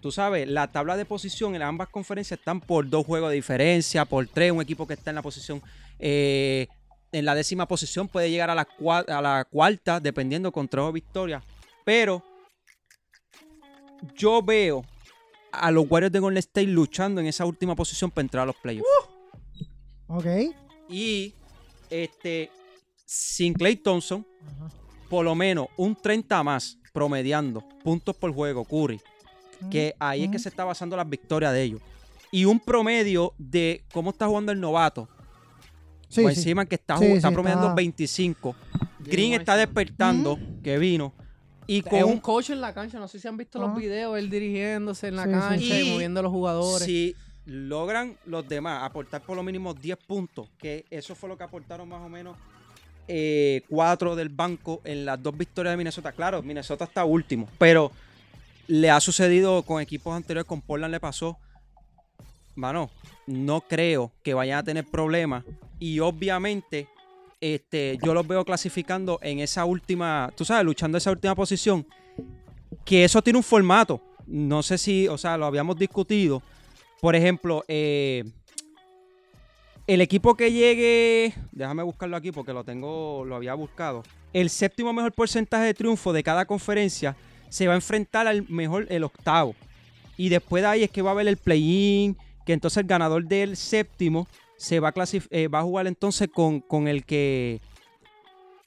tú 0.00 0.12
sabes, 0.12 0.48
la 0.48 0.68
tabla 0.70 0.96
de 0.96 1.04
posición 1.04 1.54
en 1.54 1.62
ambas 1.62 1.88
conferencias 1.88 2.38
están 2.38 2.60
por 2.60 2.88
dos 2.88 3.04
juegos 3.04 3.30
de 3.30 3.36
diferencia, 3.36 4.04
por 4.04 4.26
tres. 4.28 4.52
Un 4.52 4.62
equipo 4.62 4.86
que 4.86 4.94
está 4.94 5.10
en 5.10 5.16
la 5.16 5.22
posición, 5.22 5.60
eh, 5.98 6.68
en 7.12 7.24
la 7.24 7.34
décima 7.34 7.66
posición 7.66 8.08
puede 8.08 8.30
llegar 8.30 8.50
a 8.50 8.54
la, 8.54 8.66
a 9.08 9.22
la 9.22 9.44
cuarta, 9.44 10.00
dependiendo 10.00 10.52
con 10.52 10.68
tres 10.68 10.84
o 10.84 10.92
victorias. 10.92 11.42
Pero 11.84 12.22
yo 14.14 14.42
veo 14.42 14.84
a 15.52 15.70
los 15.70 15.86
Warriors 15.88 16.12
de 16.12 16.18
Golden 16.18 16.38
State 16.38 16.66
luchando 16.66 17.20
en 17.20 17.26
esa 17.26 17.44
última 17.44 17.74
posición 17.74 18.10
para 18.10 18.24
entrar 18.24 18.42
a 18.42 18.46
los 18.46 18.56
playoffs. 18.56 18.88
Ok. 20.08 20.26
Y 20.88 21.34
este, 21.90 22.50
sin 23.04 23.54
Clay 23.54 23.76
Thompson, 23.76 24.26
por 25.08 25.24
lo 25.24 25.34
menos 25.34 25.68
un 25.76 25.94
30 25.96 26.42
más 26.42 26.78
promediando 26.92 27.62
puntos 27.82 28.16
por 28.16 28.32
juego, 28.32 28.64
Curry, 28.64 29.00
que 29.70 29.94
ahí 29.98 30.24
es 30.24 30.30
que 30.30 30.38
se 30.38 30.48
está 30.48 30.64
basando 30.64 30.96
las 30.96 31.08
victorias 31.08 31.52
de 31.52 31.62
ellos. 31.62 31.80
Y 32.30 32.44
un 32.44 32.60
promedio 32.60 33.34
de 33.38 33.84
cómo 33.92 34.10
está 34.10 34.26
jugando 34.26 34.52
el 34.52 34.60
novato. 34.60 35.08
Sí, 36.08 36.24
sí. 36.34 36.42
Simmons, 36.42 36.68
que 36.68 36.76
está, 36.76 36.98
Sí, 36.98 37.04
está 37.06 37.30
promediando 37.30 37.66
está- 37.66 37.74
25. 37.74 38.54
Green 39.00 39.34
está 39.34 39.56
despertando, 39.56 40.38
que 40.62 40.78
vino. 40.78 41.12
Y 41.66 41.82
con 41.82 41.98
Es 41.98 42.04
un 42.04 42.20
coach 42.20 42.50
en 42.50 42.60
la 42.60 42.72
cancha. 42.72 42.98
No 42.98 43.08
sé 43.08 43.18
si 43.18 43.26
han 43.26 43.36
visto 43.36 43.58
Ajá. 43.58 43.68
los 43.68 43.76
videos, 43.78 44.16
él 44.18 44.30
dirigiéndose 44.30 45.08
en 45.08 45.16
la 45.16 45.24
cancha 45.24 45.58
sí. 45.58 45.80
y 45.88 45.92
moviendo 45.92 46.20
a 46.20 46.22
los 46.22 46.32
jugadores. 46.32 46.86
Si 46.86 47.14
logran 47.44 48.16
los 48.24 48.48
demás 48.48 48.82
aportar 48.84 49.22
por 49.22 49.36
lo 49.36 49.42
mínimo 49.42 49.74
10 49.74 49.96
puntos, 50.06 50.48
que 50.58 50.84
eso 50.90 51.14
fue 51.14 51.28
lo 51.28 51.36
que 51.36 51.44
aportaron 51.44 51.88
más 51.88 52.00
o 52.02 52.08
menos 52.08 52.36
eh, 53.08 53.62
cuatro 53.68 54.16
del 54.16 54.28
banco 54.28 54.80
en 54.84 55.04
las 55.04 55.22
dos 55.22 55.36
victorias 55.36 55.72
de 55.72 55.76
Minnesota. 55.76 56.12
Claro, 56.12 56.42
Minnesota 56.42 56.84
está 56.84 57.04
último, 57.04 57.48
pero 57.58 57.92
le 58.68 58.90
ha 58.90 59.00
sucedido 59.00 59.62
con 59.62 59.80
equipos 59.80 60.14
anteriores, 60.14 60.46
con 60.46 60.60
Portland 60.60 60.90
le 60.92 60.98
pasó. 61.00 61.36
Mano, 62.56 62.90
no 63.26 63.60
creo 63.60 64.10
que 64.24 64.34
vayan 64.34 64.58
a 64.58 64.62
tener 64.64 64.84
problemas. 64.84 65.44
Y 65.78 66.00
obviamente, 66.00 66.88
este, 67.40 67.98
yo 68.02 68.14
los 68.14 68.26
veo 68.26 68.44
clasificando 68.44 69.18
en 69.22 69.40
esa 69.40 69.64
última, 69.64 70.32
tú 70.36 70.44
sabes, 70.44 70.64
luchando 70.64 70.98
esa 70.98 71.10
última 71.10 71.34
posición. 71.34 71.86
Que 72.84 73.04
eso 73.04 73.22
tiene 73.22 73.38
un 73.38 73.42
formato. 73.42 74.00
No 74.26 74.62
sé 74.62 74.78
si, 74.78 75.06
o 75.08 75.18
sea, 75.18 75.36
lo 75.36 75.46
habíamos 75.46 75.76
discutido. 75.76 76.42
Por 77.00 77.14
ejemplo, 77.14 77.64
eh, 77.68 78.24
el 79.86 80.00
equipo 80.00 80.34
que 80.34 80.50
llegue, 80.50 81.34
déjame 81.52 81.82
buscarlo 81.82 82.16
aquí 82.16 82.32
porque 82.32 82.52
lo 82.52 82.64
tengo, 82.64 83.24
lo 83.24 83.36
había 83.36 83.54
buscado. 83.54 84.02
El 84.32 84.50
séptimo 84.50 84.92
mejor 84.92 85.12
porcentaje 85.12 85.64
de 85.64 85.74
triunfo 85.74 86.12
de 86.12 86.22
cada 86.22 86.44
conferencia 86.44 87.16
se 87.48 87.66
va 87.66 87.74
a 87.74 87.76
enfrentar 87.76 88.26
al 88.26 88.48
mejor, 88.48 88.86
el 88.90 89.04
octavo. 89.04 89.54
Y 90.16 90.28
después 90.28 90.62
de 90.62 90.68
ahí 90.68 90.82
es 90.82 90.90
que 90.90 91.02
va 91.02 91.10
a 91.10 91.12
haber 91.12 91.28
el 91.28 91.36
play-in, 91.36 92.16
que 92.44 92.52
entonces 92.52 92.78
el 92.78 92.86
ganador 92.86 93.24
del 93.24 93.56
séptimo 93.56 94.26
se 94.56 94.80
va 94.80 94.88
a, 94.88 94.94
eh, 95.30 95.48
va 95.48 95.60
a 95.60 95.62
jugar 95.62 95.86
entonces 95.86 96.28
con, 96.32 96.60
con 96.60 96.88
el 96.88 97.04
que 97.04 97.60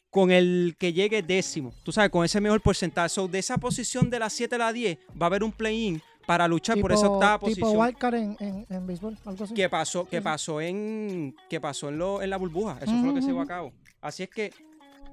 con 0.09 0.31
el 0.31 0.75
que 0.79 0.91
llegue 0.91 1.21
décimo, 1.21 1.71
tú 1.83 1.91
sabes, 1.91 2.09
con 2.09 2.25
ese 2.25 2.41
mejor 2.41 2.61
porcentaje. 2.61 3.09
So, 3.09 3.27
de 3.27 3.37
esa 3.39 3.57
posición 3.59 4.09
de 4.09 4.17
las 4.17 4.33
7 4.33 4.55
a 4.55 4.57
la 4.57 4.73
10 4.73 4.97
va 5.21 5.25
a 5.25 5.27
haber 5.27 5.43
un 5.43 5.51
play-in 5.51 6.01
para 6.25 6.47
luchar 6.47 6.79
por 6.79 6.91
esa 6.91 7.07
octava 7.07 7.37
tipo 7.39 7.61
posición 7.61 7.77
wildcard 7.79 8.15
en, 8.15 8.37
en, 8.39 8.65
en 8.69 8.87
béisbol, 8.87 9.17
algo 9.25 9.43
así. 9.43 9.53
que 9.53 9.69
pasó, 9.69 10.07
que 10.09 10.17
Sí. 10.17 10.23
pasó 10.23 10.61
en 10.61 11.35
que 11.47 11.61
pasó 11.61 11.89
en, 11.89 11.99
lo, 11.99 12.21
en 12.23 12.29
la 12.31 12.37
burbuja. 12.37 12.77
Eso 12.81 12.97
fue 12.97 13.07
lo 13.09 13.13
que 13.13 13.21
se 13.21 13.27
llevó 13.27 13.39
a 13.41 13.43
Ujú. 13.43 13.47
cabo. 13.49 13.73
Así 14.01 14.23
es 14.23 14.29
que 14.29 14.51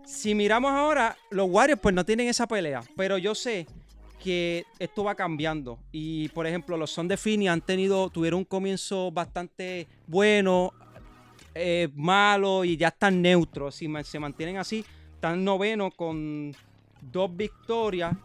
si 0.07 0.35
miramos 0.35 0.73
ahora, 0.73 1.17
los 1.31 1.47
Warriors 1.51 1.81
pues 1.81 1.95
no 1.95 2.05
tienen 2.05 2.29
esa 2.29 2.47
pelea, 2.47 2.83
pero 2.97 3.19
yo 3.19 3.35
sé 3.35 3.67
que 4.27 4.67
esto 4.81 5.05
va 5.05 5.15
cambiando 5.15 5.79
y 5.93 6.31
por 6.31 6.49
ejemplo 6.49 6.77
los 6.77 6.91
Son 6.91 7.07
de 7.07 7.17
Fini 7.17 7.47
han 7.47 7.61
tenido 7.61 8.11
tuvieron 8.11 8.39
un 8.39 8.45
comienzo 8.45 9.13
bastante 9.13 9.87
bueno, 10.09 10.73
eh, 11.55 11.89
malo 11.95 12.65
y 12.65 12.77
ya 12.77 12.89
están 12.89 13.23
neutros. 13.23 13.77
Si 13.77 13.89
se 14.03 14.19
mantienen 14.19 14.57
así, 14.57 14.85
están 15.15 15.45
noveno 15.45 15.93
con 15.93 16.53
dos 17.01 17.37
victorias. 17.37 18.17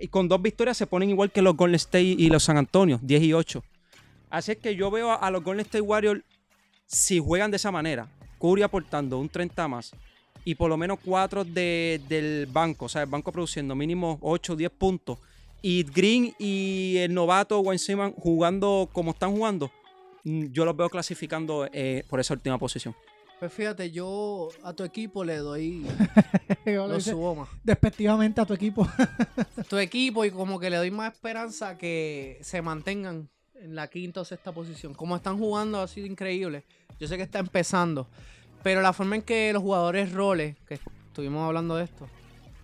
Y 0.00 0.08
con 0.08 0.28
dos 0.28 0.40
victorias 0.40 0.78
se 0.78 0.86
ponen 0.86 1.10
igual 1.10 1.30
que 1.30 1.42
los 1.42 1.54
Golden 1.54 1.74
State 1.74 2.02
y 2.16 2.30
los 2.30 2.44
San 2.44 2.56
Antonio, 2.56 2.98
10 3.02 3.22
y 3.22 3.32
8. 3.34 3.62
Así 4.30 4.52
es 4.52 4.58
que 4.58 4.74
yo 4.76 4.90
veo 4.90 5.10
a, 5.10 5.16
a 5.16 5.30
los 5.30 5.44
Golden 5.44 5.66
State 5.66 5.82
Warriors, 5.82 6.22
si 6.86 7.18
juegan 7.18 7.50
de 7.50 7.58
esa 7.58 7.70
manera, 7.70 8.08
Curry 8.40 8.62
aportando 8.62 9.18
un 9.18 9.28
30 9.28 9.68
más 9.68 9.92
y 10.44 10.54
por 10.54 10.68
lo 10.68 10.76
menos 10.76 10.98
4 11.04 11.44
de, 11.44 12.00
del 12.08 12.46
banco, 12.46 12.86
o 12.86 12.88
sea, 12.88 13.02
el 13.02 13.08
banco 13.08 13.32
produciendo 13.32 13.74
mínimo 13.74 14.18
8 14.22 14.52
o 14.52 14.56
10 14.56 14.70
puntos, 14.72 15.18
y 15.62 15.82
Green 15.84 16.34
y 16.38 16.96
el 16.98 17.12
novato 17.12 17.60
Wayne 17.60 17.78
Simmons 17.78 18.14
jugando 18.16 18.88
como 18.92 19.10
están 19.10 19.32
jugando, 19.32 19.70
mm, 20.24 20.46
yo 20.46 20.64
los 20.64 20.76
veo 20.76 20.88
clasificando 20.88 21.68
eh, 21.72 22.04
por 22.08 22.20
esa 22.20 22.34
última 22.34 22.58
posición. 22.58 22.94
Pues 23.38 23.54
fíjate, 23.54 23.90
yo 23.90 24.50
a 24.62 24.74
tu 24.74 24.84
equipo 24.84 25.24
le 25.24 25.38
doy 25.38 25.86
los 26.66 26.98
hice 26.98 27.12
suboma. 27.12 27.48
despectivamente 27.64 28.38
a 28.38 28.44
tu 28.44 28.52
equipo. 28.52 28.86
tu 29.68 29.78
equipo 29.78 30.26
y 30.26 30.30
como 30.30 30.60
que 30.60 30.68
le 30.68 30.76
doy 30.76 30.90
más 30.90 31.14
esperanza 31.14 31.78
que 31.78 32.38
se 32.42 32.60
mantengan 32.60 33.30
en 33.54 33.74
la 33.74 33.88
quinta 33.88 34.20
o 34.20 34.24
sexta 34.26 34.52
posición. 34.52 34.92
Como 34.92 35.16
están 35.16 35.38
jugando 35.38 35.80
ha 35.80 35.88
sido 35.88 36.06
increíble. 36.06 36.64
Yo 36.98 37.08
sé 37.08 37.16
que 37.16 37.22
está 37.22 37.38
empezando, 37.38 38.08
pero 38.62 38.82
la 38.82 38.92
forma 38.92 39.16
en 39.16 39.22
que 39.22 39.52
los 39.52 39.62
jugadores 39.62 40.12
roles, 40.12 40.56
que 40.68 40.74
estuvimos 41.08 41.46
hablando 41.46 41.76
de 41.76 41.84
esto, 41.84 42.08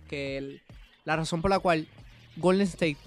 que 0.07 0.37
el- 0.37 0.61
la 1.05 1.15
razón 1.15 1.41
por 1.41 1.49
la 1.51 1.59
cual 1.59 1.87
Golden 2.37 2.67
State 2.67 2.97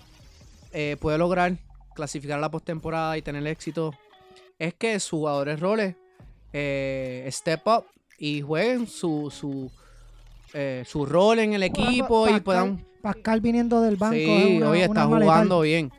eh, 0.72 0.96
puede 1.00 1.18
lograr 1.18 1.56
clasificar 1.94 2.38
a 2.38 2.40
la 2.40 2.50
postemporada 2.50 3.18
y 3.18 3.22
tener 3.22 3.46
éxito 3.46 3.92
es 4.58 4.74
que 4.74 4.98
sus 5.00 5.10
jugadores 5.20 5.58
roles 5.60 5.96
eh, 6.52 7.28
step 7.32 7.66
up 7.66 7.84
y 8.18 8.40
jueguen 8.42 8.86
su, 8.86 9.30
su, 9.30 9.70
eh, 10.54 10.84
su 10.86 11.06
rol 11.06 11.38
en 11.40 11.54
el 11.54 11.62
equipo 11.62 12.26
y 12.26 12.30
Pascal- 12.32 12.42
puedan 12.42 12.86
Pascal 13.02 13.40
viniendo 13.40 13.80
del 13.80 13.96
banco. 13.96 14.14
sí, 14.14 14.24
es 14.24 14.56
una- 14.58 14.70
oye, 14.70 14.84
está 14.84 15.06
jugando 15.06 15.60
bien. 15.62 15.90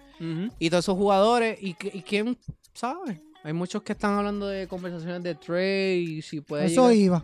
Y 0.59 0.69
todos 0.69 0.85
esos 0.85 0.95
jugadores, 0.97 1.57
¿y, 1.61 1.73
que- 1.73 1.91
y 1.93 2.01
quién 2.03 2.37
sabe? 2.73 3.19
Hay 3.43 3.53
muchos 3.53 3.81
que 3.81 3.93
están 3.93 4.17
hablando 4.17 4.47
de 4.47 4.67
conversaciones 4.67 5.23
de 5.23 5.35
trade 5.35 5.95
y 5.97 6.21
si 6.21 6.41
puede 6.41 6.65
Eso 6.65 6.89
llegar- 6.91 7.23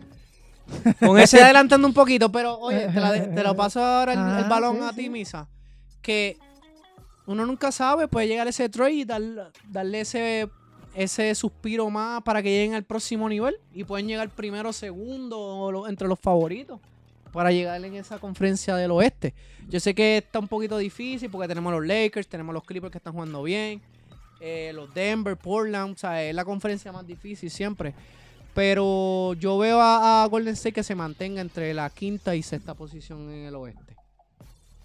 Con 0.98 1.18
ese, 1.20 1.40
adelantando 1.42 1.86
un 1.86 1.94
poquito, 1.94 2.30
pero 2.30 2.58
oye, 2.58 2.88
te, 2.88 3.00
la 3.00 3.12
de- 3.12 3.28
te 3.28 3.42
lo 3.42 3.54
paso 3.54 3.82
ahora 3.82 4.12
el, 4.12 4.18
el 4.18 4.24
Ajá, 4.24 4.48
balón 4.48 4.76
sí, 4.76 4.82
a 4.84 4.90
ti, 4.92 5.02
sí. 5.02 5.10
Misa. 5.10 5.48
Que 6.02 6.36
uno 7.26 7.46
nunca 7.46 7.70
sabe, 7.72 8.08
puede 8.08 8.26
llegar 8.26 8.48
ese 8.48 8.68
trade 8.68 8.92
y 8.92 9.04
dar- 9.04 9.52
darle 9.68 10.00
ese, 10.00 10.48
ese 10.94 11.34
suspiro 11.34 11.88
más 11.88 12.22
para 12.22 12.42
que 12.42 12.50
lleguen 12.50 12.74
al 12.74 12.84
próximo 12.84 13.28
nivel 13.28 13.56
y 13.72 13.84
pueden 13.84 14.08
llegar 14.08 14.28
primero, 14.30 14.72
segundo 14.72 15.38
o 15.38 15.70
lo- 15.72 15.88
entre 15.88 16.08
los 16.08 16.18
favoritos 16.18 16.80
para 17.32 17.52
llegar 17.52 17.82
en 17.84 17.94
esa 17.94 18.18
conferencia 18.18 18.74
del 18.74 18.90
oeste. 18.90 19.34
Yo 19.68 19.78
sé 19.80 19.94
que 19.94 20.16
está 20.18 20.38
un 20.38 20.48
poquito 20.48 20.78
difícil 20.78 21.30
porque 21.30 21.46
tenemos 21.46 21.72
los 21.72 21.86
Lakers, 21.86 22.26
tenemos 22.26 22.52
los 22.54 22.64
Clippers 22.64 22.90
que 22.90 22.98
están 22.98 23.12
jugando 23.12 23.42
bien, 23.42 23.80
eh, 24.40 24.72
los 24.74 24.92
Denver, 24.94 25.36
Portland, 25.36 25.94
o 25.94 25.98
sea, 25.98 26.22
es 26.22 26.34
la 26.34 26.44
conferencia 26.44 26.92
más 26.92 27.06
difícil 27.06 27.50
siempre. 27.50 27.94
Pero 28.54 29.34
yo 29.34 29.56
veo 29.58 29.80
a, 29.80 30.22
a 30.22 30.26
Golden 30.26 30.54
State 30.54 30.72
que 30.72 30.82
se 30.82 30.94
mantenga 30.94 31.40
entre 31.40 31.72
la 31.74 31.90
quinta 31.90 32.34
y 32.34 32.42
sexta 32.42 32.74
posición 32.74 33.30
en 33.30 33.46
el 33.46 33.54
oeste. 33.54 33.96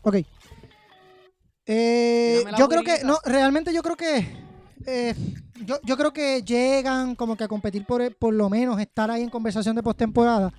Ok. 0.03 0.17
Eh, 1.65 2.43
yo 2.57 2.67
creo 2.67 2.83
que, 2.83 3.03
no, 3.03 3.19
realmente 3.23 3.73
yo 3.73 3.81
creo 3.81 3.95
que, 3.95 4.27
eh, 4.85 5.15
yo, 5.65 5.79
yo 5.83 5.95
creo 5.95 6.11
que 6.11 6.43
llegan 6.43 7.15
como 7.15 7.37
que 7.37 7.45
a 7.45 7.47
competir 7.47 7.85
por, 7.85 8.13
por 8.17 8.33
lo 8.33 8.49
menos 8.49 8.79
estar 8.79 9.09
ahí 9.09 9.23
en 9.23 9.29
conversación 9.29 9.75
de 9.75 9.83
postemporada. 9.83 10.53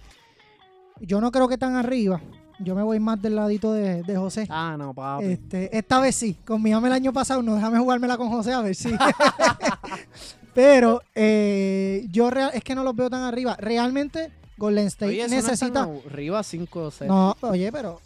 Yo 1.01 1.21
no 1.21 1.31
creo 1.31 1.47
que 1.47 1.59
tan 1.59 1.77
arriba. 1.77 2.21
Yo 2.61 2.75
me 2.75 2.83
voy 2.83 3.01
más 3.01 3.21
del 3.21 3.35
ladito 3.37 3.73
de, 3.73 4.03
de 4.03 4.17
José. 4.17 4.47
Ah, 4.49 4.77
no, 4.79 4.95
papi. 4.95 5.25
Este, 5.25 5.77
esta 5.77 6.01
vez 6.01 6.15
sí. 6.15 6.37
Con 6.47 6.63
Miami 6.63 6.87
el 6.87 6.93
año 6.93 7.13
pasado 7.13 7.43
no, 7.43 7.55
déjame 7.57 7.79
jugármela 7.79 8.17
con 8.17 8.29
José 8.29 8.53
a 8.53 8.61
ver 8.61 8.75
si. 8.75 8.91
Pero 10.55 11.03
eh, 11.15 12.07
yo 12.11 12.31
real- 12.31 12.53
es 12.55 12.63
que 12.63 12.75
no 12.75 12.85
los 12.85 12.95
veo 12.95 13.11
tan 13.11 13.23
arriba. 13.23 13.57
Realmente 13.59 14.31
Golden 14.57 14.87
State 14.87 15.11
Oye, 15.11 15.25
no 15.29 15.35
necesita. 15.35 15.73
tan 15.87 16.01
arriba 16.07 16.43
5 16.43 16.81
o 16.81 16.91
6. 16.91 17.09
No, 17.09 17.37
oye, 17.41 17.73
pero 17.73 18.01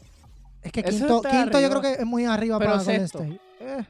es 0.62 0.72
que 0.72 0.82
quinto, 0.82 1.20
quinto 1.20 1.60
yo 1.60 1.68
creo 1.68 1.82
que 1.82 1.92
es 1.92 2.06
muy 2.06 2.24
arriba 2.24 2.58
Pero 2.58 2.70
para 2.72 2.82
Golden. 2.82 3.02
State. 3.02 3.40
Eh, 3.60 3.84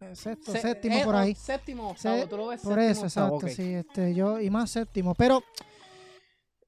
eh, 0.00 0.14
sexto, 0.14 0.52
séptimo 0.52 1.02
por 1.02 1.16
ahí. 1.16 1.34
Séptimo, 1.34 1.88
octavo, 1.90 2.26
tú 2.28 2.36
lo 2.36 2.46
ves 2.48 2.60
Por 2.60 2.74
séptimo, 2.74 2.90
eso, 2.92 3.06
octavo, 3.06 3.36
exacto, 3.40 3.56
sí, 3.62 3.74
este, 3.74 4.14
yo 4.14 4.40
y 4.40 4.48
más 4.48 4.70
séptimo, 4.70 5.14
pero 5.16 5.42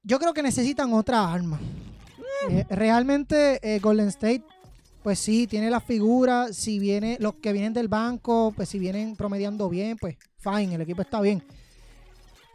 yo 0.02 0.18
creo 0.18 0.34
que 0.34 0.42
necesitan 0.42 0.92
otra 0.92 1.32
arma. 1.32 1.60
Eh, 2.50 2.64
realmente 2.70 3.58
eh, 3.62 3.78
Golden 3.80 4.08
State, 4.08 4.42
pues 5.02 5.18
sí, 5.18 5.46
tiene 5.46 5.70
la 5.70 5.80
figura, 5.80 6.52
si 6.52 6.78
viene 6.78 7.16
los 7.20 7.34
que 7.34 7.52
vienen 7.52 7.72
del 7.72 7.88
banco, 7.88 8.52
pues 8.54 8.68
si 8.68 8.78
vienen 8.78 9.16
promediando 9.16 9.68
bien, 9.68 9.96
pues 9.98 10.16
fine, 10.38 10.74
el 10.74 10.80
equipo 10.80 11.02
está 11.02 11.20
bien. 11.20 11.42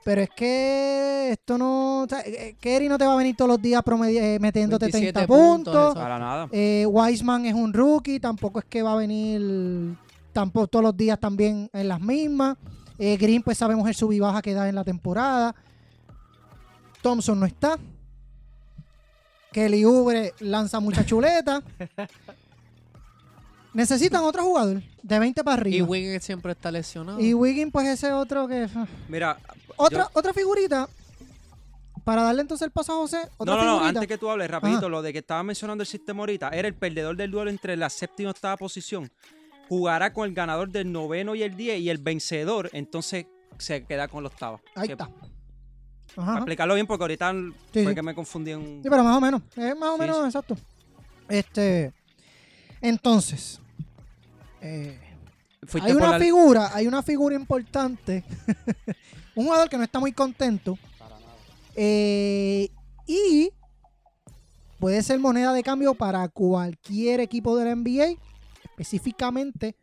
Pero 0.04 0.22
es 0.22 0.30
que 0.32 1.30
esto 1.32 1.58
no, 1.58 2.02
o 2.02 2.08
sea, 2.08 2.22
eh, 2.22 2.56
Kerry 2.60 2.90
no 2.90 2.98
te 2.98 3.06
va 3.06 3.14
a 3.14 3.18
venir 3.18 3.36
todos 3.36 3.50
los 3.50 3.62
días 3.62 3.84
promedi- 3.84 4.18
eh, 4.20 4.40
metiéndote 4.40 4.86
27 4.86 5.14
30 5.14 5.28
puntos, 5.28 5.94
para 5.94 6.18
nada. 6.20 6.50
Eh, 6.52 6.86
Wiseman 6.90 7.46
es 7.46 7.54
un 7.54 7.72
rookie, 7.72 8.20
tampoco 8.20 8.60
es 8.60 8.66
que 8.66 8.82
va 8.82 8.94
a 8.94 8.96
venir 8.96 9.96
tampoco 10.34 10.68
todos 10.68 10.84
los 10.84 10.98
días 10.98 11.20
también 11.20 11.70
en 11.72 11.88
las 11.88 12.02
mismas. 12.02 12.58
Eh, 12.98 13.16
Green, 13.18 13.44
pues 13.44 13.58
sabemos 13.60 13.88
el 13.88 13.94
sub 13.96 14.12
y 14.12 14.20
baja 14.20 14.42
que 14.42 14.54
da 14.54 14.68
en 14.68 14.76
la 14.76 14.84
temporada. 14.84 15.54
Thompson 17.02 17.40
no 17.40 17.46
está. 17.46 17.78
Kelly 19.52 19.86
Ubre 19.86 20.34
lanza 20.40 20.80
mucha 20.80 21.06
chuleta. 21.06 21.62
Necesitan 23.74 24.24
otro 24.24 24.44
jugador 24.44 24.82
de 25.02 25.20
20 25.20 25.44
para 25.44 25.58
Y 25.58 25.60
arriba. 25.62 25.88
Wiggins 25.88 26.24
siempre 26.24 26.52
está 26.54 26.72
lesionado. 26.72 27.20
Y 27.20 27.34
Wiggins, 27.34 27.72
pues 27.72 27.88
ese 27.88 28.12
otro 28.12 28.48
que. 28.48 28.68
Mira, 29.08 29.38
Otra, 29.78 30.04
yo- 30.04 30.10
otra 30.14 30.34
figurita. 30.34 30.88
Para 32.04 32.24
darle 32.24 32.42
entonces 32.42 32.66
el 32.66 32.72
paso 32.72 32.94
a 32.94 32.96
José. 32.96 33.30
Otra 33.38 33.56
no, 33.56 33.64
no, 33.64 33.80
no, 33.80 33.86
antes 33.86 34.08
que 34.08 34.18
tú 34.18 34.30
hables 34.30 34.50
rapidito, 34.50 34.80
Ajá. 34.80 34.90
lo 34.90 35.02
de 35.04 35.14
que 35.14 35.20
estaba 35.20 35.44
mencionando 35.44 35.84
el 35.84 35.88
sistema 35.88 36.22
ahorita, 36.22 36.50
era 36.50 36.68
el 36.68 36.74
perdedor 36.74 37.16
del 37.16 37.30
duelo 37.30 37.50
entre 37.52 37.78
la 37.78 37.90
séptima 37.90 38.30
y 38.30 38.32
octava 38.32 38.58
posición. 38.58 39.12
jugará 39.70 40.12
con 40.12 40.28
el 40.28 40.34
ganador 40.36 40.70
del 40.70 40.92
noveno 40.92 41.34
y 41.34 41.44
el 41.44 41.56
10 41.56 41.80
y 41.80 41.90
el 41.90 41.98
vencedor 42.00 42.70
entonces 42.74 43.26
se 43.58 43.86
queda 43.86 44.10
con 44.10 44.22
los 44.24 44.34
octava. 44.34 44.60
Ahí 44.76 44.88
Que- 44.88 44.94
está. 44.94 45.10
Para 46.16 46.38
explicarlo 46.38 46.74
bien, 46.76 46.88
porque 46.88 47.04
ahorita 47.04 47.32
Sí, 47.32 47.84
fue 47.84 47.88
sí. 47.90 47.96
que 47.96 48.02
me 48.02 48.14
confundí 48.16 48.52
en... 48.52 48.82
Sí, 48.84 48.90
pero 48.90 49.04
más 49.04 49.18
o 49.18 49.22
menos. 49.22 49.42
Es 49.56 49.76
más 49.78 49.90
o 49.92 49.98
menos 49.98 50.18
sí. 50.18 50.26
exacto. 50.26 50.58
Este. 51.30 51.94
Entonces. 52.82 53.60
eh, 54.62 55.00
hay 55.82 55.92
una 55.94 56.12
la- 56.12 56.20
figura, 56.20 56.72
hay 56.74 56.88
una 56.88 57.02
figura 57.04 57.36
importante. 57.36 58.24
un 59.36 59.46
jugador 59.46 59.70
que 59.70 59.78
no 59.78 59.84
está 59.84 60.00
muy 60.00 60.12
contento. 60.12 60.78
Eh, 61.76 62.70
y 63.08 63.50
puede 64.80 65.02
ser 65.04 65.20
moneda 65.20 65.54
de 65.54 65.64
cambio 65.64 65.94
para 65.94 66.28
cualquier 66.28 67.20
equipo 67.22 67.56
de 67.58 67.66
la 67.66 67.76
NBA, 67.76 68.16
específicamente 68.64 69.76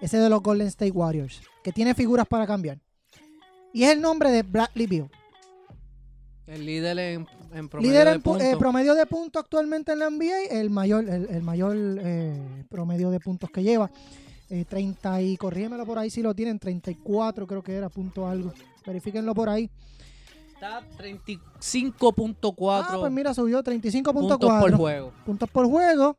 ese 0.00 0.18
de 0.18 0.28
los 0.28 0.42
Golden 0.42 0.66
State 0.66 0.90
Warriors, 0.90 1.40
que 1.62 1.72
tiene 1.72 1.94
figuras 1.94 2.26
para 2.26 2.46
cambiar. 2.46 2.78
Y 3.72 3.84
es 3.84 3.90
el 3.92 4.00
nombre 4.00 4.30
de 4.30 4.42
Bradley 4.42 4.86
Beal. 4.86 5.10
El 6.46 6.66
líder 6.66 6.98
en, 6.98 7.26
en 7.54 7.68
promedio 7.68 7.90
Líder 7.92 8.08
de 8.08 8.14
eh, 8.16 8.20
puntos. 8.20 8.56
promedio 8.58 8.94
de 8.94 9.06
puntos 9.06 9.42
actualmente 9.42 9.92
en 9.92 9.98
la 10.00 10.10
NBA, 10.10 10.44
el 10.50 10.68
mayor, 10.70 11.08
el, 11.08 11.26
el 11.30 11.42
mayor 11.42 11.74
eh, 11.76 12.64
promedio 12.68 13.10
de 13.10 13.18
puntos 13.20 13.50
que 13.50 13.62
lleva. 13.62 13.90
Eh, 14.50 14.66
30 14.68 15.22
y 15.22 15.36
corrígemelo 15.38 15.86
por 15.86 15.98
ahí 15.98 16.10
si 16.10 16.20
lo 16.22 16.34
tienen, 16.34 16.58
34 16.58 17.46
creo 17.46 17.62
que 17.62 17.72
era, 17.74 17.88
punto 17.88 18.26
algo. 18.28 18.52
Verifíquenlo 18.86 19.34
por 19.34 19.48
ahí. 19.48 19.70
Está 20.52 20.82
35.4 20.98 22.84
Ah, 22.88 22.96
pues 23.00 23.12
mira, 23.12 23.32
subió 23.34 23.62
35.4 23.62 24.12
puntos 24.12 24.38
por 24.38 24.76
juego. 24.76 25.12
puntos 25.24 25.48
por 25.50 25.66
juego. 25.66 26.18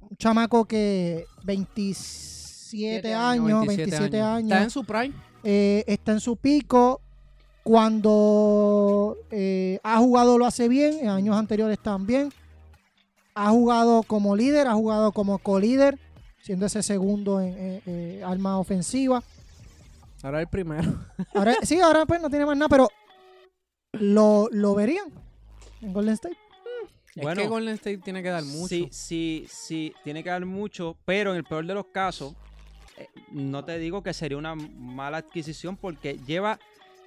Un 0.00 0.16
chamaco 0.16 0.64
que 0.64 1.24
27 1.44 2.32
Siete 2.72 3.12
años, 3.14 3.66
27 3.66 4.20
años, 4.20 4.50
Está 4.50 4.62
en 4.64 4.70
su 4.70 4.84
prime. 4.84 5.14
eh, 5.44 5.84
está 5.86 6.12
en 6.12 6.20
su 6.20 6.36
pico. 6.36 7.00
Cuando 7.62 9.16
eh, 9.30 9.78
ha 9.82 9.98
jugado 9.98 10.38
lo 10.38 10.46
hace 10.46 10.68
bien, 10.68 10.98
en 11.00 11.08
años 11.08 11.36
anteriores 11.36 11.78
también. 11.78 12.32
Ha 13.34 13.50
jugado 13.50 14.02
como 14.02 14.36
líder, 14.36 14.66
ha 14.66 14.74
jugado 14.74 15.12
como 15.12 15.38
co-líder, 15.38 15.98
siendo 16.42 16.66
ese 16.66 16.82
segundo 16.82 17.40
en 17.40 17.54
eh, 17.56 17.82
eh, 17.86 18.22
arma 18.24 18.58
ofensiva. 18.58 19.22
Ahora 20.22 20.40
el 20.40 20.48
primero. 20.48 20.92
Ahora, 21.34 21.56
sí, 21.62 21.80
ahora 21.80 22.06
pues 22.06 22.20
no 22.20 22.30
tiene 22.30 22.46
más 22.46 22.56
nada, 22.56 22.68
pero 22.68 22.88
lo, 23.92 24.48
lo 24.52 24.74
verían 24.74 25.06
en 25.80 25.92
Golden 25.92 26.14
State. 26.14 26.36
es 27.14 27.22
Bueno. 27.22 27.42
que 27.42 27.48
Golden 27.48 27.74
State 27.74 27.98
tiene 27.98 28.22
que 28.22 28.28
dar 28.28 28.44
mucho. 28.44 28.68
Sí, 28.68 28.88
sí, 28.92 29.46
sí, 29.48 29.92
tiene 30.04 30.22
que 30.22 30.30
dar 30.30 30.44
mucho, 30.46 30.96
pero 31.04 31.30
en 31.32 31.38
el 31.38 31.44
peor 31.44 31.66
de 31.66 31.74
los 31.74 31.86
casos, 31.86 32.34
eh, 32.98 33.08
no 33.32 33.64
te 33.64 33.78
digo 33.78 34.02
que 34.02 34.12
sería 34.14 34.36
una 34.38 34.54
mala 34.54 35.18
adquisición 35.18 35.76
porque 35.76 36.18
lleva 36.26 36.58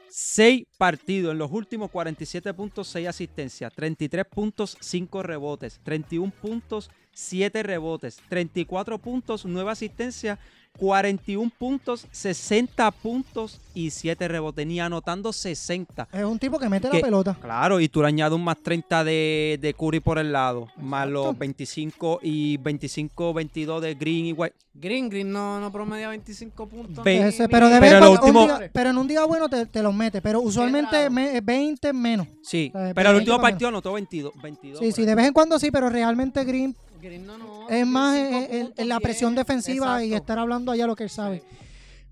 6 0.10 0.66
partidos 0.78 1.32
en 1.32 1.38
los 1.38 1.52
últimos 1.52 1.92
47 1.92 2.54
puntos, 2.54 2.88
6 2.90 3.08
asistencias, 3.08 3.74
33 3.74 4.26
puntos, 4.26 4.78
5 4.80 5.24
rebotes, 5.24 5.80
31 5.84 6.32
puntos, 6.32 6.90
7 7.14 7.64
rebotes, 7.64 8.18
34 8.30 8.98
puntos, 9.00 9.46
9 9.46 9.72
asistencias, 9.72 10.40
41 10.78 11.52
puntos, 11.58 12.06
60 12.12 12.92
puntos 12.92 13.60
y 13.74 13.90
7 13.90 14.28
rebotes, 14.28 14.66
ni 14.66 14.80
anotando 14.80 15.34
60. 15.34 16.08
Es 16.12 16.24
un 16.24 16.40
tipo 16.40 16.58
que 16.60 16.70
mete 16.70 16.90
Que- 16.90 16.98
la 16.98 17.04
pelota. 17.04 17.38
Claro, 17.42 17.80
y 17.80 17.90
tú 17.90 18.02
le 18.02 18.08
añades 18.08 18.34
un 18.36 18.44
más 18.44 18.58
30 18.62 19.04
de, 19.04 19.58
de 19.62 19.74
Curry 19.74 20.00
por 20.00 20.18
el 20.18 20.32
lado, 20.32 20.68
más 20.78 21.08
Exacto. 21.08 21.10
los 21.28 21.38
25 21.38 22.20
y 22.24 22.58
25, 22.58 23.34
22 23.34 23.82
de 23.82 23.96
Green 23.96 24.26
y 24.28 24.34
White. 24.34 24.56
Green, 24.78 25.10
Green 25.10 25.32
no, 25.32 25.60
no 25.60 25.72
promedia 25.72 26.10
25 26.10 26.68
puntos. 26.68 27.04
Ve- 27.04 27.20
ni- 27.20 27.26
Ese, 27.28 27.48
pero, 27.48 27.70
de 27.70 27.80
pero 27.80 27.82
vez 27.82 27.92
lo 28.02 28.08
en 28.12 28.18
cuando- 28.18 28.40
un 28.40 28.44
último- 28.44 28.60
día- 28.60 28.70
pero 28.74 28.90
en 28.90 28.98
un 28.98 29.08
día 29.08 29.24
bueno 29.26 29.48
te, 29.48 29.66
te 29.68 29.82
los 29.82 29.94
mete. 29.96 30.22
Pero 30.22 30.42
usualmente 30.42 31.10
me- 31.10 31.40
20 31.40 31.94
menos. 31.94 32.28
Sí, 32.44 32.72
Eh, 32.76 32.92
pero 32.94 33.10
el 33.12 33.16
20 33.16 33.32
último 33.32 33.42
partido 33.42 33.70
anotó 33.70 33.94
22. 33.94 34.34
22 34.42 34.80
Sí, 34.80 34.92
sí, 34.92 35.02
ahí. 35.02 35.08
de 35.08 35.16
vez 35.16 35.28
en 35.28 35.34
cuando 35.34 35.58
sí, 35.60 35.72
pero 35.72 35.90
realmente 35.90 36.44
Green 36.44 36.76
Green 37.02 37.26
no, 37.26 37.38
no, 37.38 37.70
es 37.70 37.86
más 37.88 38.16
en, 38.18 38.24
25 38.32 38.54
en- 38.54 38.60
en 38.62 38.66
puntos, 38.68 38.86
la 38.88 39.00
presión 39.00 39.36
10. 39.36 39.46
defensiva 39.46 40.04
y 40.04 40.14
estar 40.14 40.40
hablando 40.40 40.72
allá 40.72 40.88
lo 40.88 40.96
que 40.96 41.04
él 41.04 41.10
sabe. 41.10 41.40
Sí. 41.40 41.58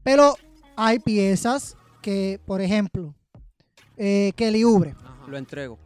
Pero 0.03 0.35
hay 0.75 0.99
piezas 0.99 1.75
que, 2.01 2.39
por 2.45 2.61
ejemplo, 2.61 3.13
eh, 3.97 4.31
Kelly 4.35 4.63
Oubre, 4.63 4.95
Ajá. 5.03 5.25
Lo 5.27 5.37
entrego. 5.37 5.79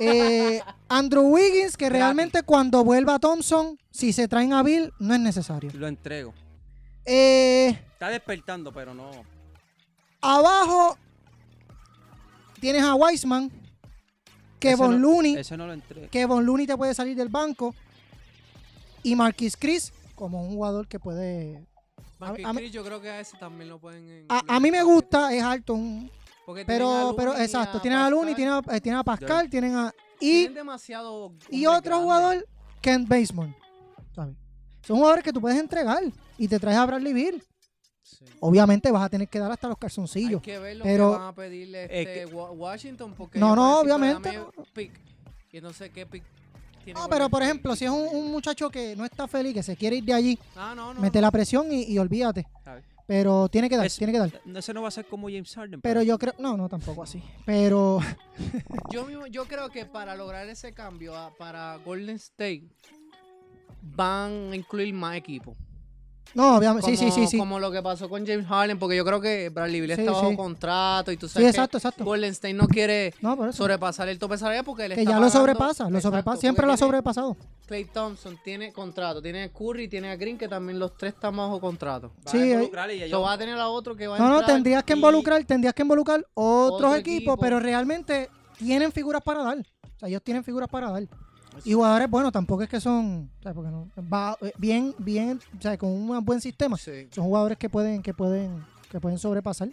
eh, 0.00 0.60
Andrew 0.88 1.22
Wiggins, 1.28 1.76
que 1.76 1.86
Gratis. 1.86 2.02
realmente 2.02 2.42
cuando 2.42 2.84
vuelva 2.84 3.18
Thompson, 3.18 3.78
si 3.90 4.12
se 4.12 4.28
traen 4.28 4.52
a 4.52 4.62
Bill, 4.62 4.92
no 4.98 5.14
es 5.14 5.20
necesario. 5.20 5.70
Lo 5.74 5.86
entrego. 5.86 6.34
Eh, 7.04 7.68
Está 7.92 8.08
despertando, 8.10 8.72
pero 8.72 8.92
no. 8.94 9.10
abajo 10.20 10.96
tienes 12.60 12.82
a 12.82 12.94
Weisman, 12.94 13.50
que 14.58 14.70
Ese 14.72 14.76
Von 14.76 15.00
no- 15.00 15.08
Looney, 15.08 15.36
Ese 15.36 15.56
no 15.56 15.66
lo 15.66 15.72
entrego. 15.72 16.08
que 16.10 16.26
Von 16.26 16.44
Looney 16.44 16.66
te 16.66 16.76
puede 16.76 16.92
salir 16.94 17.16
del 17.16 17.28
banco, 17.28 17.74
y 19.02 19.14
Marquis 19.16 19.56
Chris 19.56 19.92
como 20.14 20.42
un 20.42 20.50
jugador 20.50 20.86
que 20.88 20.98
puede... 20.98 21.66
Marquis 22.18 22.44
a 22.44 22.52
mí- 22.52 22.58
Chris, 22.60 22.72
yo 22.72 22.84
creo 22.84 23.00
que 23.00 23.08
a 23.10 23.20
ese 23.20 23.36
también 23.38 23.68
lo 23.70 23.78
pueden. 23.78 24.26
A, 24.28 24.42
a 24.56 24.60
mí 24.60 24.70
me 24.70 24.82
gusta, 24.82 25.32
es 25.34 25.42
alto, 25.42 25.74
un- 25.74 26.10
a 26.46 26.52
pero, 26.66 27.14
pero 27.16 27.36
exacto, 27.36 27.80
tienen 27.80 27.98
a 28.00 28.08
Looney, 28.10 28.34
tienen 28.34 28.54
a, 28.54 28.74
eh, 28.74 28.80
tienen 28.80 28.98
a 28.98 29.04
Pascal, 29.04 29.48
tienen 29.50 29.76
a... 29.76 29.92
Y, 30.20 30.30
Tienen 30.40 30.54
demasiado. 30.54 31.32
y 31.50 31.66
otro 31.66 32.00
jugador, 32.00 32.44
Kent. 32.80 33.08
¿sabes? 34.14 34.34
Son 34.82 34.96
jugadores 34.96 35.22
que 35.22 35.32
tú 35.32 35.40
puedes 35.40 35.58
entregar 35.60 36.02
y 36.38 36.48
te 36.48 36.58
traes 36.58 36.76
a 36.78 36.86
Bradley 36.86 37.12
Beal. 37.12 37.42
Sí. 38.02 38.24
Obviamente 38.40 38.90
vas 38.90 39.02
a 39.02 39.08
tener 39.10 39.28
que 39.28 39.38
dar 39.38 39.52
hasta 39.52 39.68
los 39.68 39.76
Hay 39.76 39.80
calzoncillos. 39.80 40.42
que 40.42 40.58
ver 40.58 40.76
lo 40.78 40.84
pero- 40.84 41.12
que 41.12 41.18
van 41.18 41.28
a 41.28 41.34
pedirle 41.34 41.84
este, 41.84 42.22
Es 42.22 42.32
Wa- 42.32 42.50
Washington. 42.50 43.14
Porque 43.16 43.38
No, 43.38 43.54
no, 43.54 43.64
a 43.76 43.80
obviamente. 43.80 44.40
Y 45.52 45.60
no 45.60 45.72
sé 45.72 45.90
qué 45.90 46.06
pick. 46.06 46.24
Tiene 46.94 47.00
No, 47.00 47.08
pero 47.08 47.28
por 47.28 47.42
ejemplo, 47.42 47.74
si 47.76 47.84
es 47.84 47.90
un, 47.90 48.06
un 48.12 48.30
muchacho 48.30 48.70
que 48.70 48.94
no 48.96 49.04
está 49.04 49.26
feliz, 49.28 49.52
que 49.54 49.62
se 49.62 49.76
quiere 49.76 49.96
ir 49.96 50.04
de 50.04 50.14
allí, 50.14 50.38
Ah, 50.56 50.72
no, 50.74 50.94
no. 50.94 51.00
mete 51.00 51.20
la 51.20 51.30
presión 51.30 51.70
y, 51.72 51.84
y 51.84 51.98
olvídate. 51.98 52.46
Pero 53.06 53.48
tiene 53.48 53.68
que 53.70 53.76
dar, 53.78 53.86
Es- 53.86 53.96
tiene 53.96 54.12
que 54.12 54.18
dar. 54.18 54.30
Ese 54.54 54.74
no 54.74 54.82
va 54.82 54.88
a 54.88 54.90
ser 54.90 55.06
como 55.06 55.28
James 55.28 55.54
Harden. 55.54 55.80
Pero 55.80 56.02
yo 56.02 56.18
creo, 56.18 56.34
no, 56.38 56.56
no, 56.58 56.68
tampoco 56.68 57.02
así. 57.02 57.22
Pero 57.46 58.00
Yo, 58.90 59.06
mismo- 59.06 59.26
yo 59.26 59.46
creo 59.46 59.70
que 59.70 59.86
para 59.86 60.14
lograr 60.14 60.46
ese 60.48 60.72
cambio 60.72 61.16
a- 61.16 61.30
para 61.36 61.76
Golden 61.84 62.16
State 62.16 62.64
van 63.82 64.52
a 64.52 64.56
incluir 64.56 64.92
más 64.94 65.16
equipos. 65.16 65.56
No, 66.34 66.56
obviamente, 66.56 66.90
sí, 66.90 66.96
sí, 66.96 67.10
sí, 67.10 67.26
sí. 67.26 67.38
Como 67.38 67.58
lo 67.58 67.70
que 67.70 67.82
pasó 67.82 68.08
con 68.08 68.26
James 68.26 68.46
Harden, 68.46 68.78
porque 68.78 68.96
yo 68.96 69.04
creo 69.04 69.20
que 69.20 69.48
Bradley 69.48 69.84
Sí, 69.86 69.92
está 69.92 70.12
bajo 70.12 70.30
sí. 70.30 70.36
contrato 70.36 71.10
y 71.12 71.16
tú 71.16 71.26
Sí, 71.28 71.34
sabes 71.34 71.46
que 71.46 71.50
exacto, 71.50 71.78
exacto. 71.78 72.04
Golden 72.04 72.30
State 72.32 72.54
no 72.54 72.66
quiere 72.68 73.14
No, 73.20 73.52
sobrepasar 73.52 74.08
el 74.08 74.18
tope 74.18 74.38
salarial 74.38 74.64
porque 74.64 74.84
él 74.84 74.94
Que 74.94 75.00
está 75.00 75.10
ya 75.12 75.16
lo 75.18 75.26
pagando- 75.26 75.38
sobrepasa, 75.38 75.84
lo 75.84 75.88
Exacto, 75.98 76.08
sobrepasa, 76.08 76.40
siempre 76.40 76.66
lo 76.66 76.72
ha 76.72 76.76
sobrepasado. 76.76 77.36
Clay 77.66 77.84
Thompson 77.84 78.38
tiene 78.42 78.72
contrato, 78.72 79.20
tiene 79.20 79.42
a 79.44 79.48
Curry, 79.52 79.88
tiene 79.88 80.10
a 80.10 80.16
Green, 80.16 80.38
que 80.38 80.48
también 80.48 80.78
los 80.78 80.96
tres 80.96 81.14
están 81.14 81.36
bajo 81.36 81.60
contrato. 81.60 82.12
Va 82.26 82.30
a 82.30 82.32
Sí, 82.32 82.38
y 82.38 83.02
Eso 83.02 83.20
va 83.20 83.32
a 83.32 83.38
tener 83.38 83.58
a 83.58 83.68
otro 83.68 83.94
que 83.96 84.06
va 84.06 84.16
a 84.16 84.18
No, 84.18 84.28
no, 84.28 84.44
tendrías 84.44 84.84
que 84.84 84.94
involucrar, 84.94 85.44
tendrías 85.44 85.74
que 85.74 85.82
involucrar 85.82 86.26
otros 86.34 86.74
Otro 86.74 86.94
equipos, 86.96 87.16
equipo. 87.34 87.36
pero 87.36 87.60
realmente 87.60 88.30
tienen 88.58 88.92
figuras 88.92 89.22
para 89.22 89.42
dar. 89.42 89.58
O 89.58 89.98
sea, 89.98 90.08
ellos 90.08 90.22
tienen 90.22 90.44
figuras 90.44 90.68
para 90.68 90.90
dar. 90.90 91.02
Y 91.64 91.72
jugadores, 91.74 92.08
bueno, 92.10 92.30
tampoco 92.32 92.62
es 92.62 92.68
que 92.68 92.80
son, 92.80 93.30
o 93.38 93.42
sea, 93.42 93.54
porque 93.54 93.70
no, 93.70 93.90
va, 94.12 94.36
eh, 94.40 94.52
bien, 94.58 94.94
bien, 94.98 95.40
o 95.58 95.62
sea, 95.62 95.76
con 95.78 95.90
un 95.90 96.24
buen 96.24 96.40
sistema. 96.40 96.76
Sí. 96.76 97.08
Son 97.12 97.24
jugadores 97.24 97.58
que 97.58 97.68
pueden, 97.68 98.02
que 98.02 98.14
pueden, 98.14 98.64
que 98.90 99.00
pueden 99.00 99.18
sobrepasar. 99.18 99.68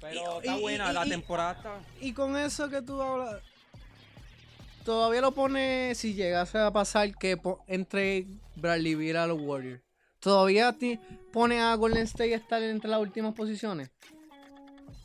Pero 0.00 0.20
Y- 0.42 0.46
está 0.46 0.56
y- 0.58 0.60
buena, 0.60 0.90
y- 0.90 0.94
la 0.94 1.06
y- 1.06 1.10
temporada 1.10 1.52
está... 1.52 1.80
Y 2.00 2.12
con 2.12 2.36
eso 2.36 2.68
que 2.68 2.82
tú 2.82 3.00
hablas, 3.00 3.36
todavía 4.84 5.20
lo 5.20 5.32
pone, 5.32 5.94
si 5.94 6.14
llegase 6.14 6.58
a 6.58 6.70
pasar 6.70 7.14
que 7.16 7.40
entre 7.66 8.26
Bradley 8.56 8.94
Beal 8.94 9.16
a 9.16 9.26
los 9.26 9.40
Warriors, 9.40 9.82
todavía 10.20 10.72
ti- 10.72 10.98
pone 11.32 11.60
a 11.60 11.74
Golden 11.74 12.02
State 12.04 12.34
a 12.34 12.36
estar 12.38 12.62
entre 12.62 12.90
las 12.90 13.00
últimas 13.00 13.34
posiciones. 13.34 13.90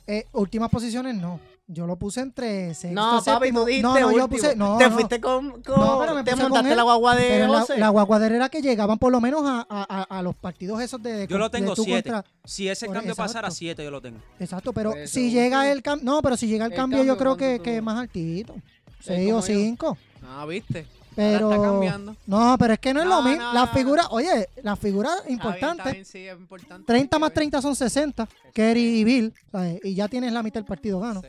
Eh, 0.08 0.26
últimas 0.34 0.70
posiciones 0.70 1.16
no. 1.16 1.40
Yo 1.72 1.86
lo 1.86 1.98
puse 1.98 2.22
entre 2.22 2.74
sexto, 2.74 3.00
No, 3.00 3.22
papi, 3.24 3.46
séptimo. 3.46 3.60
tú 3.60 3.66
dijiste 3.68 3.84
no, 3.88 4.00
no, 4.00 4.12
yo 4.12 4.28
puse, 4.28 4.56
no, 4.56 4.78
te 4.80 4.86
no. 4.86 4.92
fuiste 4.92 5.22
con, 5.22 5.62
con- 5.62 5.80
No, 5.80 6.00
pero 6.00 6.16
me 6.16 6.24
te 6.24 6.32
puse 6.32 6.42
con 6.42 6.50
montaste 6.52 6.72
él, 6.72 6.78
la 6.78 6.82
guagua 6.82 7.16
de 7.16 7.28
Pero 7.28 7.48
la, 7.48 7.60
José. 7.60 7.78
la 7.78 7.90
guaguadera 7.90 8.36
era 8.38 8.50
que 8.50 8.62
llegaban 8.64 8.98
por 8.98 9.12
lo 9.12 9.22
menos 9.22 9.44
a, 9.46 9.68
a- 9.70 9.86
a- 9.88 10.18
a 10.18 10.22
los 10.24 10.36
partidos 10.36 10.82
esos 10.82 11.00
de, 11.04 11.14
de 11.14 11.28
Yo 11.28 11.38
lo 11.38 11.48
de 11.50 11.60
tengo 11.60 11.76
tú 11.76 11.84
7. 11.84 12.10
contra- 12.10 12.26
Si 12.44 12.68
ese 12.68 12.88
Por- 12.88 12.96
cambio 12.96 13.16
pasara 13.16 13.50
exacto. 13.50 13.56
7, 13.58 13.84
yo 13.84 13.92
lo 13.92 14.02
tengo. 14.02 14.18
Exacto, 14.40 14.74
pero 14.74 14.94
Pues 14.94 15.12
si 15.12 15.30
llega 15.30 15.72
el 15.72 15.84
cambio, 15.84 16.06
no, 16.12 16.22
pero 16.24 16.36
si 16.38 16.48
llega 16.48 16.66
el, 16.66 16.72
El 16.72 16.76
cambio, 16.76 17.04
yo 17.04 17.16
cambio, 17.16 17.18
creo 17.18 17.38
que, 17.38 17.46
¿cuánto 17.58 17.64
que 17.66 17.70
tú- 17.72 17.78
es 17.78 17.84
más 17.84 18.00
altito. 18.00 18.56
6 19.02 19.32
o 19.32 19.36
yo. 19.38 19.42
5. 19.44 19.98
Ah, 20.24 20.46
viste. 20.48 20.88
Pero 21.16 21.52
está 21.52 21.64
cambiando. 21.64 22.16
no, 22.28 22.56
pero 22.58 22.74
es 22.74 22.80
que 22.80 22.94
no 22.96 23.02
es 23.02 23.06
No, 23.08 23.18
lo 23.18 23.22
mismo. 23.30 23.44
no, 23.44 23.54
Las 23.54 23.68
no. 23.70 23.74
figuras, 23.76 24.08
oye, 24.10 24.48
las 24.64 24.80
figuras 24.80 25.12
Está 25.18 25.26
bien, 25.28 25.34
importantes, 25.38 25.78
está 25.86 25.92
bien, 25.92 26.06
sí, 26.06 26.28
es 26.28 26.36
importante. 26.40 26.86
30 26.88 27.16
Hay 27.16 27.20
que 27.20 27.22
más 27.22 27.30
ver. 27.30 27.36
30 27.36 27.62
son 27.62 27.76
60, 27.76 28.28
Kerry 28.54 29.00
y 29.00 29.04
Bill, 29.04 29.34
¿sabes? 29.52 29.80
y 29.84 29.94
ya 29.96 30.08
tienes 30.08 30.32
la 30.34 30.42
mitad 30.42 30.62
del 30.62 30.66
partido 30.66 31.00
gano. 31.00 31.22
Sí. 31.22 31.28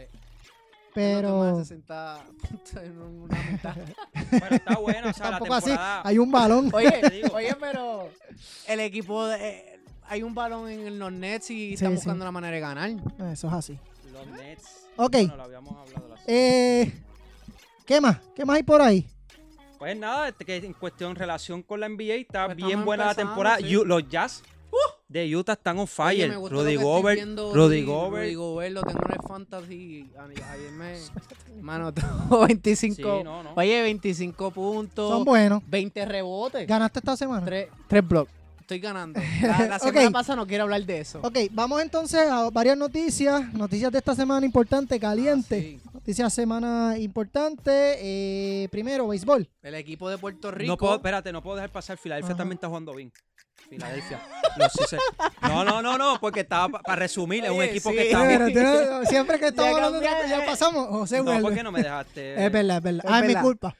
Pero 0.95 1.29
toma 1.29 1.55
60 1.65 2.25
puntos 2.49 2.75
en 2.83 3.01
una 3.01 3.43
mitad. 3.51 3.75
Pero 4.31 4.55
está 4.57 4.77
bueno, 4.79 5.11
o 5.11 5.13
sea, 5.13 5.31
la 5.31 5.37
así, 5.37 5.45
temporada... 5.71 6.03
hay 6.05 6.19
un 6.19 6.31
balón. 6.33 6.71
Oye, 6.75 7.23
oye, 7.33 7.57
pero 7.61 8.09
el 8.67 8.81
equipo 8.81 9.27
de, 9.27 9.81
hay 10.09 10.23
un 10.23 10.35
balón 10.35 10.69
en 10.69 10.99
los 10.99 11.13
Nets 11.13 11.51
y 11.51 11.55
Sí, 11.69 11.75
están 11.75 11.91
sí. 11.91 11.95
buscando 11.97 12.25
la 12.25 12.33
manera 12.33 12.55
de 12.55 12.61
ganar. 12.61 12.91
Eso 13.33 13.47
es 13.49 13.53
así. 13.53 13.79
Los 14.13 14.27
Nets. 14.29 14.87
Ok. 14.97 15.13
Bueno, 15.13 15.37
lo 15.37 15.43
habíamos 15.45 15.77
hablado 15.77 16.09
la- 16.09 16.21
Eh, 16.27 16.93
¿Qué 17.87 18.01
más? 18.01 18.19
¿Qué 18.35 18.45
más 18.45 18.57
hay 18.57 18.63
por 18.63 18.83
ahí? 18.83 19.09
Pues 19.79 19.97
nada, 19.97 20.29
este, 20.29 20.45
que 20.45 20.57
en 20.57 20.75
cuestión 20.75 21.15
relación 21.15 21.63
con 21.63 21.81
la 21.81 21.89
NBA 21.89 22.15
está 22.17 22.47
Pues 22.47 22.57
bien 22.57 22.85
buena 22.85 23.07
la 23.07 23.15
temporada. 23.15 23.59
sí. 23.59 23.79
Los 23.85 24.09
Jazz 24.09 24.43
de 25.11 25.37
Utah 25.37 25.55
están 25.55 25.77
on 25.77 25.83
Oye, 25.83 25.89
fire. 25.89 26.35
Rudy 26.35 26.77
Gobert, 26.77 27.21
Rudy 27.53 27.85
Gobert. 27.85 28.25
Rudy 28.25 28.35
Gobert 28.35 28.73
lo 28.73 28.83
tengo 28.83 29.01
en 29.07 29.13
el 29.21 29.29
fantasy. 29.29 30.09
Ayer 30.53 30.71
me. 30.73 30.95
Mano, 31.63 31.93
tuvo 32.29 32.47
25. 32.47 32.95
Sí, 32.97 33.03
no, 33.03 33.43
no. 33.43 33.53
Oye, 33.57 33.83
25 33.83 34.51
puntos. 34.53 35.11
Son 35.11 35.25
buenos. 35.25 35.63
20 35.69 36.05
rebotes. 36.07 36.67
¿Ganaste 36.67 37.01
esta 37.01 37.17
semana? 37.17 37.45
3, 37.45 38.09
blocks. 38.09 38.31
Estoy 38.61 38.79
ganando. 38.79 39.21
La, 39.43 39.67
la 39.67 39.77
Ok. 39.79 39.83
semana 39.83 40.11
pasada 40.13 40.37
no 40.37 40.47
quiero 40.47 40.63
hablar 40.63 40.87
de 40.87 41.01
eso. 41.01 41.19
Ok, 41.25 41.39
vamos 41.51 41.83
entonces 41.83 42.21
a 42.31 42.49
varias 42.51 42.79
noticias. 42.79 43.53
Noticias 43.53 43.91
de 43.91 43.99
esta 43.99 44.15
semana 44.15 44.47
importante, 44.47 45.01
caliente. 45.01 45.81
Ah, 45.85 45.90
sí. 45.90 45.90
Noticias 46.11 46.35
semana 46.35 46.99
importante. 46.99 47.71
Eh, 48.01 48.69
primero, 48.73 49.07
béisbol. 49.07 49.49
El 49.63 49.77
equipo 49.77 50.11
de 50.11 50.19
Puerto 50.19 50.51
Rico. 50.51 50.73
No 50.73 50.77
puedo, 50.77 50.97
espérate, 50.97 51.31
no 51.33 51.41
puedo 51.41 51.55
dejar 51.55 51.71
pasar. 51.71 51.99
Filadelfia 51.99 52.31
Ajá. 52.33 52.39
también 52.39 52.57
está 52.57 52.67
jugando 52.67 52.93
bien. 52.97 53.13
Filadelfia. 53.69 54.21
Sixers. 54.77 55.01
no, 55.43 55.65
no, 55.65 55.81
no, 55.81 55.97
no, 55.97 56.19
porque 56.21 56.41
estaba 56.41 56.81
para 56.81 56.97
resumir, 56.97 57.45
es 57.45 57.51
un 57.53 57.59
Oye, 57.61 57.71
equipo 57.71 57.91
sí. 57.91 57.97
que 57.97 58.11
está. 58.11 58.49
No, 58.49 59.05
siempre 59.05 59.39
que 59.39 59.47
estamos 59.51 59.71
Ya 59.71 59.77
hablando 59.77 60.01
de 60.01 60.07
cambié. 60.07 60.29
ya 60.31 60.45
pasamos. 60.47 60.89
José 60.89 61.19
No, 61.19 61.25
vuelve. 61.27 61.43
¿por 61.43 61.55
qué 61.55 61.63
no 61.63 61.71
me 61.71 61.81
dejaste? 61.81 62.45
Es 62.45 62.51
verdad, 62.53 62.79
es 62.79 62.83
verdad. 62.83 63.05
Es 63.05 63.11
Ah, 63.13 63.17
es 63.19 63.23
mi 63.23 63.29
verdad. 63.29 63.43
culpa. 63.45 63.77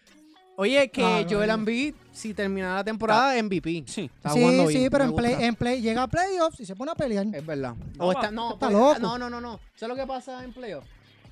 Oye, 0.57 0.89
que 0.93 1.03
Ah, 1.03 1.23
no, 1.25 1.29
Joel 1.29 1.49
no. 1.49 1.55
Embiid, 1.55 1.95
si 2.13 2.33
terminara 2.33 2.77
la 2.77 2.85
temporada, 2.85 3.43
MVP. 3.43 3.83
Sí. 3.89 4.09
Está 4.15 4.31
sí, 4.31 4.39
jugando 4.39 4.69
sí, 4.69 4.79
bien, 4.79 4.91
pero 4.93 5.05
me 5.07 5.11
en 5.11 5.17
play, 5.17 5.31
gusta. 5.33 5.47
en 5.47 5.57
play 5.57 5.81
llega 5.83 6.03
a 6.05 6.07
playoffs 6.07 6.61
y 6.61 6.65
se 6.67 6.77
pone 6.77 6.93
a 6.93 6.95
pelear. 6.95 7.27
Es 7.35 7.45
verdad. 7.45 7.75
No, 7.99 8.05
o 8.05 8.13
está, 8.13 8.31
no, 8.31 8.53
está 8.53 8.69
pues, 8.69 8.79
loco. 8.79 8.99
no, 9.01 9.19
no, 9.19 9.29
no, 9.29 9.41
no. 9.41 9.59
¿Sabes 9.75 9.97
lo 9.97 10.01
que 10.01 10.07
pasa 10.07 10.45
en 10.45 10.53
playoff? 10.53 10.85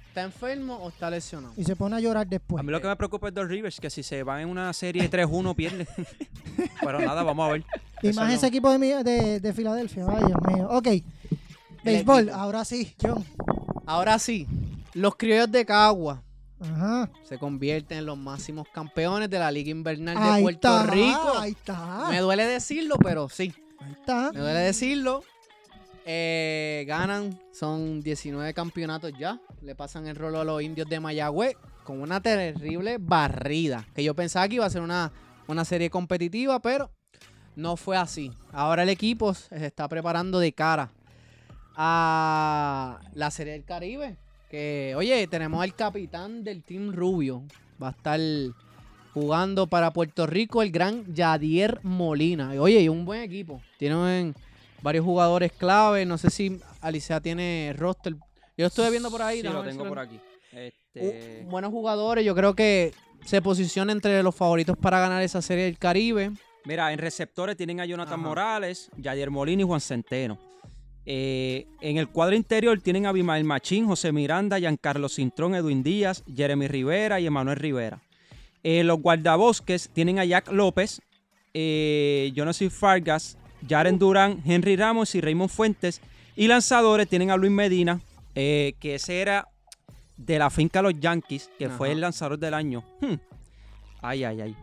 ¿Está 0.09 0.23
enfermo 0.23 0.77
o 0.77 0.89
está 0.89 1.11
lesionado? 1.11 1.55
Y 1.57 1.65
se 1.65 1.77
pone 1.77 1.95
a 1.97 2.01
llorar 2.01 2.27
después. 2.27 2.59
A 2.61 2.63
mí 2.63 2.73
lo 2.73 2.81
que 2.81 2.89
me 2.89 2.97
preocupa 2.97 3.29
es 3.29 3.35
Dos 3.35 3.47
Rivers, 3.49 3.79
que 3.79 3.89
si 3.91 4.03
se 4.03 4.23
van 4.23 4.41
en 4.41 4.49
una 4.49 4.73
serie 4.73 5.09
3-1 5.09 5.55
pierde. 5.55 5.87
Pero 6.81 6.99
nada, 7.01 7.23
vamos 7.23 7.49
a 7.49 7.53
ver. 7.53 7.65
Y 8.03 8.09
Eso 8.09 8.21
más 8.21 8.29
no. 8.31 8.35
ese 8.35 8.47
equipo 8.47 8.71
de, 8.73 8.79
mi- 8.79 9.03
de, 9.05 9.39
de 9.41 9.53
Filadelfia. 9.53 10.05
Ay, 10.09 10.25
Dios 10.27 10.39
mío. 10.57 10.69
Ok. 10.71 10.89
Béisbol, 11.85 12.31
ahora 12.31 12.65
sí, 12.65 12.95
John. 13.01 13.25
Ahora 13.87 14.19
sí, 14.19 14.47
los 14.95 15.15
criollos 15.17 15.51
de 15.53 15.65
Cagua 15.65 16.23
Ajá. 16.61 17.09
se 17.23 17.39
convierten 17.39 17.99
en 17.99 18.07
los 18.07 18.19
máximos 18.19 18.67
campeones 18.73 19.31
de 19.31 19.39
la 19.39 19.51
Liga 19.53 19.71
Invernal 19.71 20.17
de 20.17 20.21
Ahí 20.29 20.43
Puerto 20.43 20.69
está, 20.81 20.91
Rico. 20.93 21.33
Ahí 21.39 21.53
está. 21.53 22.07
Me 22.11 22.19
duele 22.19 22.45
decirlo, 22.47 22.97
pero 22.99 23.29
sí. 23.29 23.55
Ahí 23.81 23.93
está. 23.93 24.33
Me 24.33 24.41
duele 24.41 24.61
decirlo. 24.61 25.23
Eh, 26.11 26.87
ganan, 26.89 27.39
son 27.53 28.01
19 28.01 28.55
campeonatos 28.55 29.13
ya. 29.19 29.39
Le 29.61 29.75
pasan 29.75 30.07
el 30.07 30.17
rolo 30.17 30.41
a 30.41 30.45
los 30.45 30.63
indios 30.63 30.89
de 30.89 31.01
Mayagüez 31.01 31.55
con 31.85 32.01
una 32.01 32.23
terrible 32.23 32.97
barrida. 32.99 33.87
Que 33.95 34.03
yo 34.03 34.15
pensaba 34.15 34.49
que 34.49 34.55
iba 34.55 34.65
a 34.65 34.71
ser 34.71 34.81
una, 34.81 35.13
una 35.49 35.67
serie 35.67 35.91
competitiva, 35.91 36.61
pero 36.61 36.91
no 37.57 37.77
fue 37.77 37.99
así. 37.99 38.33
Ahora 38.53 38.85
el 38.85 38.89
equipo 38.89 39.35
se 39.35 39.67
está 39.67 39.87
preparando 39.87 40.39
de 40.39 40.51
cara 40.55 40.91
a 41.77 43.01
la 43.13 43.31
serie 43.31 43.53
del 43.53 43.65
Caribe. 43.65 44.17
Que, 44.51 44.95
oye, 44.97 45.27
tenemos 45.27 45.63
al 45.63 45.75
capitán 45.75 46.43
del 46.43 46.63
Team 46.63 46.95
Rubio. 46.95 47.43
Va 47.83 47.89
a 47.89 47.91
estar 47.91 48.19
jugando 49.13 49.67
para 49.67 49.93
Puerto 49.93 50.27
Rico 50.27 50.63
el 50.63 50.71
gran 50.71 51.05
Yadier 51.13 51.81
Molina. 51.83 52.53
Oye, 52.59 52.81
y 52.81 52.89
un 52.89 53.05
buen 53.05 53.21
equipo. 53.21 53.61
Tienen 53.77 54.35
varios 54.83 55.05
jugadores 55.05 55.53
clave. 55.53 56.05
No 56.07 56.19
sé 56.19 56.31
si 56.31 56.61
Alicia 56.81 57.21
tiene 57.21 57.75
roster. 57.77 58.15
Yo 58.15 58.65
lo 58.65 58.67
estuve 58.67 58.91
viendo 58.91 59.11
por 59.11 59.23
ahí. 59.23 59.41
Sí, 59.41 59.49
lo 59.49 59.63
tengo 59.65 59.87
por 59.87 59.99
aquí. 59.99 60.17
Uh, 60.17 60.57
Este, 60.95 61.47
buenos 61.49 61.71
jugadores. 61.71 62.25
Yo 62.25 62.35
creo 62.35 62.55
que 62.55 62.93
se 63.25 63.43
posiciona 63.43 63.93
entre 63.93 64.23
los 64.23 64.35
favoritos 64.35 64.77
para 64.77 65.01
ganar 65.01 65.23
esa 65.23 65.43
serie 65.43 65.65
del 65.65 65.79
Caribe. 65.79 66.33
Mira, 66.65 66.93
en 66.93 66.99
receptores 66.99 67.57
tienen 67.57 67.81
a 67.81 67.87
Jonathan 67.87 68.21
Ajá. 68.21 68.29
Morales, 68.29 68.91
Yadier 68.97 69.31
Molina 69.31 69.63
y 69.63 69.65
Juan 69.65 69.81
Centeno. 69.81 70.39
Eh, 71.07 71.67
en 71.81 71.97
el 71.97 72.09
cuadro 72.09 72.37
interior 72.37 72.79
tienen 72.83 73.07
a 73.07 73.11
Abimael 73.11 73.45
Machín, 73.45 73.87
José 73.87 74.13
Miranda, 74.13 74.59
Giancarlo 74.59 75.09
Cintrón, 75.09 75.55
Edwin 75.55 75.83
Díaz, 75.83 76.23
Jeremy 76.35 76.69
Rivera 76.69 77.21
y 77.21 77.27
Emanuel 77.27 77.57
Rivera. 77.57 78.03
Eh, 78.63 78.85
los 78.85 79.01
guardabosques 79.01 79.89
tienen 79.89 80.19
a 80.19 80.27
Jack 80.27 80.53
López, 80.53 81.01
eh, 81.55 82.31
Jonas 82.35 82.59
Fargas, 82.71 83.38
Jaren 83.67 83.99
Durán, 83.99 84.43
Henry 84.45 84.77
Ramos 84.77 85.15
y 85.15 85.21
Raymond 85.21 85.51
Fuentes. 85.51 86.01
Y 86.37 86.47
lanzadores 86.47 87.09
tienen 87.09 87.31
a 87.31 87.37
Luis 87.37 87.51
Medina, 87.53 88.01
eh, 88.35 88.75
que 88.79 88.95
ese 88.97 89.21
era 89.21 89.49
de 90.17 90.39
la 90.39 90.51
finca 90.51 90.83
Los 90.83 90.99
Yankees, 91.01 91.51
que 91.59 91.69
fue 91.69 91.91
el 91.93 92.01
lanzador 92.01 92.39
del 92.39 92.55
año. 92.55 92.85
Hmm. 93.01 93.15
Ay, 94.01 94.25
ay, 94.25 94.41
ay. 94.43 94.57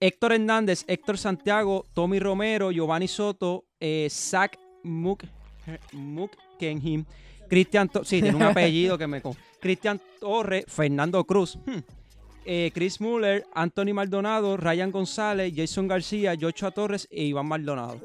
Héctor 0.00 0.32
Hernández, 0.34 0.84
Héctor 0.86 1.16
Santiago, 1.16 1.86
Tommy 1.94 2.18
Romero, 2.18 2.70
Giovanni 2.70 3.08
Soto, 3.08 3.64
eh, 3.80 4.08
Zach 4.10 4.58
Muk, 4.82 5.22
Cristian, 7.48 7.88
To- 7.88 8.04
sí, 8.04 8.20
tiene 8.20 8.36
un 8.36 8.42
apellido 8.42 8.98
que 8.98 9.06
me... 9.06 9.22
con- 9.22 9.36
Cristian 9.60 10.00
Torres, 10.20 10.64
Fernando 10.68 11.24
Cruz, 11.24 11.56
hmm, 11.64 11.78
eh, 12.44 12.70
Chris 12.74 13.00
Muller, 13.00 13.46
Anthony 13.54 13.94
Maldonado, 13.94 14.56
Ryan 14.58 14.90
González, 14.90 15.52
Jason 15.56 15.88
García, 15.88 16.34
Joshua 16.38 16.70
Torres 16.70 17.08
e 17.10 17.24
Iván 17.24 17.46
Maldonado. 17.46 17.98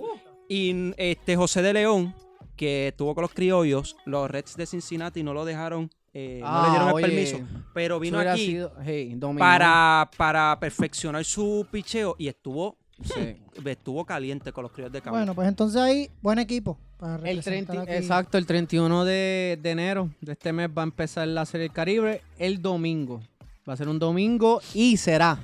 Y 0.49 0.93
este 0.97 1.35
José 1.37 1.61
de 1.61 1.73
León, 1.73 2.13
que 2.57 2.89
estuvo 2.89 3.13
con 3.15 3.21
los 3.21 3.33
criollos, 3.33 3.95
los 4.05 4.29
Reds 4.29 4.57
de 4.57 4.65
Cincinnati 4.65 5.23
no 5.23 5.33
lo 5.33 5.45
dejaron, 5.45 5.89
eh, 6.13 6.39
no 6.43 6.63
le 6.63 6.69
dieron 6.71 6.87
el 6.87 6.91
Ah, 6.91 6.93
oye, 6.95 7.05
permiso, 7.07 7.39
pero 7.73 7.99
vino 7.99 8.17
aquí 8.19 8.47
sido- 8.47 8.73
hey, 8.83 9.13
dominó. 9.15 9.39
para, 9.39 10.09
para 10.17 10.59
perfeccionar 10.59 11.23
su 11.23 11.65
picheo 11.71 12.15
y 12.17 12.27
estuvo, 12.27 12.75
Sí. 13.03 13.37
estuvo 13.63 14.03
caliente 14.05 14.51
con 14.51 14.63
los 14.63 14.71
criollos 14.73 14.91
de 14.91 15.01
Cabo. 15.01 15.15
Bueno, 15.15 15.33
pues 15.35 15.47
entonces 15.47 15.79
ahí, 15.79 16.09
buen 16.21 16.39
equipo. 16.39 16.77
Para 16.97 17.15
El 17.15 17.21
representar 17.37 17.75
30, 17.77 17.81
aquí. 17.83 17.93
exacto, 18.03 18.37
el 18.37 18.45
31 18.45 19.05
de, 19.05 19.57
de 19.61 19.69
enero 19.71 20.09
de 20.19 20.33
este 20.33 20.51
mes 20.51 20.67
va 20.75 20.81
a 20.81 20.83
empezar 20.83 21.25
la 21.29 21.45
Serie 21.45 21.67
del 21.67 21.73
Caribe 21.73 22.23
el 22.39 22.61
domingo. 22.61 23.21
Va 23.69 23.73
a 23.73 23.77
ser 23.77 23.87
un 23.87 23.99
domingo 23.99 24.59
y 24.73 24.97
será 24.97 25.37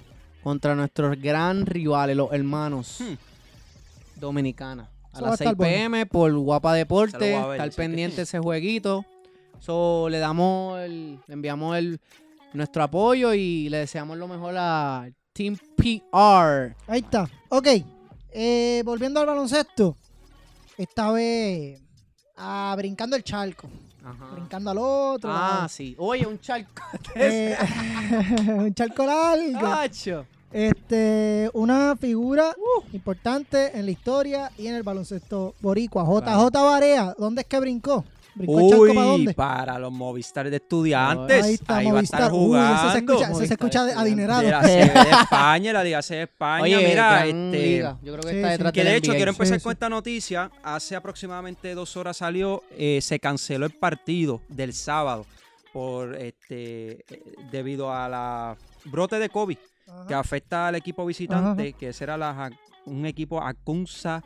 contra 0.44 0.76
nuestros 0.76 1.16
gran 1.22 1.66
rivales, 1.66 2.18
los 2.18 2.34
hermanos 2.34 2.98
Hmm. 3.00 3.14
Eso 3.14 3.18
Dominicana. 4.20 4.90
A 5.16 5.20
a 5.20 5.22
las 5.32 5.42
estar 5.42 5.56
6 5.58 5.68
pm 5.70 6.06
por 6.06 6.34
Guapa 6.34 6.74
Deporte. 6.74 7.36
A 7.36 7.48
ver, 7.48 7.56
Estar 7.56 7.72
sí. 7.72 7.78
pendiente 7.78 8.22
ese 8.24 8.40
jueguito. 8.40 9.06
So, 9.60 10.10
le 10.10 10.20
damos 10.20 10.80
el, 10.80 11.20
le 11.28 11.34
enviamos 11.34 11.78
el, 11.78 12.00
nuestro 12.54 12.84
apoyo 12.84 13.34
y 13.34 13.70
le 13.70 13.78
deseamos 13.80 14.18
lo 14.18 14.28
mejor 14.28 14.56
a 14.58 15.10
Team 15.34 15.58
PR. 15.76 16.76
Ahí 16.88 17.00
está. 17.02 17.30
Ok. 17.50 17.68
eh, 18.32 18.82
volviendo 18.86 19.20
al 19.20 19.26
baloncesto. 19.26 19.96
Esta 20.78 21.12
vez 21.12 21.82
ah, 22.38 22.74
brincando 22.78 23.16
el 23.16 23.24
charco. 23.24 23.70
Brincando 24.34 24.70
al 24.72 24.78
otro. 24.78 25.32
Ah, 25.34 25.68
sí. 25.70 25.96
Oye, 25.98 26.28
un 26.28 26.40
charco. 26.40 26.84
Eh, 27.16 27.58
un 28.48 28.74
charco 28.74 29.06
largo. 29.06 29.60
Cacho. 29.62 30.26
Este, 30.56 31.50
una 31.52 31.98
figura 31.98 32.56
importante 32.94 33.78
en 33.78 33.84
la 33.86 33.92
historia 33.92 34.50
y 34.58 34.68
en 34.68 34.76
el 34.76 34.84
baloncesto 34.84 35.54
boricua. 35.60 36.06
JJ 36.06 36.50
Barea, 36.54 37.14
¿dónde 37.18 37.42
es 37.42 37.48
que 37.48 37.60
brincó? 37.60 38.06
¿Brincó 38.36 38.60
el 38.62 38.70
charco 38.70 38.86
para 38.88 39.00
Uy, 39.02 39.06
dónde? 39.12 39.34
para 39.34 39.80
los 39.80 39.92
Movistar 39.92 40.50
de 40.50 40.56
estudiantes. 40.56 41.44
Ahí 41.44 41.54
está, 41.56 41.74
va 41.74 41.80
a 41.80 41.82
estar 41.82 41.94
Movistar. 41.94 42.32
Uy, 42.32 42.40
jugando. 42.40 42.76
eso 42.84 42.92
se 42.92 42.98
escucha, 43.00 43.82
eso 43.82 43.92
se 43.92 44.00
adinerado. 44.00 44.42
de 44.44 44.50
la 44.52 44.62
de 44.62 44.82
España, 45.24 45.74
la 45.74 45.84
Liga 45.84 46.02
C 46.02 46.16
de 46.16 46.22
España. 46.24 46.64
Oye, 46.64 46.78
mira, 46.88 47.10
gran 47.26 47.28
este, 47.54 47.66
liga. 47.68 47.98
Yo 48.02 48.14
creo 48.14 48.24
que 48.24 48.30
Sí, 48.30 48.36
está 48.38 48.48
sí. 48.48 48.52
detrás 48.54 48.72
que 48.72 48.80
del 48.86 48.92
de 48.94 48.98
hecho 48.98 49.12
NBA. 49.12 49.16
quiero 49.18 49.32
empezar 49.32 49.60
Sí, 49.60 49.64
con 49.64 49.72
sí. 49.72 49.76
esta 49.76 49.90
noticia. 49.90 50.52
Hace 50.64 50.96
aproximadamente 50.96 51.74
dos 51.76 51.98
horas 51.98 52.16
salió, 52.16 52.64
eh, 52.78 53.00
se 53.02 53.20
canceló 53.20 53.66
el 53.66 53.74
partido 53.74 54.40
del 54.48 54.72
sábado 54.74 55.26
por 55.74 56.16
este 56.16 57.04
eh, 57.14 57.24
debido 57.52 57.94
a 57.94 58.08
la 58.08 58.58
brote 58.86 59.20
de 59.20 59.28
COVID 59.28 59.58
Ajá. 59.88 60.08
que 60.08 60.14
afecta 60.14 60.68
al 60.68 60.76
equipo 60.76 61.06
visitante, 61.06 61.74
que 61.74 61.92
la, 62.06 62.52
un 62.86 63.06
equipo 63.06 63.42
Akunsa 63.42 64.24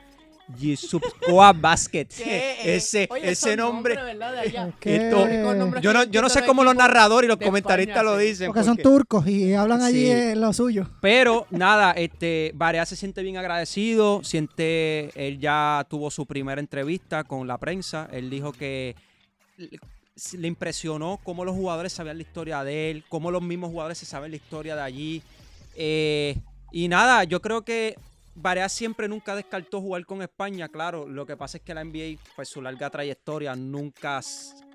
Yisupcoa 0.58 1.54
Basket. 1.54 2.08
¿Qué? 2.18 2.76
ese 2.76 3.08
Oye, 3.12 3.32
ese 3.32 3.56
nombre. 3.56 3.96
Yo 5.82 5.94
no, 5.94 6.04
yo 6.04 6.22
no 6.22 6.30
sé 6.30 6.44
cómo 6.46 6.64
los 6.64 6.76
narradores 6.76 7.28
y 7.28 7.30
los 7.30 7.38
comentaristas 7.38 7.98
España, 7.98 8.12
lo 8.12 8.18
dicen. 8.18 8.48
Porque 8.48 8.64
son 8.64 8.78
turcos 8.78 9.28
y 9.28 9.54
hablan 9.54 9.82
allí 9.82 10.08
Sí. 10.12 10.36
lo 10.36 10.52
suyo. 10.54 10.88
Pero 11.02 11.46
nada, 11.52 11.92
este 11.92 12.52
Barea 12.56 12.86
se 12.86 12.96
siente 12.96 13.22
bien 13.22 13.38
agradecido, 13.38 14.22
siente, 14.24 15.12
él 15.16 15.40
ya 15.40 15.86
tuvo 15.90 16.10
su 16.10 16.26
primera 16.26 16.60
entrevista 16.60 17.24
con 17.24 17.48
la 17.48 17.58
prensa, 17.58 18.10
él 18.12 18.30
dijo 18.30 18.52
que 18.52 18.96
le 20.34 20.48
impresionó 20.48 21.20
cómo 21.24 21.46
los 21.46 21.56
jugadores 21.56 21.94
sabían 21.94 22.18
la 22.18 22.24
historia 22.24 22.64
de 22.64 22.92
él, 22.92 23.04
cómo 23.08 23.32
los 23.32 23.42
mismos 23.42 23.70
jugadores 23.70 23.98
se 23.98 24.06
saben 24.06 24.32
la 24.32 24.38
historia 24.38 24.76
de 24.76 24.82
allí. 24.82 25.24
Eh, 25.82 26.36
y 26.74 26.90
nada, 26.90 27.24
yo 27.24 27.42
creo 27.42 27.64
que 27.64 27.96
Barea 28.36 28.68
siempre 28.68 29.08
nunca 29.08 29.34
descartó 29.34 29.80
jugar 29.80 30.06
con 30.06 30.22
España, 30.22 30.68
claro. 30.68 31.08
Lo 31.08 31.26
que 31.26 31.38
pasa 31.38 31.58
es 31.58 31.64
que 31.64 31.74
la 31.74 31.86
NBA, 31.86 32.20
pues 32.36 32.50
su 32.50 32.62
larga 32.62 32.90
trayectoria, 32.90 33.56
nunca 33.56 34.20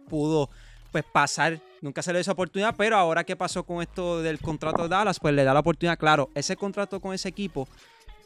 pudo 0.08 0.48
pues 0.90 1.04
pasar, 1.04 1.60
nunca 1.82 2.02
se 2.02 2.12
le 2.12 2.18
dio 2.18 2.20
esa 2.22 2.32
oportunidad, 2.32 2.74
pero 2.76 2.96
ahora 2.96 3.24
que 3.24 3.36
pasó 3.36 3.64
con 3.64 3.82
esto 3.82 4.22
del 4.22 4.38
contrato 4.38 4.84
de 4.84 4.88
Dallas, 4.88 5.18
pues 5.18 5.34
le 5.34 5.44
da 5.44 5.52
la 5.52 5.60
oportunidad, 5.60 5.98
claro, 5.98 6.30
ese 6.36 6.56
contrato 6.56 7.00
con 7.00 7.12
ese 7.12 7.28
equipo 7.28 7.68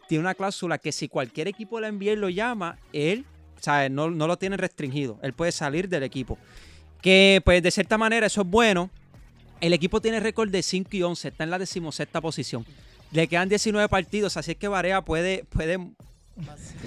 tiene 0.07 0.21
una 0.21 0.35
cláusula 0.35 0.77
que 0.77 0.93
si 0.93 1.09
cualquier 1.09 1.49
equipo 1.49 1.77
de 1.77 1.83
la 1.83 1.93
NBA 1.93 2.17
lo 2.17 2.29
llama, 2.29 2.79
él, 2.93 3.25
¿sabes? 3.59 3.91
No 3.91 4.11
lo 4.11 4.37
tiene 4.37 4.57
restringido, 4.57 5.19
él 5.23 5.33
puede 5.33 5.51
salir 5.51 5.89
del 5.89 6.03
equipo. 6.03 6.39
Que 7.01 7.41
pues 7.45 7.63
de 7.63 7.71
cierta 7.71 7.97
manera 7.97 8.27
eso 8.27 8.43
es 8.43 8.47
bueno. 8.49 8.91
El 9.61 9.73
equipo 9.73 10.01
tiene 10.01 10.21
récord 10.21 10.51
de 10.51 10.63
5 10.63 10.89
y 10.93 11.03
11, 11.03 11.29
está 11.29 11.45
en 11.45 11.51
la 11.51 11.59
decimosexta 11.59 12.21
posición. 12.21 12.65
Le 13.11 13.27
quedan 13.27 13.49
19 13.49 13.89
partidos, 13.89 14.37
así 14.37 14.53
es 14.53 14.57
que 14.57 14.69
Barea 14.69 15.03
puede, 15.03 15.45
puede, 15.45 15.79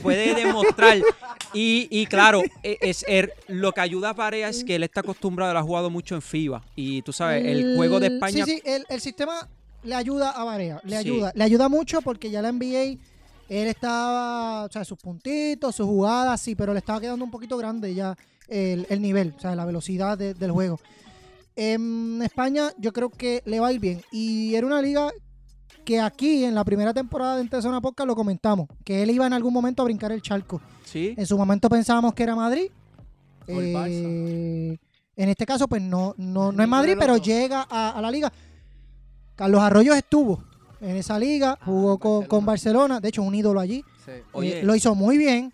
puede 0.02 0.34
demostrar. 0.42 0.98
Y, 1.54 1.88
y 1.90 2.06
claro, 2.06 2.42
e- 2.64 2.78
es, 2.82 3.04
er- 3.08 3.34
lo 3.48 3.74
que 3.74 3.82
ayuda 3.82 4.10
a 4.10 4.14
Barea 4.14 4.50
es 4.50 4.64
que 4.64 4.76
él 4.76 4.84
está 4.84 5.02
acostumbrado, 5.02 5.52
él 5.52 5.58
ha 5.58 5.64
jugado 5.64 5.90
mucho 5.90 6.16
en 6.16 6.22
FIBA. 6.22 6.64
Y 6.76 7.02
tú 7.02 7.12
sabes, 7.12 7.46
el 7.46 7.76
juego 7.76 8.00
de 8.00 8.08
España. 8.08 8.46
Sí, 8.46 8.52
sí, 8.56 8.62
el, 8.66 8.86
el 8.88 9.02
sistema 9.02 9.50
le 9.84 9.96
ayuda 9.96 10.30
a 10.32 10.44
Barea. 10.44 10.80
Le 10.84 10.92
Sí. 10.92 10.96
ayuda. 10.96 11.32
Le 11.36 11.44
ayuda 11.44 11.68
mucho 11.70 12.02
porque 12.02 12.30
ya 12.30 12.42
la 12.42 12.52
NBA, 12.52 12.98
él 13.50 13.68
estaba, 13.68 14.66
o 14.66 14.72
sea, 14.72 14.86
sus 14.86 14.98
puntitos, 15.00 15.76
sus 15.76 15.88
jugadas, 15.88 16.40
sí, 16.40 16.56
pero 16.56 16.72
le 16.72 16.80
estaba 16.80 17.02
quedando 17.02 17.26
un 17.26 17.32
poquito 17.32 17.58
grande 17.58 17.94
ya 17.94 18.16
el, 18.48 18.86
el 18.90 19.02
nivel, 19.02 19.34
o 19.38 19.42
sea, 19.42 19.56
la 19.56 19.66
velocidad 19.66 20.18
de- 20.18 20.36
del 20.36 20.52
juego. 20.52 20.80
En 21.56 22.22
España 22.24 22.70
yo 22.78 22.94
creo 22.94 23.10
que 23.10 23.42
le 23.46 23.60
va 23.60 23.68
a 23.68 23.74
ir 23.74 23.80
bien. 23.80 24.02
Y 24.12 24.56
era 24.56 24.66
una 24.66 24.82
liga 24.82 25.12
que 25.86 26.00
aquí 26.00 26.44
en 26.46 26.56
la 26.56 26.64
primera 26.64 26.94
temporada 26.94 27.36
de 27.36 27.42
Entre 27.42 27.62
Zona 27.62 27.82
Podcast 27.82 28.08
lo 28.08 28.16
comentamos, 28.16 28.68
que 28.86 29.02
él 29.02 29.12
iba 29.12 29.26
en 29.28 29.34
algún 29.34 29.54
momento 29.54 29.82
a 29.82 29.86
brincar 29.86 30.12
el 30.12 30.22
charco. 30.22 30.62
Sí. 30.86 31.14
En 31.18 31.26
su 31.26 31.38
momento 31.38 31.70
pensábamos 31.70 32.14
que 32.14 32.24
era 32.24 32.36
Madrid. 32.36 32.70
O 33.48 33.60
el 33.60 33.74
Barça. 33.74 33.90
Eh, 33.90 34.78
en 35.16 35.30
este 35.30 35.46
caso, 35.46 35.68
pues 35.68 35.82
no, 35.82 36.14
no, 36.18 36.52
no 36.52 36.64
es 36.64 36.70
Madrid, 36.70 36.96
pero 37.00 37.18
llega 37.18 37.66
a, 37.70 37.90
a 37.92 38.02
la 38.02 38.10
liga. 38.12 38.32
Carlos 39.36 39.62
Arroyos 39.62 39.96
estuvo 39.98 40.44
en 40.80 40.96
esa 40.96 41.20
liga, 41.20 41.58
Ah, 41.60 41.66
jugó 41.66 41.98
con, 42.00 42.12
Barcelona. 42.12 42.28
con 42.30 42.46
Barcelona, 42.46 43.00
de 43.00 43.10
hecho 43.10 43.24
un 43.24 43.36
ídolo 43.36 43.60
allí. 43.60 43.84
Sí. 44.06 44.12
Oye. 44.34 44.60
Eh, 44.60 44.64
lo 44.64 44.76
hizo 44.76 44.96
muy 44.96 45.18
bien. 45.18 45.52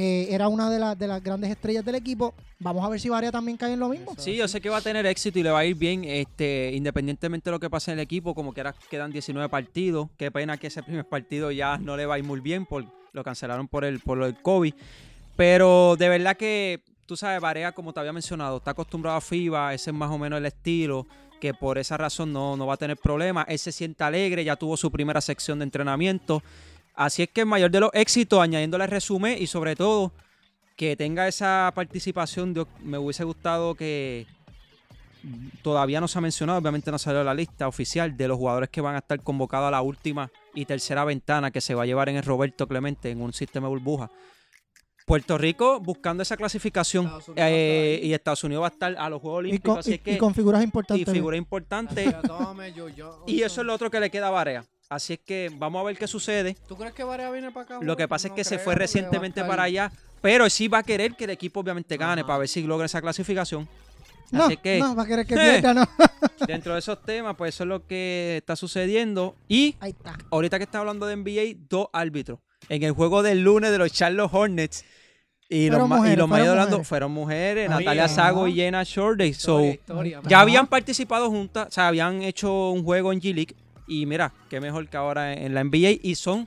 Eh, 0.00 0.32
era 0.32 0.46
una 0.46 0.70
de, 0.70 0.78
las 0.78 0.96
de 0.96 1.08
las 1.08 1.20
grandes 1.20 1.50
estrellas 1.50 1.84
del 1.84 1.96
equipo. 1.96 2.32
Vamos 2.60 2.84
a 2.84 2.88
ver 2.88 3.00
si 3.00 3.08
Varia 3.08 3.32
también 3.32 3.56
cae 3.56 3.72
en 3.72 3.80
lo 3.80 3.88
mismo. 3.88 4.14
Sí, 4.16 4.36
yo 4.36 4.46
sé 4.46 4.60
que 4.60 4.68
va 4.68 4.76
a 4.76 4.80
tener 4.80 5.04
éxito 5.06 5.40
y 5.40 5.42
le 5.42 5.50
va 5.50 5.58
a 5.58 5.64
ir 5.64 5.74
bien, 5.74 6.04
este, 6.04 6.70
independientemente 6.72 7.50
de 7.50 7.50
lo 7.50 7.58
que 7.58 7.68
pase 7.68 7.90
en 7.90 7.98
el 7.98 8.04
equipo, 8.04 8.32
como 8.32 8.54
que 8.54 8.60
ahora 8.60 8.76
quedan 8.88 9.10
19 9.10 9.48
partidos. 9.48 10.08
Qué 10.16 10.30
pena 10.30 10.56
que 10.56 10.68
ese 10.68 10.84
primer 10.84 11.04
partido 11.04 11.50
ya 11.50 11.78
no 11.78 11.96
le 11.96 12.06
va 12.06 12.14
a 12.14 12.18
ir 12.18 12.24
muy 12.24 12.38
bien, 12.38 12.64
por, 12.64 12.84
lo 13.12 13.24
cancelaron 13.24 13.66
por 13.66 13.84
el, 13.84 13.98
por 13.98 14.18
lo 14.18 14.26
del 14.26 14.40
COVID. 14.40 14.72
Pero 15.34 15.96
de 15.96 16.08
verdad 16.08 16.36
que, 16.36 16.80
tú 17.04 17.16
sabes, 17.16 17.40
Varea, 17.40 17.72
como 17.72 17.92
te 17.92 17.98
había 17.98 18.12
mencionado, 18.12 18.58
está 18.58 18.70
acostumbrado 18.70 19.16
a 19.16 19.20
FIBA, 19.20 19.74
ese 19.74 19.90
es 19.90 19.96
más 19.96 20.12
o 20.12 20.18
menos 20.18 20.38
el 20.38 20.46
estilo, 20.46 21.08
que 21.40 21.54
por 21.54 21.76
esa 21.76 21.96
razón 21.96 22.32
no, 22.32 22.56
no 22.56 22.68
va 22.68 22.74
a 22.74 22.76
tener 22.76 22.98
problemas. 22.98 23.46
Él 23.48 23.58
se 23.58 23.72
siente 23.72 24.04
alegre, 24.04 24.44
ya 24.44 24.54
tuvo 24.54 24.76
su 24.76 24.92
primera 24.92 25.20
sección 25.20 25.58
de 25.58 25.64
entrenamiento. 25.64 26.40
Así 26.98 27.22
es 27.22 27.28
que 27.30 27.42
el 27.42 27.46
mayor 27.46 27.70
de 27.70 27.78
los 27.78 27.90
éxitos, 27.94 28.40
añadiéndole 28.40 28.82
el 28.84 28.90
resumen 28.90 29.40
y 29.40 29.46
sobre 29.46 29.76
todo 29.76 30.12
que 30.76 30.96
tenga 30.96 31.28
esa 31.28 31.70
participación, 31.72 32.52
de- 32.54 32.66
me 32.82 32.98
hubiese 32.98 33.22
gustado 33.22 33.76
que 33.76 34.26
todavía 35.62 36.00
no 36.00 36.08
se 36.08 36.18
ha 36.18 36.20
mencionado, 36.20 36.58
obviamente 36.58 36.90
no 36.90 36.98
salió 36.98 37.22
la 37.22 37.34
lista 37.34 37.68
oficial 37.68 38.16
de 38.16 38.28
los 38.28 38.36
jugadores 38.36 38.68
que 38.70 38.80
van 38.80 38.94
a 38.94 38.98
estar 38.98 39.20
convocados 39.22 39.68
a 39.68 39.70
la 39.70 39.82
última 39.82 40.30
y 40.54 40.64
tercera 40.64 41.04
ventana 41.04 41.50
que 41.50 41.60
se 41.60 41.74
va 41.74 41.82
a 41.82 41.86
llevar 41.86 42.08
en 42.08 42.16
el 42.16 42.22
Roberto 42.24 42.66
Clemente 42.66 43.10
en 43.10 43.20
un 43.20 43.32
sistema 43.32 43.66
de 43.68 43.74
burbuja. 43.74 44.10
Puerto 45.06 45.38
Rico 45.38 45.80
buscando 45.80 46.22
esa 46.22 46.36
clasificación 46.36 47.06
Estados 47.06 47.30
eh, 47.36 48.00
y 48.02 48.12
Estados 48.12 48.44
Unidos 48.44 48.62
va 48.62 48.66
a 48.66 48.70
estar 48.70 48.94
a 48.98 49.08
los 49.08 49.20
Juegos 49.22 49.38
Y 49.44 49.48
Olímpicos, 49.48 49.70
con, 49.74 49.78
así 49.80 49.94
y- 49.94 49.98
que 49.98 50.12
y 50.14 50.18
con 50.18 50.34
figuras 50.34 50.60
y 50.60 50.64
importantes. 50.64 51.12
figura 51.14 51.36
importante. 51.36 52.06
Mira, 52.06 52.22
tome, 52.22 52.72
yo- 52.74 52.88
yo- 52.88 53.24
y 53.26 53.42
eso 53.42 53.60
es 53.62 53.66
lo 53.66 53.72
otro 53.74 53.90
que 53.90 54.00
le 54.00 54.10
queda 54.10 54.28
a 54.28 54.30
Barea. 54.30 54.64
Así 54.88 55.14
es 55.14 55.18
que 55.20 55.50
vamos 55.54 55.80
a 55.80 55.84
ver 55.84 55.98
qué 55.98 56.06
sucede. 56.06 56.56
¿Tú 56.66 56.76
crees 56.76 56.94
que 56.94 57.04
Varea 57.04 57.30
viene 57.30 57.50
para 57.50 57.64
acá? 57.64 57.78
Lo 57.82 57.96
que 57.96 58.08
pasa 58.08 58.28
es 58.28 58.34
que 58.34 58.44
se 58.44 58.58
fue 58.58 58.74
recientemente 58.74 59.44
para 59.44 59.64
allá, 59.64 59.92
pero 60.22 60.48
sí 60.48 60.66
va 60.68 60.78
a 60.78 60.82
querer 60.82 61.14
que 61.14 61.24
el 61.24 61.30
equipo 61.30 61.60
obviamente 61.60 61.96
gane 61.96 62.22
Ajá. 62.22 62.26
para 62.26 62.38
ver 62.40 62.48
si 62.48 62.62
logra 62.62 62.86
esa 62.86 63.00
clasificación. 63.02 63.68
No, 64.30 64.44
Así 64.44 64.56
que 64.58 64.78
no, 64.78 64.94
va 64.94 65.02
a 65.04 65.06
querer 65.06 65.26
que 65.26 65.34
Eh. 65.34 65.38
pierda, 65.60 65.74
no. 65.74 65.86
dentro 66.46 66.72
de 66.74 66.78
esos 66.80 67.02
temas, 67.02 67.34
pues 67.36 67.54
eso 67.54 67.64
es 67.64 67.68
lo 67.68 67.86
que 67.86 68.36
está 68.38 68.56
sucediendo. 68.56 69.36
Y 69.48 69.76
Ahí 69.80 69.90
está. 69.90 70.16
ahorita 70.30 70.58
que 70.58 70.64
está 70.64 70.78
hablando 70.80 71.06
de 71.06 71.16
NBA, 71.16 71.58
dos 71.68 71.88
árbitros. 71.92 72.38
En 72.70 72.82
el 72.82 72.92
juego 72.92 73.22
del 73.22 73.42
lunes 73.42 73.70
de 73.70 73.78
los 73.78 73.92
Charlotte 73.92 74.30
Hornets. 74.32 74.84
Y 75.50 75.68
Fueron 75.68 75.80
los, 75.80 75.88
ma- 75.88 75.96
y 75.96 75.98
mujeres, 76.00 76.18
los 76.18 76.28
fueron 76.28 76.56
mujeres. 76.68 76.88
fueron 76.88 77.12
mujeres, 77.12 77.70
Natalia. 77.70 78.08
Sago 78.08 78.48
y 78.48 78.54
Jenna 78.54 78.82
Shorday. 78.84 79.32
So, 79.32 79.64
Historia, 79.64 80.20
ya 80.26 80.40
habían 80.40 80.66
participado 80.66 81.30
juntas, 81.30 81.68
o 81.68 81.70
sea, 81.70 81.88
habían 81.88 82.20
hecho 82.22 82.70
un 82.70 82.84
juego 82.84 83.14
en 83.14 83.20
G-League. 83.22 83.54
Y 83.88 84.06
mira, 84.06 84.32
qué 84.50 84.60
mejor 84.60 84.86
que 84.88 84.96
ahora 84.96 85.32
en 85.32 85.54
la 85.54 85.62
NBA. 85.64 85.98
Y 86.02 86.14
son 86.14 86.46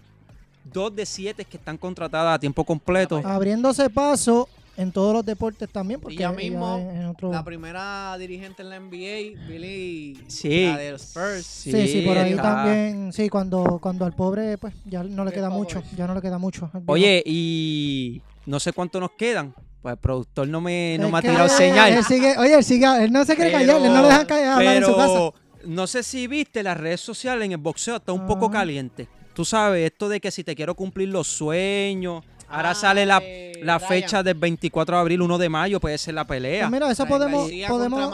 dos 0.63 0.95
de 0.95 1.05
siete 1.05 1.43
que 1.45 1.57
están 1.57 1.77
contratadas 1.77 2.35
a 2.35 2.39
tiempo 2.39 2.63
completo. 2.63 3.21
Abriéndose 3.25 3.89
paso 3.89 4.47
en 4.77 4.91
todos 4.91 5.13
los 5.13 5.25
deportes 5.25 5.69
también. 5.69 5.99
Porque 5.99 6.15
Y 6.15 6.19
ya 6.19 6.31
mismo, 6.31 6.77
en- 6.77 7.01
en 7.01 7.05
otro- 7.07 7.31
La 7.31 7.43
primera 7.43 8.15
dirigente 8.17 8.61
en 8.61 8.69
la 8.69 8.75
NBA, 8.77 9.47
Billy, 9.47 10.23
Sí. 10.27 10.65
la 10.65 10.77
de 10.77 10.91
los 10.91 11.01
Spurs. 11.01 11.45
Sí, 11.45 11.71
sí, 11.87 12.01
por 12.05 12.17
ahí 12.17 12.31
está. 12.31 12.41
también. 12.43 13.11
Sí, 13.11 13.27
cuando, 13.29 13.79
cuando 13.81 14.05
al 14.05 14.13
pobre, 14.13 14.57
pues 14.57 14.73
ya 14.85 15.03
no 15.03 15.25
le 15.25 15.31
queda 15.31 15.49
favor. 15.49 15.63
mucho. 15.65 15.83
Ya 15.97 16.07
no 16.07 16.13
le 16.15 16.21
queda 16.21 16.37
mucho. 16.37 16.69
Oye, 16.85 17.23
y 17.25 18.21
no 18.45 18.59
sé 18.59 18.71
cuánto 18.71 18.99
nos 18.99 19.11
quedan. 19.11 19.53
Pues 19.81 19.93
el 19.93 19.97
productor 19.97 20.47
no 20.47 20.61
me, 20.61 20.95
no 20.99 21.09
me 21.09 21.17
ha 21.17 21.21
tirado 21.21 21.45
él 21.45 21.49
señal. 21.49 22.03
sigue- 22.03 22.37
oye, 22.37 22.53
él 22.53 22.63
sigue, 22.63 23.03
él 23.03 23.11
no 23.11 23.25
se 23.25 23.35
quiere 23.35 23.49
Pero- 23.51 23.65
callar, 23.65 23.81
él 23.87 23.93
no 23.93 24.01
lo 24.03 24.07
dejan 24.09 24.25
callar, 24.27 24.53
hablar 24.59 24.75
en 24.77 24.85
su 24.85 24.95
casa. 24.95 25.19
No 25.65 25.87
sé 25.87 26.03
si 26.03 26.27
viste 26.27 26.63
las 26.63 26.77
redes 26.77 27.01
sociales 27.01 27.45
en 27.45 27.51
el 27.53 27.57
boxeo, 27.57 27.97
está 27.97 28.11
un 28.13 28.25
poco 28.27 28.45
Ajá. 28.45 28.53
caliente. 28.59 29.07
Tú 29.33 29.45
sabes, 29.45 29.91
esto 29.91 30.09
de 30.09 30.19
que 30.19 30.29
si 30.31 30.43
te 30.43 30.55
quiero 30.55 30.75
cumplir 30.75 31.09
los 31.09 31.27
sueños. 31.27 32.23
Ahora 32.49 32.71
Ah, 32.71 32.75
sale 32.75 33.05
la, 33.05 33.19
eh, 33.23 33.53
la 33.63 33.79
fecha 33.79 34.21
del 34.23 34.33
24 34.33 34.97
de 34.97 35.01
abril, 35.01 35.21
1 35.21 35.37
de 35.37 35.47
mayo, 35.47 35.79
puede 35.79 35.97
ser 35.97 36.15
la 36.15 36.25
pelea. 36.27 36.63
Pues 36.67 36.71
mira, 36.71 36.91
eso 36.91 37.05
podemos, 37.05 37.49
podemos 37.67 38.11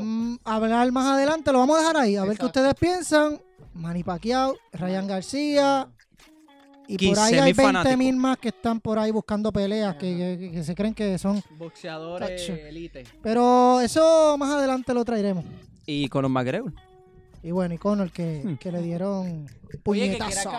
mm, 0.00 0.34
hablar 0.44 0.92
más 0.92 1.06
adelante, 1.14 1.50
lo 1.52 1.60
vamos 1.60 1.76
a 1.76 1.80
dejar 1.80 1.96
ahí, 1.96 2.16
a 2.16 2.24
ver 2.24 2.36
qué 2.36 2.44
ustedes 2.44 2.74
piensan. 2.74 3.40
Manny 3.72 4.02
Pacquiao, 4.02 4.56
Ryan 4.74 5.06
García. 5.06 5.88
Y 6.86 6.96
por 7.08 7.18
ahí 7.18 7.32
15.000 7.34 7.38
hay 7.40 7.52
20 7.52 7.62
fanáticos. 7.62 7.98
mil 7.98 8.16
más 8.16 8.38
que 8.38 8.48
están 8.48 8.80
por 8.80 8.98
ahí 8.98 9.10
buscando 9.10 9.52
peleas, 9.52 9.94
que, 9.96 10.38
que- 10.38 10.50
que 10.52 10.64
se 10.64 10.74
creen 10.74 10.94
que 10.94 11.16
son. 11.18 11.42
Boxeadores 11.58 12.48
elite. 12.48 13.04
Pero 13.22 13.80
eso 13.80 14.36
más 14.38 14.50
adelante 14.50 14.92
lo 14.94 15.04
traeremos. 15.04 15.44
Y 15.86 16.08
con 16.08 16.22
los 16.22 16.30
McGregor. 16.30 16.72
Y 17.42 17.50
bueno, 17.52 17.74
y 17.74 17.78
Conor 17.78 18.10
que, 18.10 18.42
Hmm. 18.44 18.56
que 18.56 18.72
le 18.72 18.82
dieron 18.82 19.46
puñetazo. 19.82 20.50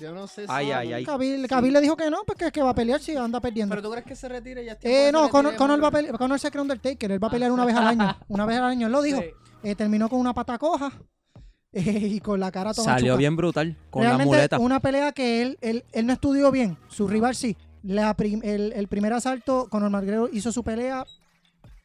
Yo 0.00 0.12
no 0.12 0.26
sé 0.26 0.42
si... 0.46 0.48
Ay, 0.52 0.72
ay, 0.72 0.92
ay. 0.92 1.04
Khabib, 1.04 1.46
Khabib 1.46 1.72
le 1.72 1.80
dijo 1.80 1.96
que 1.96 2.10
no, 2.10 2.18
porque 2.26 2.46
es 2.46 2.52
que 2.52 2.60
va 2.62 2.70
a 2.70 2.74
pelear 2.74 3.00
si 3.00 3.16
anda 3.16 3.40
perdiendo. 3.40 3.72
Pero 3.76 3.82
tú 3.82 3.90
crees 3.92 4.04
que 4.04 4.16
se 4.16 4.28
retire 4.28 4.64
ya 4.64 4.72
es 4.72 4.78
tiempo 4.80 4.98
Eh, 4.98 5.12
no, 5.12 5.28
Conor, 5.30 5.54
Conor 5.54 5.82
va 5.82 5.88
a 5.88 5.90
pelear, 5.92 6.18
Conor 6.18 6.40
se 6.40 6.50
cree 6.50 6.62
Undertaker, 6.62 7.12
él 7.12 7.22
va 7.22 7.28
a 7.28 7.30
Ah. 7.30 7.32
pelear 7.32 7.52
una 7.52 7.64
vez 7.64 7.76
al 7.76 7.86
año, 7.86 8.16
una 8.28 8.44
vez 8.46 8.58
al 8.58 8.64
año, 8.64 8.86
él 8.88 8.92
lo 8.92 9.02
dijo. 9.02 9.20
Sí. 9.20 9.26
Eh, 9.62 9.74
terminó 9.76 10.08
con 10.08 10.18
una 10.18 10.34
pata 10.34 10.58
coja 10.58 10.90
eh, 11.72 11.80
y 12.10 12.20
con 12.20 12.40
la 12.40 12.50
cara 12.50 12.74
toda 12.74 12.84
Salió 12.92 13.16
bien 13.16 13.36
brutal, 13.36 13.76
con 13.90 14.02
Realmente, 14.02 14.30
la 14.32 14.36
muleta. 14.36 14.58
una 14.58 14.80
pelea 14.80 15.12
que 15.12 15.42
él, 15.42 15.58
él, 15.60 15.84
él 15.92 16.06
no 16.06 16.12
estudió 16.12 16.50
bien, 16.50 16.76
su 16.88 17.06
rival 17.06 17.36
sí. 17.36 17.56
La 17.84 18.14
prim- 18.14 18.40
el, 18.42 18.72
el 18.72 18.88
primer 18.88 19.12
asalto, 19.12 19.68
Conor 19.70 19.90
McGregor 19.90 20.28
hizo 20.32 20.50
su 20.50 20.64
pelea, 20.64 21.04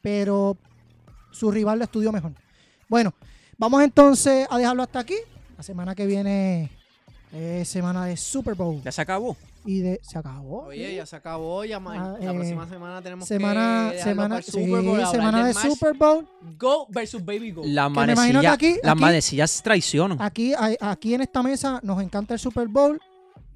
pero 0.01 0.57
su 1.31 1.51
rival 1.51 1.77
lo 1.77 1.83
estudió 1.85 2.11
mejor. 2.11 2.33
Bueno, 2.87 3.13
vamos 3.59 3.83
entonces 3.83 4.47
a 4.49 4.57
dejarlo 4.57 4.81
hasta 4.83 4.99
aquí. 4.99 5.15
La 5.57 5.63
semana 5.63 5.93
que 5.93 6.05
viene 6.07 6.71
es 7.31 7.67
semana 7.69 8.05
de 8.05 8.17
Super 8.17 8.55
Bowl. 8.55 8.81
Ya 8.81 8.91
se 8.91 9.01
acabó. 9.01 9.37
Y 9.65 9.81
de. 9.81 9.99
Se 10.01 10.17
acabó. 10.17 10.63
Oye, 10.67 10.95
ya 10.95 11.05
se 11.05 11.17
acabó. 11.17 11.65
Ya 11.65 11.77
Ah, 11.85 12.15
la 12.19 12.31
eh, 12.31 12.33
próxima 12.33 12.67
semana 12.67 13.01
tenemos 13.01 13.27
semana, 13.27 13.89
que 13.91 14.01
semana, 14.01 14.29
para 14.29 14.37
el 14.37 14.43
sí, 14.45 14.51
Super 14.51 14.69
Bowl, 14.81 14.89
hablar 15.01 15.11
semana 15.11 15.45
de 15.47 15.53
Super 15.53 15.93
Bowl. 15.97 16.27
Go 16.57 16.87
versus 16.89 17.23
Baby 17.23 17.51
Go. 17.51 17.61
Las 17.65 17.91
Que 17.91 17.99
me 17.99 18.13
imagino 18.13 18.39
que 18.41 18.47
manecillas, 18.47 18.53
aquí- 18.53 18.79
las 18.81 18.91
aquí- 18.93 19.01
manecillas 19.01 19.61
traicionan. 19.61 20.21
Aquí, 20.21 20.53
hay- 20.57 20.77
aquí 20.79 21.13
en 21.13 21.21
esta 21.21 21.43
mesa 21.43 21.79
nos 21.83 22.01
encanta 22.01 22.33
el 22.35 22.39
Super 22.39 22.69
Bowl 22.69 22.99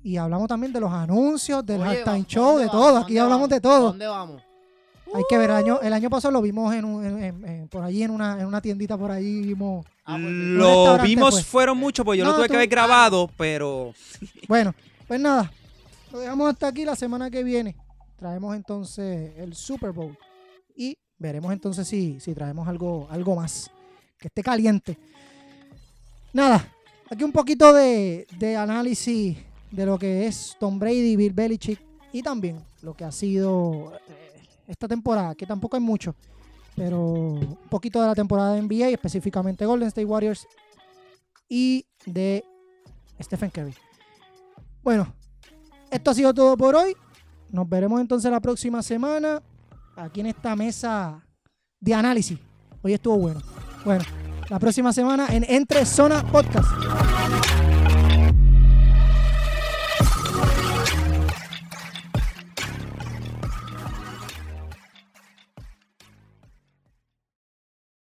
y 0.04 0.18
hablamos 0.18 0.50
también 0.50 0.74
de 0.74 0.82
los 0.82 0.92
anuncios, 0.92 1.66
del 1.66 1.82
halftime 1.82 2.06
¿dónde 2.18 2.28
show, 2.30 2.58
de 2.58 2.66
vamos? 2.66 2.72
todo. 2.82 2.98
Aquí 2.98 3.14
¿Dónde 3.16 3.20
hablamos 3.22 3.50
de 3.50 3.62
todo. 3.62 3.82
¿Dónde 3.88 4.08
vamos? 4.08 4.42
Hay 5.16 5.24
que 5.30 5.38
ver, 5.38 5.50
el 5.52 5.56
año, 5.56 5.80
el 5.82 5.94
año 5.94 6.10
pasado 6.10 6.32
lo 6.32 6.42
vimos 6.42 6.74
en, 6.74 6.86
un- 6.86 7.06
en- 7.06 7.24
en- 7.24 7.46
en- 7.46 7.68
por 7.68 7.84
allí 7.84 8.02
en 8.04 8.12
una, 8.12 8.40
en 8.40 8.46
una 8.48 8.62
tiendita 8.62 8.98
por 8.98 9.12
ahí 9.12 9.42
vimos. 9.42 9.86
Ah, 10.06 10.18
pues, 10.20 10.34
Lo 10.34 10.98
vimos, 11.00 11.36
fue. 11.36 11.44
fueron 11.44 11.78
muchos, 11.78 12.04
pues 12.04 12.18
yo 12.18 12.26
No, 12.26 12.32
lo 12.32 12.36
tuve 12.38 12.48
tú- 12.48 12.52
que 12.52 12.58
haber 12.58 12.70
grabado, 12.70 13.30
pero 13.38 13.94
Bueno, 14.48 14.74
pues 15.08 15.20
nada, 15.20 15.52
lo 16.12 16.20
dejamos 16.20 16.50
hasta 16.52 16.68
aquí 16.68 16.84
la 16.86 16.96
semana 16.96 17.30
que 17.30 17.44
viene. 17.44 17.76
Traemos 18.18 18.56
entonces 18.56 19.32
el 19.38 19.54
Super 19.56 19.92
Bowl 19.92 20.18
y 20.76 20.98
veremos 21.20 21.54
entonces 21.54 21.88
si, 21.88 22.20
si 22.20 22.34
traemos 22.34 22.68
algo, 22.68 23.08
algo 23.12 23.36
más 23.36 23.70
que 24.18 24.28
esté 24.30 24.42
caliente. 24.42 24.98
Nada, 26.32 26.68
aquí 27.10 27.24
un 27.24 27.32
poquito 27.32 27.74
de, 27.74 28.26
de 28.40 28.58
análisis 28.58 29.38
de 29.72 29.86
lo 29.86 30.00
que 30.00 30.26
es 30.28 30.56
Tom 30.60 30.80
Brady, 30.80 31.16
Bill 31.16 31.34
Belichick 31.34 31.80
y 32.12 32.22
también 32.24 32.60
lo 32.82 32.96
que 32.96 33.04
ha 33.06 33.12
sido 33.12 33.94
esta 34.68 34.88
temporada, 34.88 35.36
que 35.36 35.46
tampoco 35.46 35.76
hay 35.76 35.82
mucho, 35.82 36.16
pero 36.76 37.00
un 37.00 37.58
poquito 37.70 38.02
de 38.02 38.08
la 38.08 38.16
temporada 38.16 38.54
de 38.54 38.62
NBA, 38.62 38.90
específicamente 38.90 39.66
Golden 39.66 39.88
State 39.88 40.06
Warriors 40.06 40.48
y 41.50 41.86
de 42.06 42.44
Stephen 43.22 43.50
Curry. 43.50 43.74
Bueno, 44.82 45.14
esto 45.92 46.12
ha 46.12 46.14
sido 46.14 46.34
todo 46.34 46.58
por 46.58 46.76
hoy. 46.76 46.96
Nos 47.50 47.70
veremos 47.70 48.02
entonces 48.02 48.32
la 48.32 48.40
próxima 48.40 48.82
semana 48.82 49.42
aquí 49.96 50.22
en 50.22 50.28
esta 50.28 50.56
mesa 50.56 51.26
de 51.80 51.94
análisis. 51.94 52.40
Hoy 52.82 52.94
estuvo 52.94 53.18
bueno. 53.18 53.42
Bueno, 53.86 54.04
la 54.50 54.60
próxima 54.60 54.92
semana 54.92 55.28
en 55.30 55.46
Entre 55.48 55.86
Zona 55.86 56.24
Podcast. 56.32 56.70